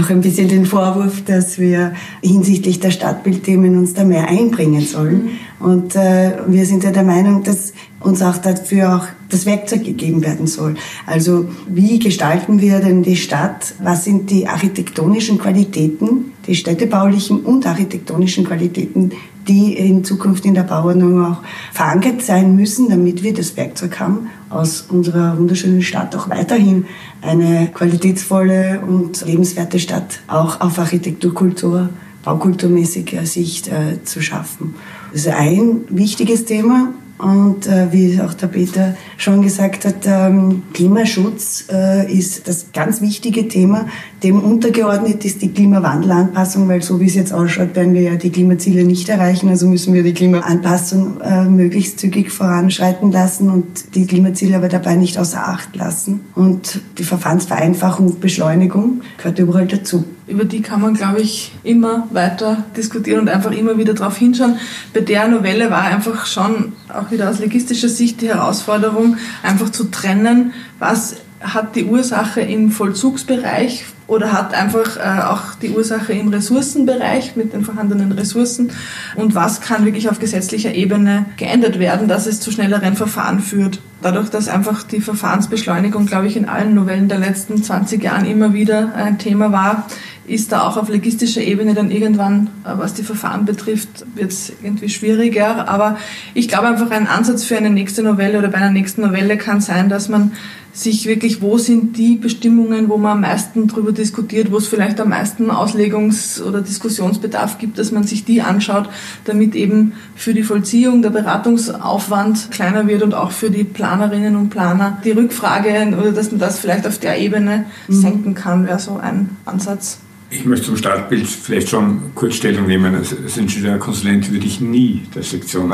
auch 0.00 0.10
ein 0.10 0.20
bisschen 0.20 0.48
den 0.48 0.66
Vorwurf, 0.66 1.24
dass 1.24 1.58
wir 1.58 1.92
hinsichtlich 2.22 2.80
der 2.80 2.90
Stadtbildthemen 2.90 3.76
uns 3.76 3.94
da 3.94 4.04
mehr 4.04 4.28
einbringen 4.28 4.82
sollen. 4.82 5.24
Mhm. 5.24 5.66
Und 5.66 5.96
äh, 5.96 6.32
wir 6.46 6.66
sind 6.66 6.84
ja 6.84 6.90
der 6.90 7.04
Meinung, 7.04 7.42
dass 7.42 7.72
uns 8.04 8.22
auch 8.22 8.38
dafür 8.38 8.96
auch 8.96 9.06
das 9.28 9.46
Werkzeug 9.46 9.84
gegeben 9.84 10.22
werden 10.22 10.46
soll. 10.46 10.76
Also 11.06 11.48
wie 11.66 11.98
gestalten 11.98 12.60
wir 12.60 12.80
denn 12.80 13.02
die 13.02 13.16
Stadt? 13.16 13.74
Was 13.82 14.04
sind 14.04 14.30
die 14.30 14.46
architektonischen 14.46 15.38
Qualitäten, 15.38 16.32
die 16.46 16.54
städtebaulichen 16.54 17.40
und 17.40 17.66
architektonischen 17.66 18.44
Qualitäten, 18.44 19.12
die 19.48 19.74
in 19.74 20.04
Zukunft 20.04 20.44
in 20.44 20.54
der 20.54 20.62
Bauordnung 20.62 21.24
auch 21.24 21.42
verankert 21.72 22.22
sein 22.22 22.56
müssen, 22.56 22.88
damit 22.88 23.22
wir 23.22 23.34
das 23.34 23.56
Werkzeug 23.56 24.00
haben, 24.00 24.28
aus 24.48 24.82
unserer 24.82 25.36
wunderschönen 25.38 25.82
Stadt 25.82 26.14
auch 26.16 26.30
weiterhin 26.30 26.86
eine 27.20 27.68
qualitätsvolle 27.74 28.80
und 28.86 29.24
lebenswerte 29.26 29.78
Stadt 29.78 30.20
auch 30.28 30.60
auf 30.60 30.78
Architekturkultur, 30.78 31.90
baukulturmäßiger 32.24 33.26
Sicht 33.26 33.68
äh, 33.68 34.02
zu 34.04 34.22
schaffen. 34.22 34.74
Das 35.12 35.22
ist 35.22 35.28
ein 35.28 35.82
wichtiges 35.90 36.44
Thema. 36.44 36.94
Und 37.24 37.66
äh, 37.66 37.90
wie 37.90 38.20
auch 38.20 38.34
der 38.34 38.48
Peter 38.48 38.94
schon 39.16 39.40
gesagt 39.40 39.86
hat, 39.86 40.04
ähm, 40.04 40.62
Klimaschutz 40.74 41.64
äh, 41.72 42.12
ist 42.12 42.46
das 42.46 42.66
ganz 42.74 43.00
wichtige 43.00 43.48
Thema. 43.48 43.86
Dem 44.24 44.40
untergeordnet 44.40 45.22
ist 45.26 45.42
die 45.42 45.52
Klimawandelanpassung, 45.52 46.66
weil 46.66 46.80
so 46.80 46.98
wie 46.98 47.04
es 47.04 47.14
jetzt 47.14 47.34
ausschaut, 47.34 47.76
werden 47.76 47.92
wir 47.92 48.00
ja 48.00 48.14
die 48.14 48.30
Klimaziele 48.30 48.82
nicht 48.82 49.10
erreichen. 49.10 49.50
Also 49.50 49.68
müssen 49.68 49.92
wir 49.92 50.02
die 50.02 50.14
Klimaanpassung 50.14 51.20
äh, 51.20 51.44
möglichst 51.44 52.00
zügig 52.00 52.32
voranschreiten 52.32 53.12
lassen 53.12 53.50
und 53.50 53.94
die 53.94 54.06
Klimaziele 54.06 54.56
aber 54.56 54.68
dabei 54.68 54.94
nicht 54.94 55.18
außer 55.18 55.46
Acht 55.46 55.76
lassen. 55.76 56.20
Und 56.34 56.80
die 56.96 57.04
Verfahrensvereinfachung 57.04 58.06
und 58.06 58.20
Beschleunigung 58.22 59.02
gehört 59.18 59.38
überall 59.38 59.66
dazu 59.66 60.04
über 60.26 60.46
die 60.46 60.62
kann 60.62 60.80
man, 60.80 60.94
glaube 60.94 61.20
ich, 61.20 61.52
immer 61.64 62.08
weiter 62.10 62.64
diskutieren 62.74 63.20
und 63.20 63.28
einfach 63.28 63.52
immer 63.52 63.76
wieder 63.76 63.92
darauf 63.92 64.16
hinschauen. 64.16 64.56
Bei 64.94 65.00
der 65.00 65.28
Novelle 65.28 65.70
war 65.70 65.82
einfach 65.82 66.24
schon 66.24 66.72
auch 66.88 67.10
wieder 67.10 67.28
aus 67.28 67.40
logistischer 67.40 67.90
Sicht 67.90 68.22
die 68.22 68.28
Herausforderung, 68.28 69.18
einfach 69.42 69.68
zu 69.68 69.90
trennen, 69.90 70.54
was 70.78 71.16
hat 71.40 71.76
die 71.76 71.84
Ursache 71.84 72.40
im 72.40 72.70
Vollzugsbereich 72.70 73.84
oder 74.06 74.32
hat 74.32 74.52
einfach 74.54 74.96
äh, 74.96 75.22
auch 75.22 75.54
die 75.60 75.70
Ursache 75.70 76.12
im 76.12 76.28
Ressourcenbereich 76.28 77.36
mit 77.36 77.52
den 77.52 77.64
vorhandenen 77.64 78.12
Ressourcen 78.12 78.70
und 79.16 79.34
was 79.34 79.60
kann 79.60 79.84
wirklich 79.84 80.10
auf 80.10 80.18
gesetzlicher 80.18 80.74
Ebene 80.74 81.26
geändert 81.36 81.78
werden, 81.78 82.08
dass 82.08 82.26
es 82.26 82.40
zu 82.40 82.50
schnelleren 82.50 82.96
Verfahren 82.96 83.40
führt. 83.40 83.80
Dadurch, 84.02 84.28
dass 84.28 84.48
einfach 84.48 84.82
die 84.82 85.00
Verfahrensbeschleunigung, 85.00 86.06
glaube 86.06 86.26
ich, 86.26 86.36
in 86.36 86.46
allen 86.46 86.74
Novellen 86.74 87.08
der 87.08 87.18
letzten 87.18 87.62
20 87.62 88.02
Jahren 88.02 88.26
immer 88.26 88.52
wieder 88.52 88.94
ein 88.94 89.18
Thema 89.18 89.50
war, 89.52 89.86
ist 90.26 90.52
da 90.52 90.62
auch 90.62 90.76
auf 90.76 90.88
logistischer 90.88 91.42
Ebene 91.42 91.74
dann 91.74 91.90
irgendwann, 91.90 92.48
äh, 92.64 92.70
was 92.76 92.94
die 92.94 93.02
Verfahren 93.02 93.44
betrifft, 93.44 94.04
wird 94.14 94.32
es 94.32 94.52
irgendwie 94.62 94.88
schwieriger. 94.88 95.68
Aber 95.68 95.98
ich 96.32 96.48
glaube 96.48 96.68
einfach, 96.68 96.90
ein 96.90 97.06
Ansatz 97.06 97.44
für 97.44 97.56
eine 97.56 97.70
nächste 97.70 98.02
Novelle 98.02 98.38
oder 98.38 98.48
bei 98.48 98.58
einer 98.58 98.70
nächsten 98.70 99.02
Novelle 99.02 99.36
kann 99.36 99.60
sein, 99.60 99.88
dass 99.88 100.08
man 100.08 100.32
sich 100.74 101.06
wirklich, 101.06 101.40
wo 101.40 101.56
sind 101.56 101.96
die 101.96 102.16
Bestimmungen, 102.16 102.88
wo 102.88 102.98
man 102.98 103.12
am 103.12 103.20
meisten 103.20 103.68
drüber 103.68 103.92
diskutiert, 103.92 104.50
wo 104.50 104.56
es 104.56 104.66
vielleicht 104.66 105.00
am 105.00 105.10
meisten 105.10 105.50
Auslegungs- 105.50 106.42
oder 106.42 106.60
Diskussionsbedarf 106.60 107.58
gibt, 107.58 107.78
dass 107.78 107.92
man 107.92 108.02
sich 108.02 108.24
die 108.24 108.42
anschaut, 108.42 108.90
damit 109.24 109.54
eben 109.54 109.92
für 110.16 110.34
die 110.34 110.42
Vollziehung 110.42 111.00
der 111.00 111.10
Beratungsaufwand 111.10 112.50
kleiner 112.50 112.88
wird 112.88 113.04
und 113.04 113.14
auch 113.14 113.30
für 113.30 113.50
die 113.50 113.62
Planerinnen 113.62 114.34
und 114.34 114.50
Planer 114.50 115.00
die 115.04 115.12
Rückfrage 115.12 115.96
oder 115.96 116.10
dass 116.10 116.32
man 116.32 116.40
das 116.40 116.58
vielleicht 116.58 116.88
auf 116.88 116.98
der 116.98 117.18
Ebene 117.18 117.66
mhm. 117.86 117.94
senken 117.94 118.34
kann, 118.34 118.66
wäre 118.66 118.80
so 118.80 118.96
ein 118.96 119.36
Ansatz. 119.44 119.98
Ich 120.34 120.44
möchte 120.44 120.66
zum 120.66 120.76
Startbild 120.76 121.28
vielleicht 121.28 121.68
schon 121.68 122.12
kurz 122.16 122.34
Stellung 122.34 122.66
nehmen. 122.66 122.94
Als, 122.94 123.16
als 123.16 123.36
Ingenieurkonsulent 123.36 124.32
würde 124.32 124.44
ich 124.44 124.60
nie 124.60 125.02
der 125.14 125.22
Sektion 125.22 125.72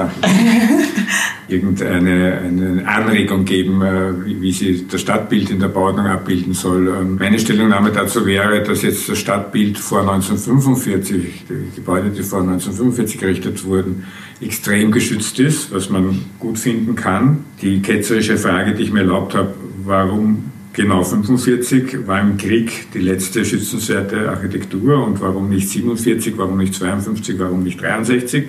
irgendeine 1.48 2.38
eine 2.38 2.86
Anregung 2.86 3.46
geben, 3.46 3.80
äh, 3.80 4.24
wie, 4.24 4.40
wie, 4.42 4.52
sie 4.52 4.86
das 4.86 5.00
Stadtbild 5.00 5.50
in 5.50 5.60
der 5.60 5.68
Bauordnung 5.68 6.06
abbilden 6.06 6.52
soll. 6.52 6.88
Ähm, 6.88 7.16
meine 7.18 7.38
Stellungnahme 7.38 7.90
dazu 7.90 8.26
wäre, 8.26 8.62
dass 8.62 8.82
jetzt 8.82 9.08
das 9.08 9.18
Stadtbild 9.18 9.78
vor 9.78 10.00
1945, 10.00 11.46
die 11.48 11.76
Gebäude, 11.76 12.10
die 12.10 12.22
vor 12.22 12.40
1945 12.40 13.22
errichtet 13.22 13.64
wurden, 13.64 14.04
extrem 14.42 14.92
geschützt 14.92 15.38
ist, 15.40 15.72
was 15.72 15.88
man 15.88 16.20
gut 16.38 16.58
finden 16.58 16.94
kann. 16.94 17.44
Die 17.62 17.80
ketzerische 17.80 18.36
Frage, 18.36 18.74
die 18.74 18.82
ich 18.82 18.92
mir 18.92 19.00
erlaubt 19.00 19.34
habe, 19.34 19.54
warum 19.84 20.49
Genau, 20.72 21.02
45 21.02 22.06
war 22.06 22.20
im 22.20 22.36
Krieg 22.36 22.92
die 22.94 23.00
letzte 23.00 23.44
schützenswerte 23.44 24.30
Architektur 24.30 25.04
und 25.04 25.20
warum 25.20 25.48
nicht 25.50 25.68
47, 25.68 26.34
warum 26.36 26.58
nicht 26.58 26.74
52, 26.74 27.38
warum 27.40 27.64
nicht 27.64 27.82
63? 27.82 28.44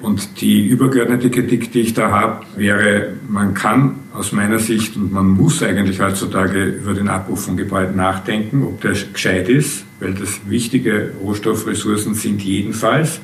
Und 0.00 0.40
die 0.40 0.68
übergeordnete 0.68 1.30
Kritik, 1.30 1.72
die 1.72 1.80
ich 1.80 1.94
da 1.94 2.10
habe, 2.10 2.46
wäre, 2.56 3.14
man 3.28 3.54
kann 3.54 3.96
aus 4.12 4.30
meiner 4.30 4.60
Sicht 4.60 4.96
und 4.96 5.12
man 5.12 5.26
muss 5.26 5.62
eigentlich 5.64 6.00
heutzutage 6.00 6.64
über 6.64 6.94
den 6.94 7.08
Abbruch 7.08 7.38
von 7.38 7.56
Gebäuden 7.56 7.96
nachdenken, 7.96 8.62
ob 8.62 8.80
der 8.80 8.92
gescheit 8.92 9.48
ist, 9.48 9.84
weil 9.98 10.14
das 10.14 10.42
wichtige 10.46 11.12
Rohstoffressourcen 11.22 12.14
sind 12.14 12.42
jedenfalls. 12.42 13.20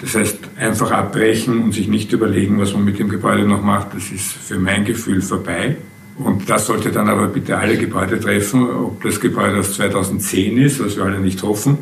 Das 0.00 0.16
heißt, 0.16 0.38
einfach 0.56 0.90
abbrechen 0.90 1.62
und 1.62 1.72
sich 1.72 1.86
nicht 1.86 2.12
überlegen, 2.12 2.58
was 2.58 2.72
man 2.72 2.84
mit 2.84 2.98
dem 2.98 3.08
Gebäude 3.08 3.46
noch 3.46 3.62
macht, 3.62 3.94
das 3.94 4.10
ist 4.10 4.32
für 4.32 4.58
mein 4.58 4.84
Gefühl 4.84 5.22
vorbei. 5.22 5.76
Und 6.16 6.48
das 6.48 6.66
sollte 6.66 6.92
dann 6.92 7.08
aber 7.08 7.26
bitte 7.26 7.58
alle 7.58 7.76
Gebäude 7.76 8.20
treffen, 8.20 8.68
ob 8.70 9.02
das 9.02 9.20
Gebäude 9.20 9.58
aus 9.58 9.74
2010 9.74 10.58
ist, 10.58 10.84
was 10.84 10.96
wir 10.96 11.04
alle 11.04 11.18
nicht 11.18 11.42
hoffen, 11.42 11.78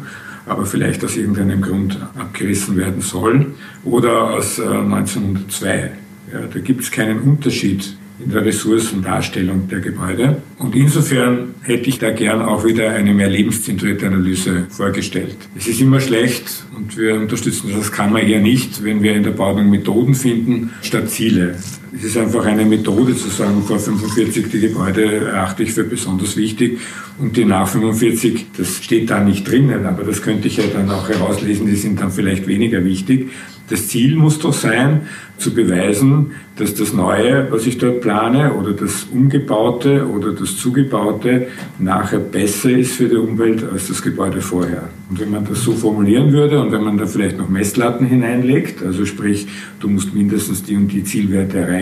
aber 0.47 0.65
vielleicht 0.65 1.05
aus 1.05 1.17
irgendeinem 1.17 1.61
Grund 1.61 1.99
abgerissen 2.17 2.77
werden 2.77 3.03
soll, 3.03 3.55
oder 3.85 4.31
aus 4.31 4.59
1902. 4.59 5.69
Äh, 5.69 5.91
ja, 6.33 6.41
da 6.53 6.61
gibt 6.61 6.81
es 6.81 6.91
keinen 6.91 7.21
Unterschied 7.21 7.97
in 8.25 8.31
der 8.31 8.45
Ressourcendarstellung 8.45 9.69
der 9.69 9.81
Gebäude. 9.81 10.43
Und 10.59 10.75
insofern 10.75 11.55
hätte 11.63 11.89
ich 11.89 11.99
da 11.99 12.11
gern 12.11 12.41
auch 12.41 12.65
wieder 12.65 12.91
eine 12.91 13.13
mehr 13.15 13.29
lebenszentrierte 13.29 14.07
Analyse 14.07 14.67
vorgestellt. 14.71 15.37
Es 15.57 15.67
ist 15.67 15.81
immer 15.81 16.01
schlecht, 16.01 16.65
und 16.77 16.97
wir 16.97 17.17
unterstützen 17.17 17.71
das 17.77 17.91
Kammer 17.91 18.21
eher 18.21 18.41
nicht, 18.41 18.83
wenn 18.85 19.03
wir 19.03 19.15
in 19.15 19.25
der 19.25 19.33
Bauung 19.33 19.69
Methoden 19.69 20.15
finden 20.15 20.71
statt 20.83 21.11
Ziele. 21.11 21.57
Es 21.95 22.05
ist 22.05 22.17
einfach 22.17 22.47
eine 22.47 22.65
Methode 22.65 23.15
zu 23.15 23.29
sagen, 23.29 23.63
vor 23.65 23.79
45 23.79 24.51
die 24.51 24.61
Gebäude 24.61 25.27
erachte 25.27 25.63
ich 25.63 25.73
für 25.73 25.85
besonders 25.85 26.39
wichtig 26.39 26.79
und 27.19 27.37
die 27.37 27.45
nach 27.45 27.69
45, 27.69 28.47
das 28.57 28.83
steht 28.83 29.11
da 29.11 29.21
nicht 29.21 29.47
drinnen, 29.47 29.85
aber 29.85 30.03
das 30.03 30.23
könnte 30.23 30.49
ich 30.49 30.57
ja 30.57 30.65
dann 30.73 30.89
auch 30.91 31.11
herauslesen, 31.11 31.67
die 31.67 31.77
sind 31.77 32.01
dann 32.01 32.11
vielleicht 32.11 32.47
weniger 32.47 32.83
wichtig. 32.83 33.31
Das 33.69 33.89
Ziel 33.89 34.17
muss 34.17 34.39
doch 34.39 34.55
sein, 34.55 35.03
zu 35.39 35.53
beweisen, 35.55 36.33
dass 36.57 36.75
das 36.75 36.93
Neue, 36.93 37.51
was 37.51 37.67
ich 37.67 37.79
dort 37.79 38.01
plane, 38.01 38.55
oder 38.55 38.73
das 38.73 39.05
Umgebaute 39.13 40.07
oder 40.07 40.33
das 40.33 40.57
Zugebaute 40.57 41.49
nachher 41.79 42.21
besser 42.21 42.71
ist 42.71 42.93
für 42.93 43.09
die 43.09 43.17
Umwelt 43.17 43.65
als 43.71 43.89
das 43.89 44.03
Gebäude 44.03 44.41
vorher. 44.41 44.91
Und 45.11 45.21
wenn 45.21 45.31
man 45.31 45.45
das 45.45 45.63
so 45.63 45.73
formulieren 45.73 46.33
würde 46.33 46.61
und 46.61 46.71
wenn 46.71 46.85
man 46.85 46.97
da 46.97 47.07
vielleicht 47.07 47.39
noch 47.39 47.49
Messlatten 47.49 48.07
hineinlegt, 48.07 48.83
also 48.83 49.05
sprich, 49.05 49.49
du 49.81 49.89
musst 49.89 50.15
mindestens 50.15 50.63
die 50.63 50.77
und 50.77 50.89
die 50.89 51.05
Zielwerte 51.05 51.59
erreichen, 51.59 51.82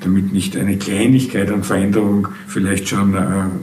damit 0.00 0.32
nicht 0.32 0.56
eine 0.56 0.76
Kleinigkeit 0.76 1.50
an 1.50 1.62
Veränderung 1.62 2.28
vielleicht 2.46 2.88
schon 2.88 3.14
äh, 3.14 3.20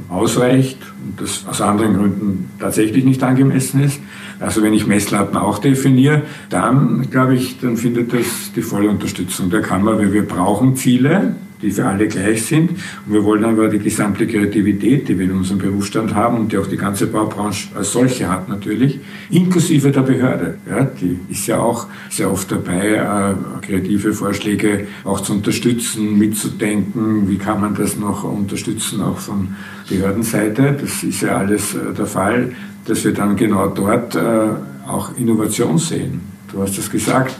ausreicht 0.10 0.78
und 1.06 1.22
das 1.22 1.46
aus 1.48 1.62
anderen 1.62 1.96
Gründen 1.96 2.50
tatsächlich 2.60 3.04
nicht 3.06 3.24
angemessen 3.24 3.84
ist. 3.84 4.00
Also 4.39 4.62
wenn 4.62 4.74
ich 4.74 4.88
Messlatten 4.88 5.38
auch 5.38 5.60
definiere, 5.60 6.24
dann 6.50 7.10
glaube 7.10 7.36
ich, 7.36 7.60
dann 7.60 7.78
findet 7.78 8.13
das 8.13 8.52
die 8.56 8.62
volle 8.62 8.89
Unterstützung 8.89 9.50
der 9.50 9.62
Kammer, 9.62 9.98
weil 9.98 10.12
wir 10.12 10.28
brauchen 10.28 10.76
Ziele, 10.76 11.36
die 11.63 11.71
für 11.71 11.86
alle 11.86 12.08
gleich 12.08 12.45
sind. 12.45 12.71
Und 12.71 13.13
wir 13.13 13.23
wollen 13.23 13.43
aber 13.43 13.69
die 13.69 13.80
gesamte 13.80 14.28
Kreativität, 14.28 15.08
die 15.08 15.17
wir 15.17 15.26
in 15.26 15.32
unserem 15.32 15.60
Berufsstand 15.60 16.13
haben 16.13 16.38
und 16.38 16.52
die 16.52 16.58
auch 16.58 16.67
die 16.67 16.78
ganze 16.78 17.08
Baubranche 17.08 17.69
als 17.76 17.91
solche 17.91 18.30
hat 18.30 18.49
natürlich, 18.49 18.99
inklusive 19.32 19.91
der 19.91 20.02
Behörde. 20.02 20.58
Ja, 20.69 20.84
die 20.84 21.19
ist 21.30 21.47
ja 21.47 21.60
auch 21.60 21.88
sehr 22.10 22.32
oft 22.32 22.52
dabei, 22.52 22.95
äh, 22.95 23.65
kreative 23.65 24.13
Vorschläge 24.13 24.88
auch 25.04 25.21
zu 25.21 25.34
unterstützen, 25.34 26.17
mitzudenken. 26.17 27.30
Wie 27.30 27.38
kann 27.38 27.62
man 27.62 27.73
das 27.73 27.97
noch 27.97 28.23
unterstützen, 28.23 29.02
auch 29.02 29.17
von 29.17 29.56
Behördenseite? 29.89 30.78
Das 30.80 31.04
ist 31.04 31.21
ja 31.21 31.38
alles 31.38 31.73
äh, 31.73 31.93
der 31.97 32.06
Fall, 32.06 32.52
dass 32.86 33.04
wir 33.04 33.13
dann 33.13 33.36
genau 33.36 33.67
dort 33.69 34.15
äh, 34.15 34.19
auch 34.86 35.17
Innovation 35.17 35.78
sehen 35.78 36.34
du 36.54 36.62
hast 36.62 36.78
es 36.78 36.89
gesagt, 36.89 37.36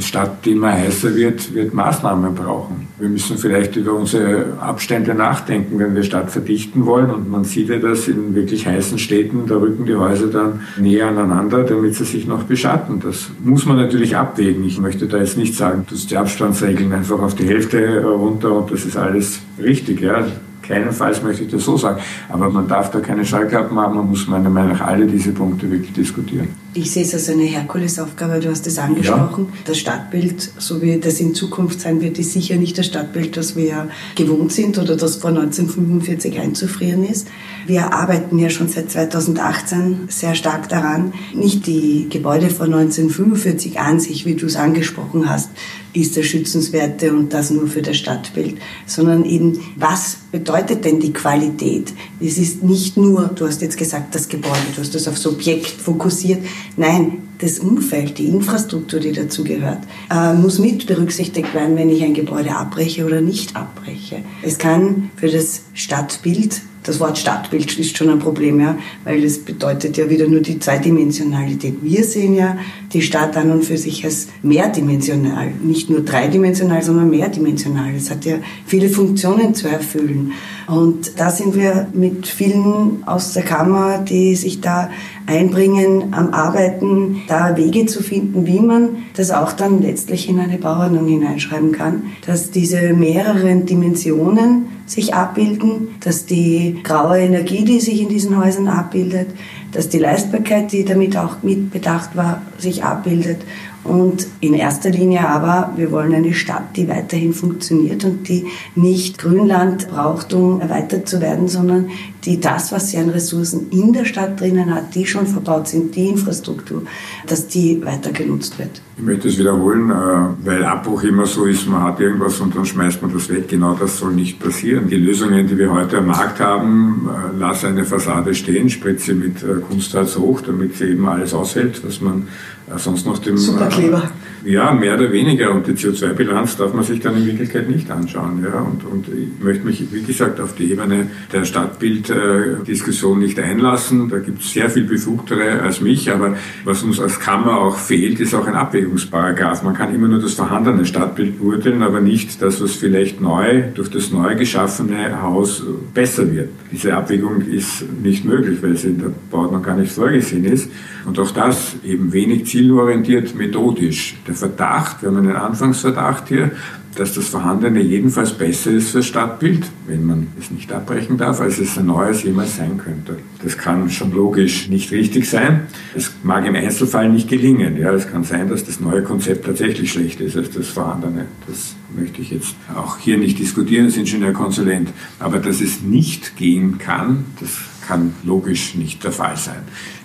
Stadt, 0.00 0.44
die 0.44 0.52
immer 0.52 0.72
heißer 0.72 1.14
wird, 1.14 1.54
wird 1.54 1.72
Maßnahmen 1.72 2.34
brauchen. 2.34 2.88
Wir 2.98 3.08
müssen 3.08 3.38
vielleicht 3.38 3.76
über 3.76 3.94
unsere 3.94 4.58
Abstände 4.60 5.14
nachdenken, 5.14 5.78
wenn 5.78 5.94
wir 5.94 6.02
Stadt 6.02 6.30
verdichten 6.30 6.86
wollen. 6.86 7.10
Und 7.10 7.30
man 7.30 7.44
sieht 7.44 7.68
ja 7.68 7.78
das 7.78 8.08
in 8.08 8.34
wirklich 8.34 8.66
heißen 8.66 8.98
Städten, 8.98 9.46
da 9.46 9.56
rücken 9.56 9.86
die 9.86 9.94
Häuser 9.94 10.26
dann 10.26 10.60
näher 10.78 11.08
aneinander, 11.08 11.64
damit 11.64 11.94
sie 11.94 12.04
sich 12.04 12.26
noch 12.26 12.44
beschatten. 12.44 13.00
Das 13.00 13.30
muss 13.42 13.66
man 13.66 13.76
natürlich 13.76 14.16
abwägen. 14.16 14.64
Ich 14.64 14.80
möchte 14.80 15.06
da 15.06 15.18
jetzt 15.18 15.36
nicht 15.36 15.54
sagen, 15.54 15.86
du 15.88 15.94
die 15.94 16.16
Abstandsregeln 16.16 16.92
einfach 16.92 17.20
auf 17.20 17.34
die 17.34 17.46
Hälfte 17.46 18.04
runter 18.04 18.52
und 18.52 18.70
das 18.70 18.84
ist 18.84 18.96
alles 18.96 19.40
richtig. 19.58 20.00
Ja 20.00 20.26
keinenfalls 20.62 21.22
möchte 21.22 21.44
ich 21.44 21.50
das 21.50 21.64
so 21.64 21.76
sagen. 21.76 22.00
Aber 22.28 22.48
man 22.50 22.68
darf 22.68 22.90
da 22.90 23.00
keine 23.00 23.24
Schallklappen 23.24 23.78
haben, 23.78 23.96
man 23.96 24.08
muss 24.08 24.26
meiner 24.28 24.50
Meinung 24.50 24.72
nach 24.72 24.86
alle 24.86 25.06
diese 25.06 25.32
Punkte 25.32 25.70
wirklich 25.70 25.92
diskutieren. 25.92 26.48
Ich 26.74 26.90
sehe 26.90 27.02
es 27.02 27.12
als 27.12 27.28
eine 27.28 27.42
Herkulesaufgabe, 27.42 28.40
du 28.40 28.48
hast 28.48 28.66
es 28.66 28.78
angesprochen. 28.78 29.48
Ja. 29.50 29.58
Das 29.66 29.78
Stadtbild, 29.78 30.52
so 30.56 30.80
wie 30.80 30.98
das 30.98 31.20
in 31.20 31.34
Zukunft 31.34 31.80
sein 31.80 32.00
wird, 32.00 32.18
ist 32.18 32.32
sicher 32.32 32.56
nicht 32.56 32.78
das 32.78 32.86
Stadtbild, 32.86 33.36
das 33.36 33.56
wir 33.56 33.88
gewohnt 34.14 34.52
sind 34.52 34.78
oder 34.78 34.96
das 34.96 35.16
vor 35.16 35.30
1945 35.30 36.40
einzufrieren 36.40 37.04
ist. 37.04 37.28
Wir 37.66 37.92
arbeiten 37.92 38.38
ja 38.38 38.50
schon 38.50 38.68
seit 38.68 38.90
2018 38.90 40.08
sehr 40.08 40.34
stark 40.34 40.68
daran, 40.68 41.12
nicht 41.34 41.66
die 41.66 42.08
Gebäude 42.10 42.50
von 42.50 42.72
1945 42.72 43.78
an 43.78 44.00
sich, 44.00 44.26
wie 44.26 44.34
du 44.34 44.46
es 44.46 44.56
angesprochen 44.56 45.28
hast, 45.28 45.50
ist 45.92 46.16
das 46.16 46.24
Schützenswerte 46.26 47.12
und 47.12 47.32
das 47.32 47.50
nur 47.50 47.66
für 47.66 47.82
das 47.82 47.96
Stadtbild, 47.96 48.56
sondern 48.86 49.24
eben, 49.24 49.60
was 49.76 50.16
bedeutet 50.32 50.84
denn 50.84 51.00
die 51.00 51.12
Qualität? 51.12 51.92
Es 52.20 52.38
ist 52.38 52.62
nicht 52.62 52.96
nur, 52.96 53.30
du 53.34 53.46
hast 53.46 53.60
jetzt 53.60 53.76
gesagt, 53.76 54.14
das 54.14 54.28
Gebäude, 54.28 54.56
du 54.74 54.80
hast 54.80 54.94
das 54.94 55.06
aufs 55.06 55.26
Objekt 55.26 55.66
fokussiert. 55.66 56.42
Nein, 56.76 57.18
das 57.38 57.58
Umfeld, 57.58 58.18
die 58.18 58.26
Infrastruktur, 58.26 59.00
die 59.00 59.12
dazu 59.12 59.44
gehört, 59.44 59.80
äh, 60.10 60.32
muss 60.32 60.58
mit 60.58 60.86
berücksichtigt 60.86 61.52
werden, 61.54 61.76
wenn 61.76 61.90
ich 61.90 62.02
ein 62.02 62.14
Gebäude 62.14 62.54
abbreche 62.56 63.04
oder 63.04 63.20
nicht 63.20 63.54
abbreche. 63.56 64.22
Es 64.42 64.58
kann 64.58 65.10
für 65.16 65.28
das 65.28 65.62
Stadtbild 65.74 66.62
das 66.82 66.98
Wort 67.00 67.18
Stadtbild 67.18 67.78
ist 67.78 67.96
schon 67.96 68.10
ein 68.10 68.18
Problem, 68.18 68.60
ja, 68.60 68.76
weil 69.04 69.22
das 69.22 69.38
bedeutet 69.38 69.96
ja 69.96 70.10
wieder 70.10 70.26
nur 70.26 70.40
die 70.40 70.58
Zweidimensionalität. 70.58 71.76
Wir 71.82 72.04
sehen 72.04 72.34
ja 72.34 72.56
die 72.92 73.02
Stadt 73.02 73.36
an 73.36 73.50
und 73.50 73.64
für 73.64 73.76
sich 73.78 74.04
als 74.04 74.28
mehrdimensional, 74.42 75.52
nicht 75.62 75.90
nur 75.90 76.00
dreidimensional, 76.00 76.82
sondern 76.82 77.10
mehrdimensional. 77.10 77.94
Es 77.96 78.10
hat 78.10 78.24
ja 78.24 78.36
viele 78.66 78.88
Funktionen 78.88 79.54
zu 79.54 79.68
erfüllen. 79.68 80.32
Und 80.66 81.18
da 81.18 81.30
sind 81.30 81.54
wir 81.54 81.88
mit 81.92 82.26
vielen 82.26 83.02
aus 83.06 83.32
der 83.32 83.42
Kammer, 83.42 83.98
die 83.98 84.34
sich 84.34 84.60
da 84.60 84.90
einbringen, 85.26 86.12
am 86.12 86.32
Arbeiten, 86.32 87.22
da 87.28 87.56
Wege 87.56 87.86
zu 87.86 88.02
finden, 88.02 88.46
wie 88.46 88.60
man 88.60 88.96
das 89.16 89.30
auch 89.30 89.52
dann 89.52 89.82
letztlich 89.82 90.28
in 90.28 90.38
eine 90.38 90.58
Bauordnung 90.58 91.06
hineinschreiben 91.06 91.72
kann, 91.72 92.04
dass 92.26 92.50
diese 92.50 92.92
mehreren 92.92 93.66
Dimensionen 93.66 94.66
sich 94.86 95.14
abbilden, 95.14 95.88
dass 96.00 96.26
die 96.26 96.80
graue 96.82 97.18
Energie, 97.18 97.64
die 97.64 97.80
sich 97.80 98.00
in 98.00 98.08
diesen 98.08 98.36
Häusern 98.36 98.68
abbildet, 98.68 99.28
dass 99.72 99.88
die 99.88 99.98
Leistbarkeit, 99.98 100.72
die 100.72 100.84
damit 100.84 101.16
auch 101.16 101.42
mitbedacht 101.42 102.16
war, 102.16 102.42
sich 102.58 102.84
abbildet. 102.84 103.38
Und 103.84 104.28
in 104.40 104.54
erster 104.54 104.90
Linie 104.90 105.28
aber, 105.28 105.72
wir 105.76 105.90
wollen 105.90 106.14
eine 106.14 106.34
Stadt, 106.34 106.76
die 106.76 106.88
weiterhin 106.88 107.32
funktioniert 107.32 108.04
und 108.04 108.28
die 108.28 108.46
nicht 108.76 109.18
Grünland 109.18 109.88
braucht, 109.88 110.32
um 110.34 110.60
erweitert 110.60 111.08
zu 111.08 111.20
werden, 111.20 111.48
sondern 111.48 111.90
die 112.24 112.40
das, 112.40 112.70
was 112.70 112.90
sie 112.90 112.98
an 112.98 113.08
Ressourcen 113.08 113.68
in 113.70 113.92
der 113.92 114.04
Stadt 114.04 114.40
drinnen 114.40 114.72
hat, 114.72 114.94
die 114.94 115.06
schon 115.06 115.26
verbaut 115.26 115.66
sind, 115.68 115.94
die 115.96 116.08
Infrastruktur, 116.08 116.82
dass 117.26 117.48
die 117.48 117.84
weiter 117.84 118.12
genutzt 118.12 118.58
wird. 118.58 118.80
Ich 118.96 119.02
möchte 119.02 119.28
es 119.28 119.38
wiederholen, 119.38 119.90
äh, 119.90 120.46
weil 120.46 120.64
Abbruch 120.64 121.02
immer 121.02 121.26
so 121.26 121.44
ist, 121.46 121.68
man 121.68 121.82
hat 121.82 121.98
irgendwas 121.98 122.38
und 122.40 122.54
dann 122.54 122.64
schmeißt 122.64 123.02
man 123.02 123.12
das 123.12 123.28
weg. 123.28 123.48
Genau 123.48 123.74
das 123.74 123.98
soll 123.98 124.12
nicht 124.12 124.38
passieren. 124.38 124.88
Die 124.88 124.96
Lösungen, 124.96 125.46
die 125.48 125.58
wir 125.58 125.72
heute 125.72 125.98
am 125.98 126.06
Markt 126.06 126.38
haben, 126.38 127.08
äh, 127.08 127.36
lass 127.38 127.64
eine 127.64 127.84
Fassade 127.84 128.34
stehen, 128.34 128.70
spritze 128.70 129.14
mit 129.14 129.42
äh, 129.42 129.60
Kunstharz 129.68 130.16
hoch, 130.16 130.42
damit 130.42 130.76
sie 130.76 130.90
eben 130.90 131.08
alles 131.08 131.34
aushält, 131.34 131.82
was 131.84 132.00
man 132.00 132.28
sonst 132.76 133.04
noch 133.04 133.18
dem... 133.18 133.36
Superkleber. 133.36 134.10
Ja, 134.44 134.72
mehr 134.72 134.94
oder 134.94 135.12
weniger. 135.12 135.52
Und 135.52 135.66
die 135.66 135.72
CO2-Bilanz 135.72 136.56
darf 136.56 136.74
man 136.74 136.82
sich 136.82 137.00
dann 137.00 137.16
in 137.16 137.26
Wirklichkeit 137.26 137.68
nicht 137.68 137.90
anschauen. 137.90 138.44
Ja. 138.44 138.60
Und, 138.60 138.84
und 138.84 139.06
ich 139.08 139.42
möchte 139.42 139.64
mich, 139.64 139.84
wie 139.92 140.02
gesagt, 140.02 140.40
auf 140.40 140.54
die 140.54 140.72
Ebene 140.72 141.06
der 141.32 141.44
Stadtbilddiskussion 141.44 143.20
nicht 143.20 143.38
einlassen. 143.38 144.08
Da 144.08 144.18
gibt 144.18 144.42
es 144.42 144.52
sehr 144.52 144.68
viel 144.68 144.84
Befugtere 144.84 145.60
als 145.62 145.80
mich. 145.80 146.10
Aber 146.10 146.36
was 146.64 146.82
uns 146.82 146.98
als 146.98 147.20
Kammer 147.20 147.58
auch 147.58 147.76
fehlt, 147.76 148.18
ist 148.20 148.34
auch 148.34 148.46
ein 148.46 148.54
Abwägungsparagraf. 148.54 149.62
Man 149.62 149.74
kann 149.74 149.94
immer 149.94 150.08
nur 150.08 150.20
das 150.20 150.34
vorhandene 150.34 150.84
Stadtbild 150.86 151.38
beurteilen, 151.38 151.82
aber 151.82 152.00
nicht 152.00 152.42
das, 152.42 152.60
was 152.60 152.72
vielleicht 152.72 153.20
neu 153.20 153.62
durch 153.74 153.90
das 153.90 154.10
neu 154.10 154.34
geschaffene 154.34 155.22
Haus 155.22 155.62
besser 155.94 156.32
wird. 156.32 156.50
Diese 156.72 156.96
Abwägung 156.96 157.42
ist 157.42 157.84
nicht 158.02 158.24
möglich, 158.24 158.58
weil 158.62 158.76
sie 158.76 158.88
in 158.88 158.98
der 158.98 159.12
Bauordnung 159.30 159.62
gar 159.62 159.76
nicht 159.76 159.92
vorgesehen 159.92 160.44
ist. 160.44 160.70
Und 161.04 161.18
auch 161.18 161.30
das 161.30 161.76
eben 161.84 162.12
wenig 162.12 162.46
zielorientiert 162.46 163.34
methodisch. 163.34 164.16
Der 164.32 164.38
Verdacht, 164.38 165.02
wir 165.02 165.10
haben 165.10 165.18
einen 165.18 165.36
Anfangsverdacht 165.36 166.28
hier, 166.28 166.52
dass 166.94 167.12
das 167.12 167.28
Vorhandene 167.28 167.82
jedenfalls 167.82 168.32
besser 168.32 168.70
ist 168.70 168.92
fürs 168.92 169.04
Stadtbild, 169.04 169.66
wenn 169.86 170.06
man 170.06 170.28
es 170.40 170.50
nicht 170.50 170.72
abbrechen 170.72 171.18
darf, 171.18 171.42
als 171.42 171.58
es 171.58 171.76
ein 171.76 171.84
neues 171.84 172.22
jemals 172.22 172.56
sein 172.56 172.78
könnte. 172.78 173.18
Das 173.42 173.58
kann 173.58 173.90
schon 173.90 174.10
logisch 174.10 174.70
nicht 174.70 174.90
richtig 174.90 175.28
sein. 175.28 175.66
Es 175.94 176.12
mag 176.22 176.46
im 176.46 176.54
Einzelfall 176.54 177.10
nicht 177.10 177.28
gelingen. 177.28 177.76
Ja, 177.76 177.92
es 177.92 178.10
kann 178.10 178.24
sein, 178.24 178.48
dass 178.48 178.64
das 178.64 178.80
neue 178.80 179.02
Konzept 179.02 179.44
tatsächlich 179.44 179.92
schlechter 179.92 180.24
ist 180.24 180.38
als 180.38 180.50
das 180.50 180.68
Vorhandene. 180.68 181.26
Das 181.46 181.74
möchte 181.94 182.22
ich 182.22 182.30
jetzt 182.30 182.54
auch 182.74 182.96
hier 182.96 183.18
nicht 183.18 183.38
diskutieren 183.38 183.84
als 183.84 183.98
Ingenieurkonsulent. 183.98 184.88
Aber 185.18 185.40
dass 185.40 185.60
es 185.60 185.82
nicht 185.82 186.36
gehen 186.36 186.78
kann, 186.78 187.26
das 187.38 187.50
kann 187.86 188.14
logisch 188.24 188.74
nicht 188.74 189.02
der 189.04 189.12
Fall 189.12 189.36
sein. 189.36 189.62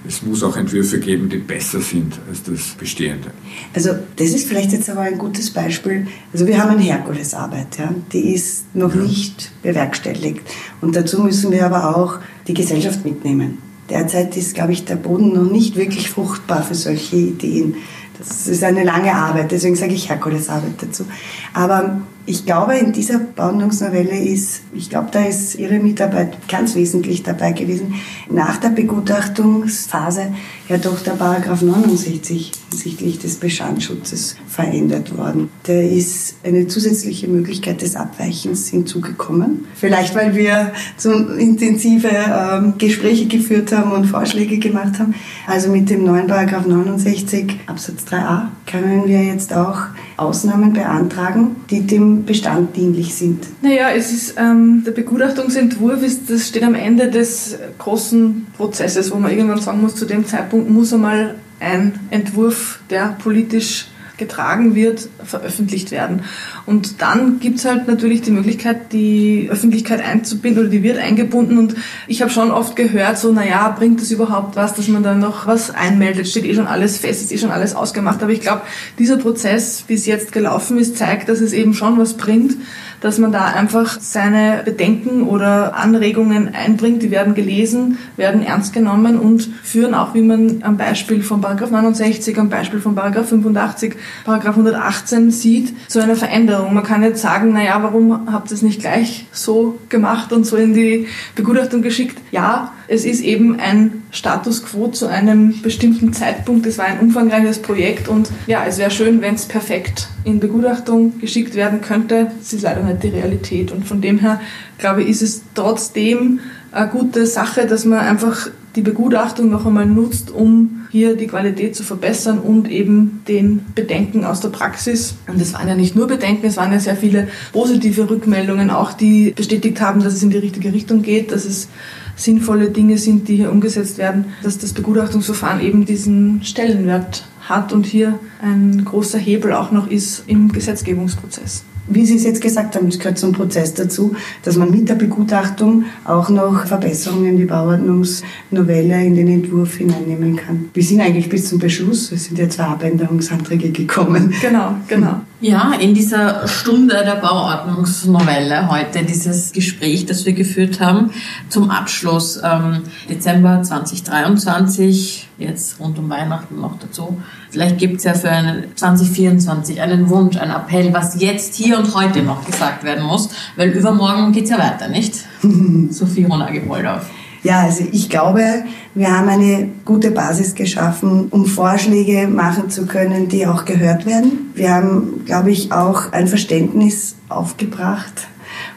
Es 0.08 0.22
muss 0.22 0.44
auch 0.44 0.58
Entwürfe 0.58 1.00
geben, 1.00 1.30
die 1.30 1.38
besser 1.38 1.82
sind 1.82 2.20
als 2.30 2.44
das 2.44 2.76
Bestehende. 2.78 3.32
Also 3.74 3.92
das 4.16 4.30
ist 4.30 4.48
vielleicht 4.48 4.72
jetzt 4.72 4.90
aber 4.90 5.02
ein 5.02 5.18
gutes 5.18 5.52
Beispiel. 5.52 6.08
Also 6.34 6.48
wir 6.48 6.62
haben 6.62 6.72
eine 6.72 6.82
Herkulesarbeit, 6.82 7.78
ja? 7.78 7.94
die 8.12 8.34
ist 8.34 8.76
noch 8.76 8.94
ja. 8.96 9.02
nicht 9.02 9.52
bewerkstelligt. 9.62 10.42
Und 10.82 10.96
dazu 10.96 11.22
müssen 11.22 11.52
wir 11.52 11.66
aber 11.66 11.96
auch 11.96 12.20
die 12.48 12.54
Gesellschaft 12.54 13.06
mitnehmen. 13.06 13.60
Derzeit 13.90 14.36
ist, 14.36 14.54
glaube 14.54 14.74
ich, 14.74 14.86
der 14.86 14.98
Boden 14.98 15.34
noch 15.34 15.50
nicht 15.50 15.76
wirklich 15.76 16.10
fruchtbar 16.10 16.64
für 16.64 16.76
solche 16.76 17.16
Ideen. 17.16 17.76
Das 18.18 18.48
ist 18.48 18.64
eine 18.64 18.84
lange 18.84 19.14
Arbeit, 19.14 19.52
deswegen 19.52 19.76
sage 19.76 19.94
ich 19.94 20.10
Herkulesarbeit 20.10 20.82
dazu. 20.82 21.06
Aber 21.54 22.02
ich 22.28 22.46
glaube, 22.46 22.76
in 22.76 22.92
dieser 22.92 23.20
Bauordnungsnovelle 23.20 24.20
ist, 24.20 24.62
ich 24.74 24.90
glaube, 24.90 25.08
da 25.12 25.24
ist 25.24 25.56
Ihre 25.56 25.80
Mitarbeit 25.80 26.50
ganz 26.50 26.76
wesentlich 26.76 27.24
dabei 27.24 27.54
gewesen, 27.54 27.96
nach 28.30 28.58
der 28.58 28.70
Begutachtungsphase 28.70 30.34
ja 30.68 30.78
doch 30.78 31.00
der 31.02 31.12
Paragraph 31.12 31.62
69 31.62 32.52
hinsichtlich 32.70 33.20
des 33.20 33.36
Bestandsschutzes 33.36 34.36
verändert 34.46 35.18
worden. 35.18 35.50
Da 35.64 35.80
ist 35.80 36.36
eine 36.44 36.68
zusätzliche 36.68 37.30
Möglichkeit 37.30 37.82
des 37.82 37.96
Abweichens 37.96 38.68
hinzugekommen. 38.68 39.66
Vielleicht, 39.76 40.14
weil 40.14 40.36
wir 40.36 40.74
so 40.98 41.14
intensive 41.14 42.10
ähm, 42.10 42.74
Gespräche 42.78 43.28
geführt 43.28 43.72
haben 43.72 43.94
und 43.94 44.06
Vorschläge 44.06 44.58
gemacht 44.58 45.00
haben. 45.00 45.16
Also 45.48 45.72
mit 45.72 45.90
dem 45.90 46.04
neuen 46.04 46.28
Paragraph 46.28 46.68
69 46.68 47.62
Absatz 47.68 48.04
3a 48.12 48.48
können 48.66 49.08
wir 49.08 49.24
jetzt 49.24 49.54
auch 49.54 49.78
Ausnahmen 50.18 50.74
beantragen, 50.74 51.56
die 51.70 51.82
dem 51.82 52.26
Bestand 52.26 52.76
dienlich 52.76 53.16
sind? 53.16 53.46
Naja, 53.62 53.90
es 53.96 54.12
ist 54.12 54.36
ähm, 54.38 54.84
der 54.86 54.92
Begutachtungsentwurf 54.92 56.04
ist, 56.04 56.30
das 56.30 56.48
steht 56.48 56.64
am 56.64 56.76
Ende 56.76 57.10
des 57.10 57.58
großen 57.78 58.48
Prozesses, 58.58 59.12
wo 59.12 59.18
man 59.18 59.32
irgendwann 59.32 59.62
sagen 59.62 59.82
muss, 59.82 59.96
zu 59.96 60.06
dem 60.06 60.26
Zeitpunkt 60.26 60.70
muss 60.70 60.92
einmal 60.92 61.36
ein 61.60 62.00
Entwurf, 62.10 62.80
der 62.90 63.16
politisch 63.20 63.88
getragen 64.18 64.76
wird, 64.76 65.10
veröffentlicht 65.24 65.92
werden. 65.92 66.24
Und 66.66 67.02
dann 67.02 67.40
gibt 67.40 67.60
es 67.60 67.66
halt 67.66 67.88
natürlich 67.88 68.22
die 68.22 68.32
Möglichkeit, 68.32 68.92
die 68.92 69.48
Öffentlichkeit 69.52 70.04
einzubinden 70.04 70.64
oder 70.64 70.72
die 70.72 70.84
wird 70.84 70.98
eingebunden. 70.98 71.58
Und 71.58 71.76
ich 72.08 72.22
habe 72.22 72.32
schon 72.32 72.52
oft 72.52 72.76
gehört, 72.76 73.18
so, 73.18 73.32
naja, 73.32 73.70
bringt 73.70 74.02
das 74.02 74.12
überhaupt 74.12 74.56
was, 74.56 74.74
dass 74.74 74.88
man 74.88 75.04
dann 75.04 75.20
noch 75.20 75.48
was 75.48 75.72
einmeldet? 75.72 76.28
Steht 76.28 76.46
eh 76.46 76.56
schon 76.56 76.68
alles 76.68 76.98
fest, 76.98 77.22
ist 77.22 77.32
eh 77.32 77.38
schon 77.38 77.52
alles 77.52 77.76
ausgemacht. 77.76 78.22
Aber 78.24 78.32
ich 78.32 78.42
glaube, 78.42 78.62
dieser 79.00 79.18
Prozess, 79.18 79.84
wie 79.88 79.94
es 79.94 80.06
jetzt 80.06 80.32
gelaufen 80.32 80.78
ist, 80.78 80.98
zeigt, 80.98 81.30
dass 81.30 81.42
es 81.42 81.54
eben 81.54 81.74
schon 81.74 81.98
was 81.98 82.16
bringt, 82.16 82.56
dass 83.02 83.18
man 83.18 83.32
da 83.32 83.46
einfach 83.46 84.00
seine 84.00 84.62
Bedenken 84.66 85.24
oder 85.24 85.76
Anregungen 85.76 86.54
einbringt. 86.54 87.04
Die 87.04 87.12
werden 87.12 87.36
gelesen, 87.36 87.98
werden 88.16 88.44
ernst 88.44 88.74
genommen 88.74 89.20
und 89.20 89.50
führen 89.64 89.94
auch, 89.94 90.14
wie 90.14 90.22
man 90.22 90.64
am 90.64 90.78
Beispiel 90.78 91.22
von 91.22 91.42
Paragraph 91.42 91.72
69, 91.72 92.38
am 92.40 92.50
Beispiel 92.50 92.80
von 92.80 92.96
Paragraph 92.96 93.30
85, 93.30 93.96
Paragraph 94.26 94.56
118 94.56 95.32
sieht, 95.32 95.74
zu 95.90 96.02
einer 96.02 96.16
Veränderung. 96.16 96.74
Man 96.74 96.84
kann 96.84 97.04
jetzt 97.04 97.22
sagen, 97.22 97.54
naja, 97.54 97.82
warum 97.82 98.32
habt 98.32 98.52
ihr 98.52 98.56
es 98.56 98.62
nicht 98.62 98.82
gleich 98.82 99.26
so 99.32 99.78
gemacht 99.90 100.34
und 100.34 100.46
so 100.46 100.58
in 100.58 100.74
die 100.74 101.08
Begutachtung 101.36 101.82
geschickt? 101.82 102.18
Ja, 102.32 102.74
es 102.88 103.06
ist 103.06 103.22
eben 103.22 103.60
ein 103.60 104.04
Status 104.12 104.64
quo 104.64 104.88
zu 104.88 105.08
einem 105.08 105.62
bestimmten 105.62 106.14
Zeitpunkt. 106.14 106.66
Es 106.66 106.78
war 106.78 106.86
ein 106.86 107.00
umfangreiches 107.00 107.60
Projekt 107.60 108.08
und 108.08 108.30
ja, 108.48 108.66
es 108.66 108.78
wäre 108.78 108.92
schön, 108.92 109.22
wenn 109.22 109.36
es 109.36 109.46
perfekt 109.46 110.08
in 110.24 110.40
Begutachtung 110.40 111.20
geschickt 111.20 111.56
werden 111.56 111.82
könnte. 111.82 112.32
Das 112.40 112.54
ist 112.54 112.62
leider 112.62 112.84
nicht 112.84 113.04
die 113.04 113.10
Realität 113.10 113.72
und 113.72 113.86
von 113.86 114.02
dem 114.02 114.20
her 114.20 114.40
glaube 114.78 115.04
ich, 115.04 115.10
ist 115.10 115.22
es 115.22 115.42
trotzdem 115.56 116.40
eine 116.72 116.90
gute 116.90 117.26
Sache, 117.26 117.66
dass 117.66 117.86
man 117.86 118.00
einfach 118.00 118.50
die 118.76 118.82
Begutachtung 118.82 119.50
noch 119.50 119.66
einmal 119.66 119.88
nutzt, 119.88 120.30
um 120.30 120.86
hier 120.92 121.16
die 121.16 121.26
Qualität 121.26 121.76
zu 121.76 121.84
verbessern 121.84 122.38
und 122.38 122.70
eben 122.70 123.24
den 123.28 123.66
Bedenken 123.74 124.24
aus 124.24 124.40
der 124.40 124.50
Praxis. 124.50 125.16
Und 125.28 125.42
es 125.42 125.54
waren 125.54 125.68
ja 125.68 125.76
nicht 125.76 125.96
nur 125.96 126.08
Bedenken, 126.08 126.46
es 126.46 126.58
waren 126.58 126.72
ja 126.72 126.80
sehr 126.80 126.96
viele 126.96 127.28
positive 127.54 128.08
Rückmeldungen, 128.08 128.70
auch 128.70 128.94
die 128.94 129.32
bestätigt 129.32 129.82
haben, 129.82 130.04
dass 130.04 130.14
es 130.14 130.22
in 130.22 130.30
die 130.30 130.38
richtige 130.38 130.72
Richtung 130.72 131.02
geht, 131.02 131.32
dass 131.32 131.46
es 131.46 131.70
sinnvolle 132.18 132.72
Dinge 132.72 132.98
sind, 132.98 133.30
die 133.30 133.38
hier 133.38 133.52
umgesetzt 133.52 133.98
werden, 133.98 134.26
dass 134.44 134.58
das 134.58 134.74
Begutachtungsverfahren 134.74 135.62
eben 135.62 135.86
diesen 135.86 136.44
Stellenwert 136.44 137.26
hat 137.42 137.72
und 137.72 137.86
hier 137.86 138.20
ein 138.42 138.84
großer 138.84 139.18
Hebel 139.18 139.54
auch 139.54 139.72
noch 139.72 139.90
ist 139.90 140.24
im 140.28 140.52
Gesetzgebungsprozess 140.52 141.64
wie 141.88 142.06
Sie 142.06 142.16
es 142.16 142.24
jetzt 142.24 142.42
gesagt 142.42 142.76
haben, 142.76 142.88
es 142.88 143.00
gehört 143.00 143.18
zum 143.18 143.32
Prozess 143.32 143.74
dazu, 143.74 144.16
dass 144.44 144.58
man 144.58 144.72
mit 144.72 144.90
der 144.90 144.96
Begutachtung 144.96 145.86
auch 146.04 146.30
noch 146.30 146.66
Verbesserungen 146.66 147.28
in 147.28 147.38
die 147.38 147.46
Bauordnungsnovelle 147.46 149.06
in 149.06 149.16
den 149.16 149.28
Entwurf 149.28 149.76
hineinnehmen 149.76 150.36
kann. 150.36 150.70
Wir 150.74 150.84
sind 150.84 151.02
eigentlich 151.02 151.30
bis 151.30 151.50
zum 151.50 151.60
Beschluss, 151.60 152.12
es 152.12 152.26
sind 152.26 152.38
ja 152.38 152.50
zwei 152.50 152.66
Abänderungsanträge 152.66 153.72
gekommen. 153.72 154.34
Genau, 154.42 154.76
genau. 154.88 155.22
Ja, 155.40 155.74
in 155.80 155.94
dieser 155.94 156.48
Stunde 156.48 157.04
der 157.06 157.18
Bauordnungsnovelle 157.18 158.72
heute, 158.72 159.04
dieses 159.04 159.52
Gespräch, 159.52 160.08
das 160.08 160.26
wir 160.26 160.34
geführt 160.34 160.80
haben, 160.80 161.12
zum 161.48 161.70
Abschluss 161.70 162.42
ähm, 162.44 162.82
Dezember 163.08 163.62
2023, 163.62 165.28
jetzt 165.38 165.80
rund 165.80 166.00
um 166.00 166.10
Weihnachten 166.10 166.60
noch 166.60 166.80
dazu. 166.80 167.22
Vielleicht 167.52 167.78
gibt 167.78 167.98
es 167.98 168.06
ja 168.06 168.16
für 168.16 168.32
einen 168.32 168.76
2024 168.76 169.80
einen 169.80 170.10
Wunsch, 170.10 170.38
einen 170.38 170.54
Appell, 170.54 170.92
was 170.92 171.22
jetzt, 171.22 171.54
hier 171.54 171.78
und 171.78 171.94
heute 171.94 172.24
noch 172.24 172.44
gesagt 172.44 172.84
werden 172.84 173.06
muss, 173.06 173.30
weil 173.58 173.70
übermorgen 173.70 174.32
geht's 174.32 174.50
ja 174.50 174.58
weiter, 174.58 174.88
nicht? 174.88 175.24
Sophie 175.92 176.24
Ronage-Woldorf. 176.24 177.12
Ja, 177.48 177.62
also 177.62 177.86
ich 177.94 178.10
glaube, 178.10 178.66
wir 178.94 179.18
haben 179.18 179.30
eine 179.30 179.70
gute 179.86 180.12
Basis 180.12 180.54
geschaffen, 180.54 181.30
um 181.30 181.46
Vorschläge 181.46 182.28
machen 182.28 182.70
zu 182.70 182.86
können, 182.86 183.30
die 183.30 183.48
auch 183.48 183.64
gehört 183.64 184.06
werden. 184.06 184.52
Wir 184.54 184.76
haben, 184.76 185.24
glaube 185.24 185.52
ich, 185.52 185.72
auch 185.72 186.12
ein 186.12 186.28
Verständnis 186.28 187.16
aufgebracht 187.30 188.28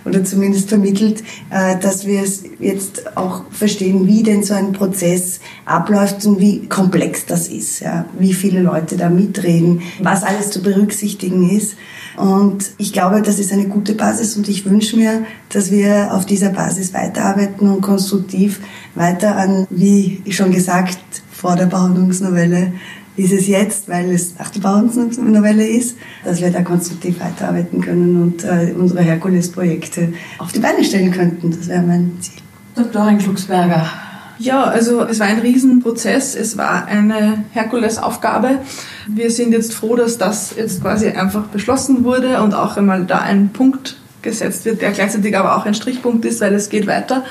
oder 0.05 0.23
zumindest 0.23 0.69
vermittelt, 0.69 1.25
äh, 1.51 1.81
dass 1.81 2.07
wir 2.07 2.23
es 2.23 2.45
jetzt 2.61 3.17
auch 3.17 3.43
verstehen, 3.51 4.07
wie 4.07 4.23
denn 4.23 4.45
so 4.45 4.55
ein 4.55 4.71
Prozess 4.71 5.41
abläuft 5.65 6.25
und 6.25 6.39
wie 6.39 6.69
komplex 6.69 7.27
das 7.27 7.49
ist, 7.49 7.81
ja, 7.81 8.05
wie 8.21 8.35
viele 8.35 8.61
Leute 8.61 8.97
da 8.97 9.09
mitreden, 9.09 9.83
was 10.01 10.23
alles 10.23 10.51
zu 10.51 10.63
berücksichtigen 10.63 11.51
ist. 11.51 11.75
Und 12.17 12.73
ich 12.79 12.93
glaube, 12.93 13.23
das 13.23 13.39
ist 13.39 13.53
eine 13.53 13.67
gute 13.67 13.95
Basis 13.95 14.37
und 14.37 14.49
ich 14.49 14.65
wünsche 14.67 14.97
mir, 14.97 15.25
dass 15.49 15.71
wir 15.71 16.13
auf 16.13 16.27
dieser 16.27 16.51
Basis 16.51 16.93
weiterarbeiten 16.93 17.69
und 17.69 17.81
konstruktiv 17.81 18.61
weiter 18.95 19.37
an, 19.37 19.67
wie 19.71 20.23
schon 20.31 20.51
gesagt, 20.51 20.99
vor 21.31 21.57
der 21.57 21.67
Bauordnungsnovelle 21.67 22.73
ist 23.17 23.33
es 23.33 23.49
jetzt, 23.49 23.89
weil 23.89 24.11
es 24.11 24.39
nach 24.39 24.51
der 24.51 24.61
Bauordnungsnovelle 24.61 25.67
ist, 25.67 25.97
dass 26.25 26.41
wir 26.41 26.51
da 26.51 26.63
konstruktiv 26.63 27.21
weiterarbeiten 27.21 27.81
können 27.81 28.23
und 28.23 28.45
äh, 28.45 28.73
unsere 28.77 29.03
Herkules-Projekte 29.03 30.13
auf 30.39 30.53
die 30.53 30.61
Beine 30.61 30.85
stellen 30.85 31.11
könnten. 31.11 31.51
Das 31.51 31.69
wäre 31.69 31.83
mein 31.83 32.13
Ziel. 32.21 32.41
Dr. 32.75 33.13
Klugsberger. 33.19 33.87
Ja, 34.41 34.65
also 34.65 35.03
es 35.03 35.21
war 35.21 35.27
ein 35.27 35.41
Riesenprozess, 35.41 36.35
es 36.35 36.57
war 36.57 36.87
eine 36.87 37.45
Herkulesaufgabe. 37.51 38.61
Wir 39.07 39.31
sind 39.31 39.53
jetzt 39.53 39.75
froh, 39.75 39.97
dass 39.97 40.17
das 40.17 40.55
jetzt 40.57 40.81
quasi 40.81 41.09
einfach 41.09 41.49
beschlossen 41.49 42.05
wurde 42.05 42.43
und 42.43 42.55
auch 42.55 42.79
einmal 42.79 43.05
da 43.05 43.19
ein 43.19 43.51
Punkt 43.53 43.99
gesetzt 44.23 44.65
wird, 44.65 44.81
der 44.81 44.93
gleichzeitig 44.93 45.37
aber 45.37 45.57
auch 45.57 45.67
ein 45.67 45.75
Strichpunkt 45.75 46.25
ist, 46.25 46.41
weil 46.41 46.55
es 46.55 46.71
geht 46.71 46.87
weiter. 46.87 47.25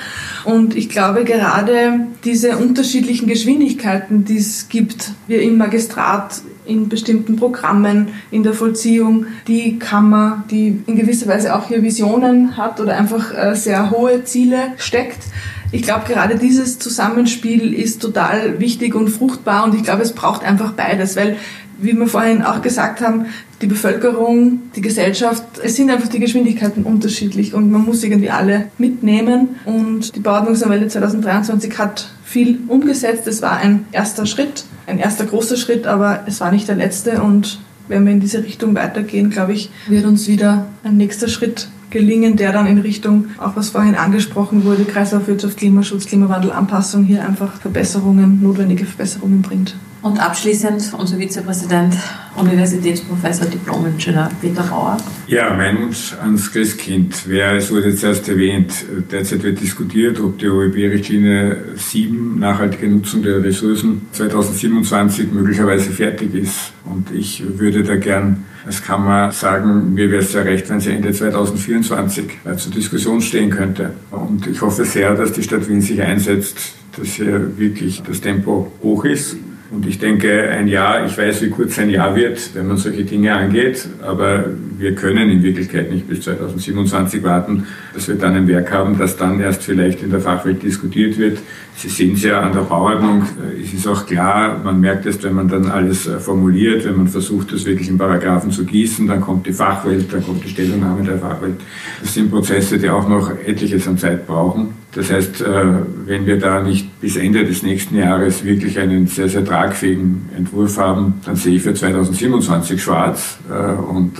Und 0.44 0.76
ich 0.76 0.88
glaube, 0.88 1.24
gerade 1.24 2.06
diese 2.22 2.56
unterschiedlichen 2.58 3.26
Geschwindigkeiten, 3.26 4.24
die 4.24 4.38
es 4.38 4.68
gibt, 4.68 5.10
wir 5.26 5.42
im 5.42 5.56
Magistrat, 5.56 6.42
in 6.64 6.88
bestimmten 6.88 7.34
Programmen, 7.34 8.08
in 8.30 8.44
der 8.44 8.54
Vollziehung, 8.54 9.26
die 9.48 9.80
Kammer, 9.80 10.44
die 10.48 10.80
in 10.86 10.94
gewisser 10.94 11.26
Weise 11.26 11.56
auch 11.56 11.66
hier 11.66 11.82
Visionen 11.82 12.56
hat 12.56 12.80
oder 12.80 12.96
einfach 12.96 13.36
äh, 13.36 13.56
sehr 13.56 13.90
hohe 13.90 14.22
Ziele 14.22 14.58
steckt, 14.76 15.24
ich 15.72 15.82
glaube, 15.82 16.04
gerade 16.06 16.36
dieses 16.36 16.78
Zusammenspiel 16.78 17.74
ist 17.74 18.02
total 18.02 18.60
wichtig 18.60 18.94
und 18.94 19.08
fruchtbar 19.08 19.64
und 19.64 19.74
ich 19.74 19.82
glaube, 19.82 20.02
es 20.02 20.12
braucht 20.12 20.42
einfach 20.42 20.72
beides, 20.72 21.16
weil, 21.16 21.36
wie 21.78 21.92
wir 21.92 22.06
vorhin 22.06 22.42
auch 22.42 22.60
gesagt 22.60 23.00
haben, 23.00 23.26
die 23.62 23.66
Bevölkerung, 23.66 24.60
die 24.74 24.80
Gesellschaft, 24.80 25.44
es 25.62 25.76
sind 25.76 25.90
einfach 25.90 26.08
die 26.08 26.18
Geschwindigkeiten 26.18 26.84
unterschiedlich 26.84 27.54
und 27.54 27.70
man 27.70 27.84
muss 27.84 28.02
irgendwie 28.02 28.30
alle 28.30 28.70
mitnehmen 28.78 29.56
und 29.64 30.14
die 30.16 30.20
Bauordnungsnovelle 30.20 30.88
2023 30.88 31.78
hat 31.78 32.10
viel 32.24 32.58
umgesetzt. 32.68 33.26
Es 33.26 33.42
war 33.42 33.58
ein 33.58 33.86
erster 33.92 34.26
Schritt, 34.26 34.64
ein 34.86 34.98
erster 34.98 35.24
großer 35.24 35.56
Schritt, 35.56 35.86
aber 35.86 36.24
es 36.26 36.40
war 36.40 36.50
nicht 36.50 36.68
der 36.68 36.76
letzte 36.76 37.22
und 37.22 37.60
wenn 37.88 38.04
wir 38.06 38.12
in 38.12 38.20
diese 38.20 38.42
Richtung 38.42 38.74
weitergehen, 38.74 39.30
glaube 39.30 39.52
ich, 39.52 39.70
wird 39.88 40.06
uns 40.06 40.28
wieder 40.28 40.66
ein 40.84 40.96
nächster 40.96 41.28
Schritt 41.28 41.68
gelingen, 41.90 42.36
der 42.36 42.52
dann 42.52 42.66
in 42.66 42.78
Richtung, 42.78 43.26
auch 43.38 43.56
was 43.56 43.70
vorhin 43.70 43.94
angesprochen 43.94 44.64
wurde, 44.64 44.84
Kreislaufwirtschaft, 44.84 45.58
Klimaschutz, 45.58 46.06
Klimawandel, 46.06 46.52
Anpassung 46.52 47.04
hier 47.04 47.26
einfach 47.26 47.60
Verbesserungen, 47.60 48.40
notwendige 48.42 48.84
Verbesserungen 48.84 49.42
bringt. 49.42 49.74
Und 50.02 50.18
abschließend 50.18 50.94
unser 50.96 51.18
Vizepräsident, 51.18 51.94
Universitätsprofessor, 52.34 53.48
Diplom-Ingenieur 53.48 54.30
Peter 54.40 54.62
Bauer. 54.62 54.96
Ja, 55.26 55.54
mein 55.54 55.78
Wunsch 55.78 56.14
ans 56.22 56.50
Christkind 56.50 57.28
wäre, 57.28 57.56
es 57.56 57.70
wurde 57.70 57.90
jetzt 57.90 58.02
erst 58.02 58.26
erwähnt, 58.26 58.72
derzeit 59.12 59.42
wird 59.42 59.60
diskutiert, 59.60 60.18
ob 60.18 60.38
die 60.38 60.48
OEB-Richtlinie 60.48 61.76
7, 61.76 62.38
nachhaltige 62.38 62.88
Nutzung 62.88 63.22
der 63.22 63.44
Ressourcen, 63.44 64.06
2027 64.12 65.32
möglicherweise 65.32 65.90
fertig 65.90 66.34
ist. 66.34 66.72
Und 66.86 67.10
ich 67.10 67.44
würde 67.58 67.82
da 67.82 67.96
gern 67.96 68.44
als 68.66 68.82
Kammer 68.82 69.32
sagen, 69.32 69.94
mir 69.94 70.10
wäre 70.10 70.22
es 70.22 70.32
sehr 70.32 70.44
recht, 70.44 70.68
wenn 70.68 70.80
sie 70.80 70.90
Ende 70.90 71.12
2024 71.12 72.24
zur 72.56 72.72
Diskussion 72.72 73.20
stehen 73.20 73.50
könnte. 73.50 73.92
Und 74.10 74.46
ich 74.46 74.60
hoffe 74.60 74.84
sehr, 74.84 75.14
dass 75.14 75.32
die 75.32 75.42
Stadt 75.42 75.68
Wien 75.68 75.80
sich 75.80 76.02
einsetzt, 76.02 76.74
dass 76.96 77.08
hier 77.08 77.58
wirklich 77.58 78.02
das 78.02 78.20
Tempo 78.20 78.72
hoch 78.82 79.04
ist 79.04 79.36
und 79.70 79.86
ich 79.86 79.98
denke, 79.98 80.48
ein 80.50 80.66
Jahr, 80.66 81.06
ich 81.06 81.16
weiß, 81.16 81.42
wie 81.42 81.50
kurz 81.50 81.78
ein 81.78 81.90
Jahr 81.90 82.16
wird, 82.16 82.54
wenn 82.54 82.66
man 82.66 82.76
solche 82.76 83.04
Dinge 83.04 83.34
angeht, 83.34 83.88
aber 84.02 84.46
wir 84.80 84.94
können 84.94 85.30
in 85.30 85.42
Wirklichkeit 85.42 85.92
nicht 85.92 86.08
bis 86.08 86.22
2027 86.22 87.22
warten, 87.22 87.66
dass 87.94 88.08
wir 88.08 88.14
dann 88.14 88.34
ein 88.34 88.48
Werk 88.48 88.72
haben, 88.72 88.98
das 88.98 89.16
dann 89.16 89.38
erst 89.40 89.62
vielleicht 89.62 90.02
in 90.02 90.10
der 90.10 90.20
Fachwelt 90.20 90.62
diskutiert 90.62 91.18
wird. 91.18 91.38
Sie 91.76 91.88
sehen 91.88 92.14
es 92.14 92.22
ja 92.22 92.40
an 92.40 92.52
der 92.52 92.62
Bauordnung, 92.62 93.24
es 93.62 93.72
ist 93.72 93.86
auch 93.86 94.06
klar, 94.06 94.60
man 94.62 94.80
merkt 94.80 95.06
es, 95.06 95.22
wenn 95.22 95.34
man 95.34 95.48
dann 95.48 95.66
alles 95.66 96.06
äh, 96.06 96.18
formuliert, 96.18 96.84
wenn 96.84 96.96
man 96.96 97.08
versucht, 97.08 97.52
das 97.52 97.64
wirklich 97.64 97.88
in 97.88 97.96
Paragraphen 97.96 98.50
zu 98.50 98.64
gießen, 98.64 99.06
dann 99.06 99.20
kommt 99.20 99.46
die 99.46 99.52
Fachwelt, 99.52 100.12
dann 100.12 100.24
kommt 100.24 100.44
die 100.44 100.48
Stellungnahme 100.48 101.02
der 101.04 101.18
Fachwelt. 101.18 101.60
Das 102.00 102.12
sind 102.12 102.30
Prozesse, 102.30 102.78
die 102.78 102.90
auch 102.90 103.08
noch 103.08 103.30
etliches 103.30 103.86
an 103.86 103.96
Zeit 103.96 104.26
brauchen. 104.26 104.74
Das 104.92 105.10
heißt, 105.10 105.42
äh, 105.42 105.64
wenn 106.04 106.26
wir 106.26 106.38
da 106.38 106.62
nicht 106.62 107.00
bis 107.00 107.16
Ende 107.16 107.44
des 107.44 107.62
nächsten 107.62 107.96
Jahres 107.96 108.44
wirklich 108.44 108.78
einen 108.78 109.06
sehr, 109.06 109.28
sehr 109.28 109.44
tragfähigen 109.44 110.28
Entwurf 110.36 110.78
haben, 110.78 111.14
dann 111.24 111.36
sehe 111.36 111.56
ich 111.56 111.62
für 111.62 111.74
2027 111.74 112.82
schwarz. 112.82 113.38
Äh, 113.48 113.72
und 113.72 114.18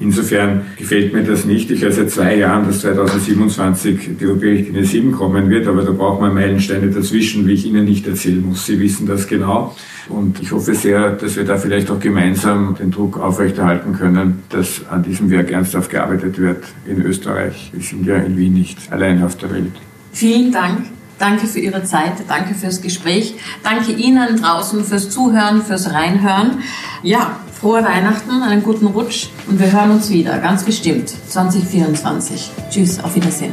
insofern 0.00 0.62
gefällt 0.76 1.12
mir 1.12 1.22
das 1.22 1.44
nicht. 1.44 1.70
Ich 1.70 1.82
höre 1.82 1.92
seit 1.92 2.10
zwei 2.10 2.36
Jahren, 2.36 2.66
dass 2.66 2.80
2027 2.80 4.10
die 4.20 4.26
OP-Richtlinie 4.26 4.84
7 4.84 5.12
kommen 5.12 5.48
wird, 5.50 5.66
aber 5.66 5.82
da 5.82 5.92
braucht 5.92 6.20
man 6.20 6.34
Meilensteine 6.34 6.88
dazwischen, 6.90 7.46
wie 7.46 7.52
ich 7.52 7.66
Ihnen 7.66 7.84
nicht 7.84 8.06
erzählen 8.06 8.44
muss. 8.44 8.66
Sie 8.66 8.78
wissen 8.80 9.06
das 9.06 9.26
genau. 9.26 9.74
Und 10.08 10.40
ich 10.42 10.52
hoffe 10.52 10.74
sehr, 10.74 11.12
dass 11.12 11.36
wir 11.36 11.44
da 11.44 11.56
vielleicht 11.56 11.90
auch 11.90 12.00
gemeinsam 12.00 12.74
den 12.78 12.90
Druck 12.90 13.18
aufrechterhalten 13.18 13.92
können, 13.94 14.42
dass 14.48 14.86
an 14.88 15.02
diesem 15.02 15.30
Werk 15.30 15.50
ernsthaft 15.50 15.90
gearbeitet 15.90 16.38
wird 16.38 16.64
in 16.86 17.00
Österreich. 17.02 17.70
Wir 17.72 17.82
sind 17.82 18.06
ja 18.06 18.16
in 18.16 18.36
Wien 18.36 18.54
nicht 18.54 18.92
alleine 18.92 19.24
auf 19.24 19.36
der 19.36 19.50
Welt. 19.52 19.72
Vielen 20.12 20.52
Dank. 20.52 20.86
Danke 21.18 21.46
für 21.46 21.60
Ihre 21.60 21.84
Zeit, 21.84 22.14
danke 22.26 22.52
fürs 22.52 22.82
Gespräch, 22.82 23.36
danke 23.62 23.92
Ihnen 23.92 24.38
draußen 24.38 24.84
fürs 24.84 25.08
Zuhören, 25.08 25.62
fürs 25.62 25.92
Reinhören. 25.92 26.58
Ja, 27.04 27.36
frohe 27.62 27.84
Weihnachten, 27.84 28.42
einen 28.42 28.64
guten 28.64 28.88
Rutsch 28.88 29.28
und 29.46 29.60
wir 29.60 29.70
hören 29.70 29.92
uns 29.92 30.10
wieder, 30.10 30.36
ganz 30.38 30.64
bestimmt, 30.64 31.08
2024. 31.28 32.50
Tschüss, 32.70 32.98
auf 32.98 33.14
Wiedersehen. 33.14 33.52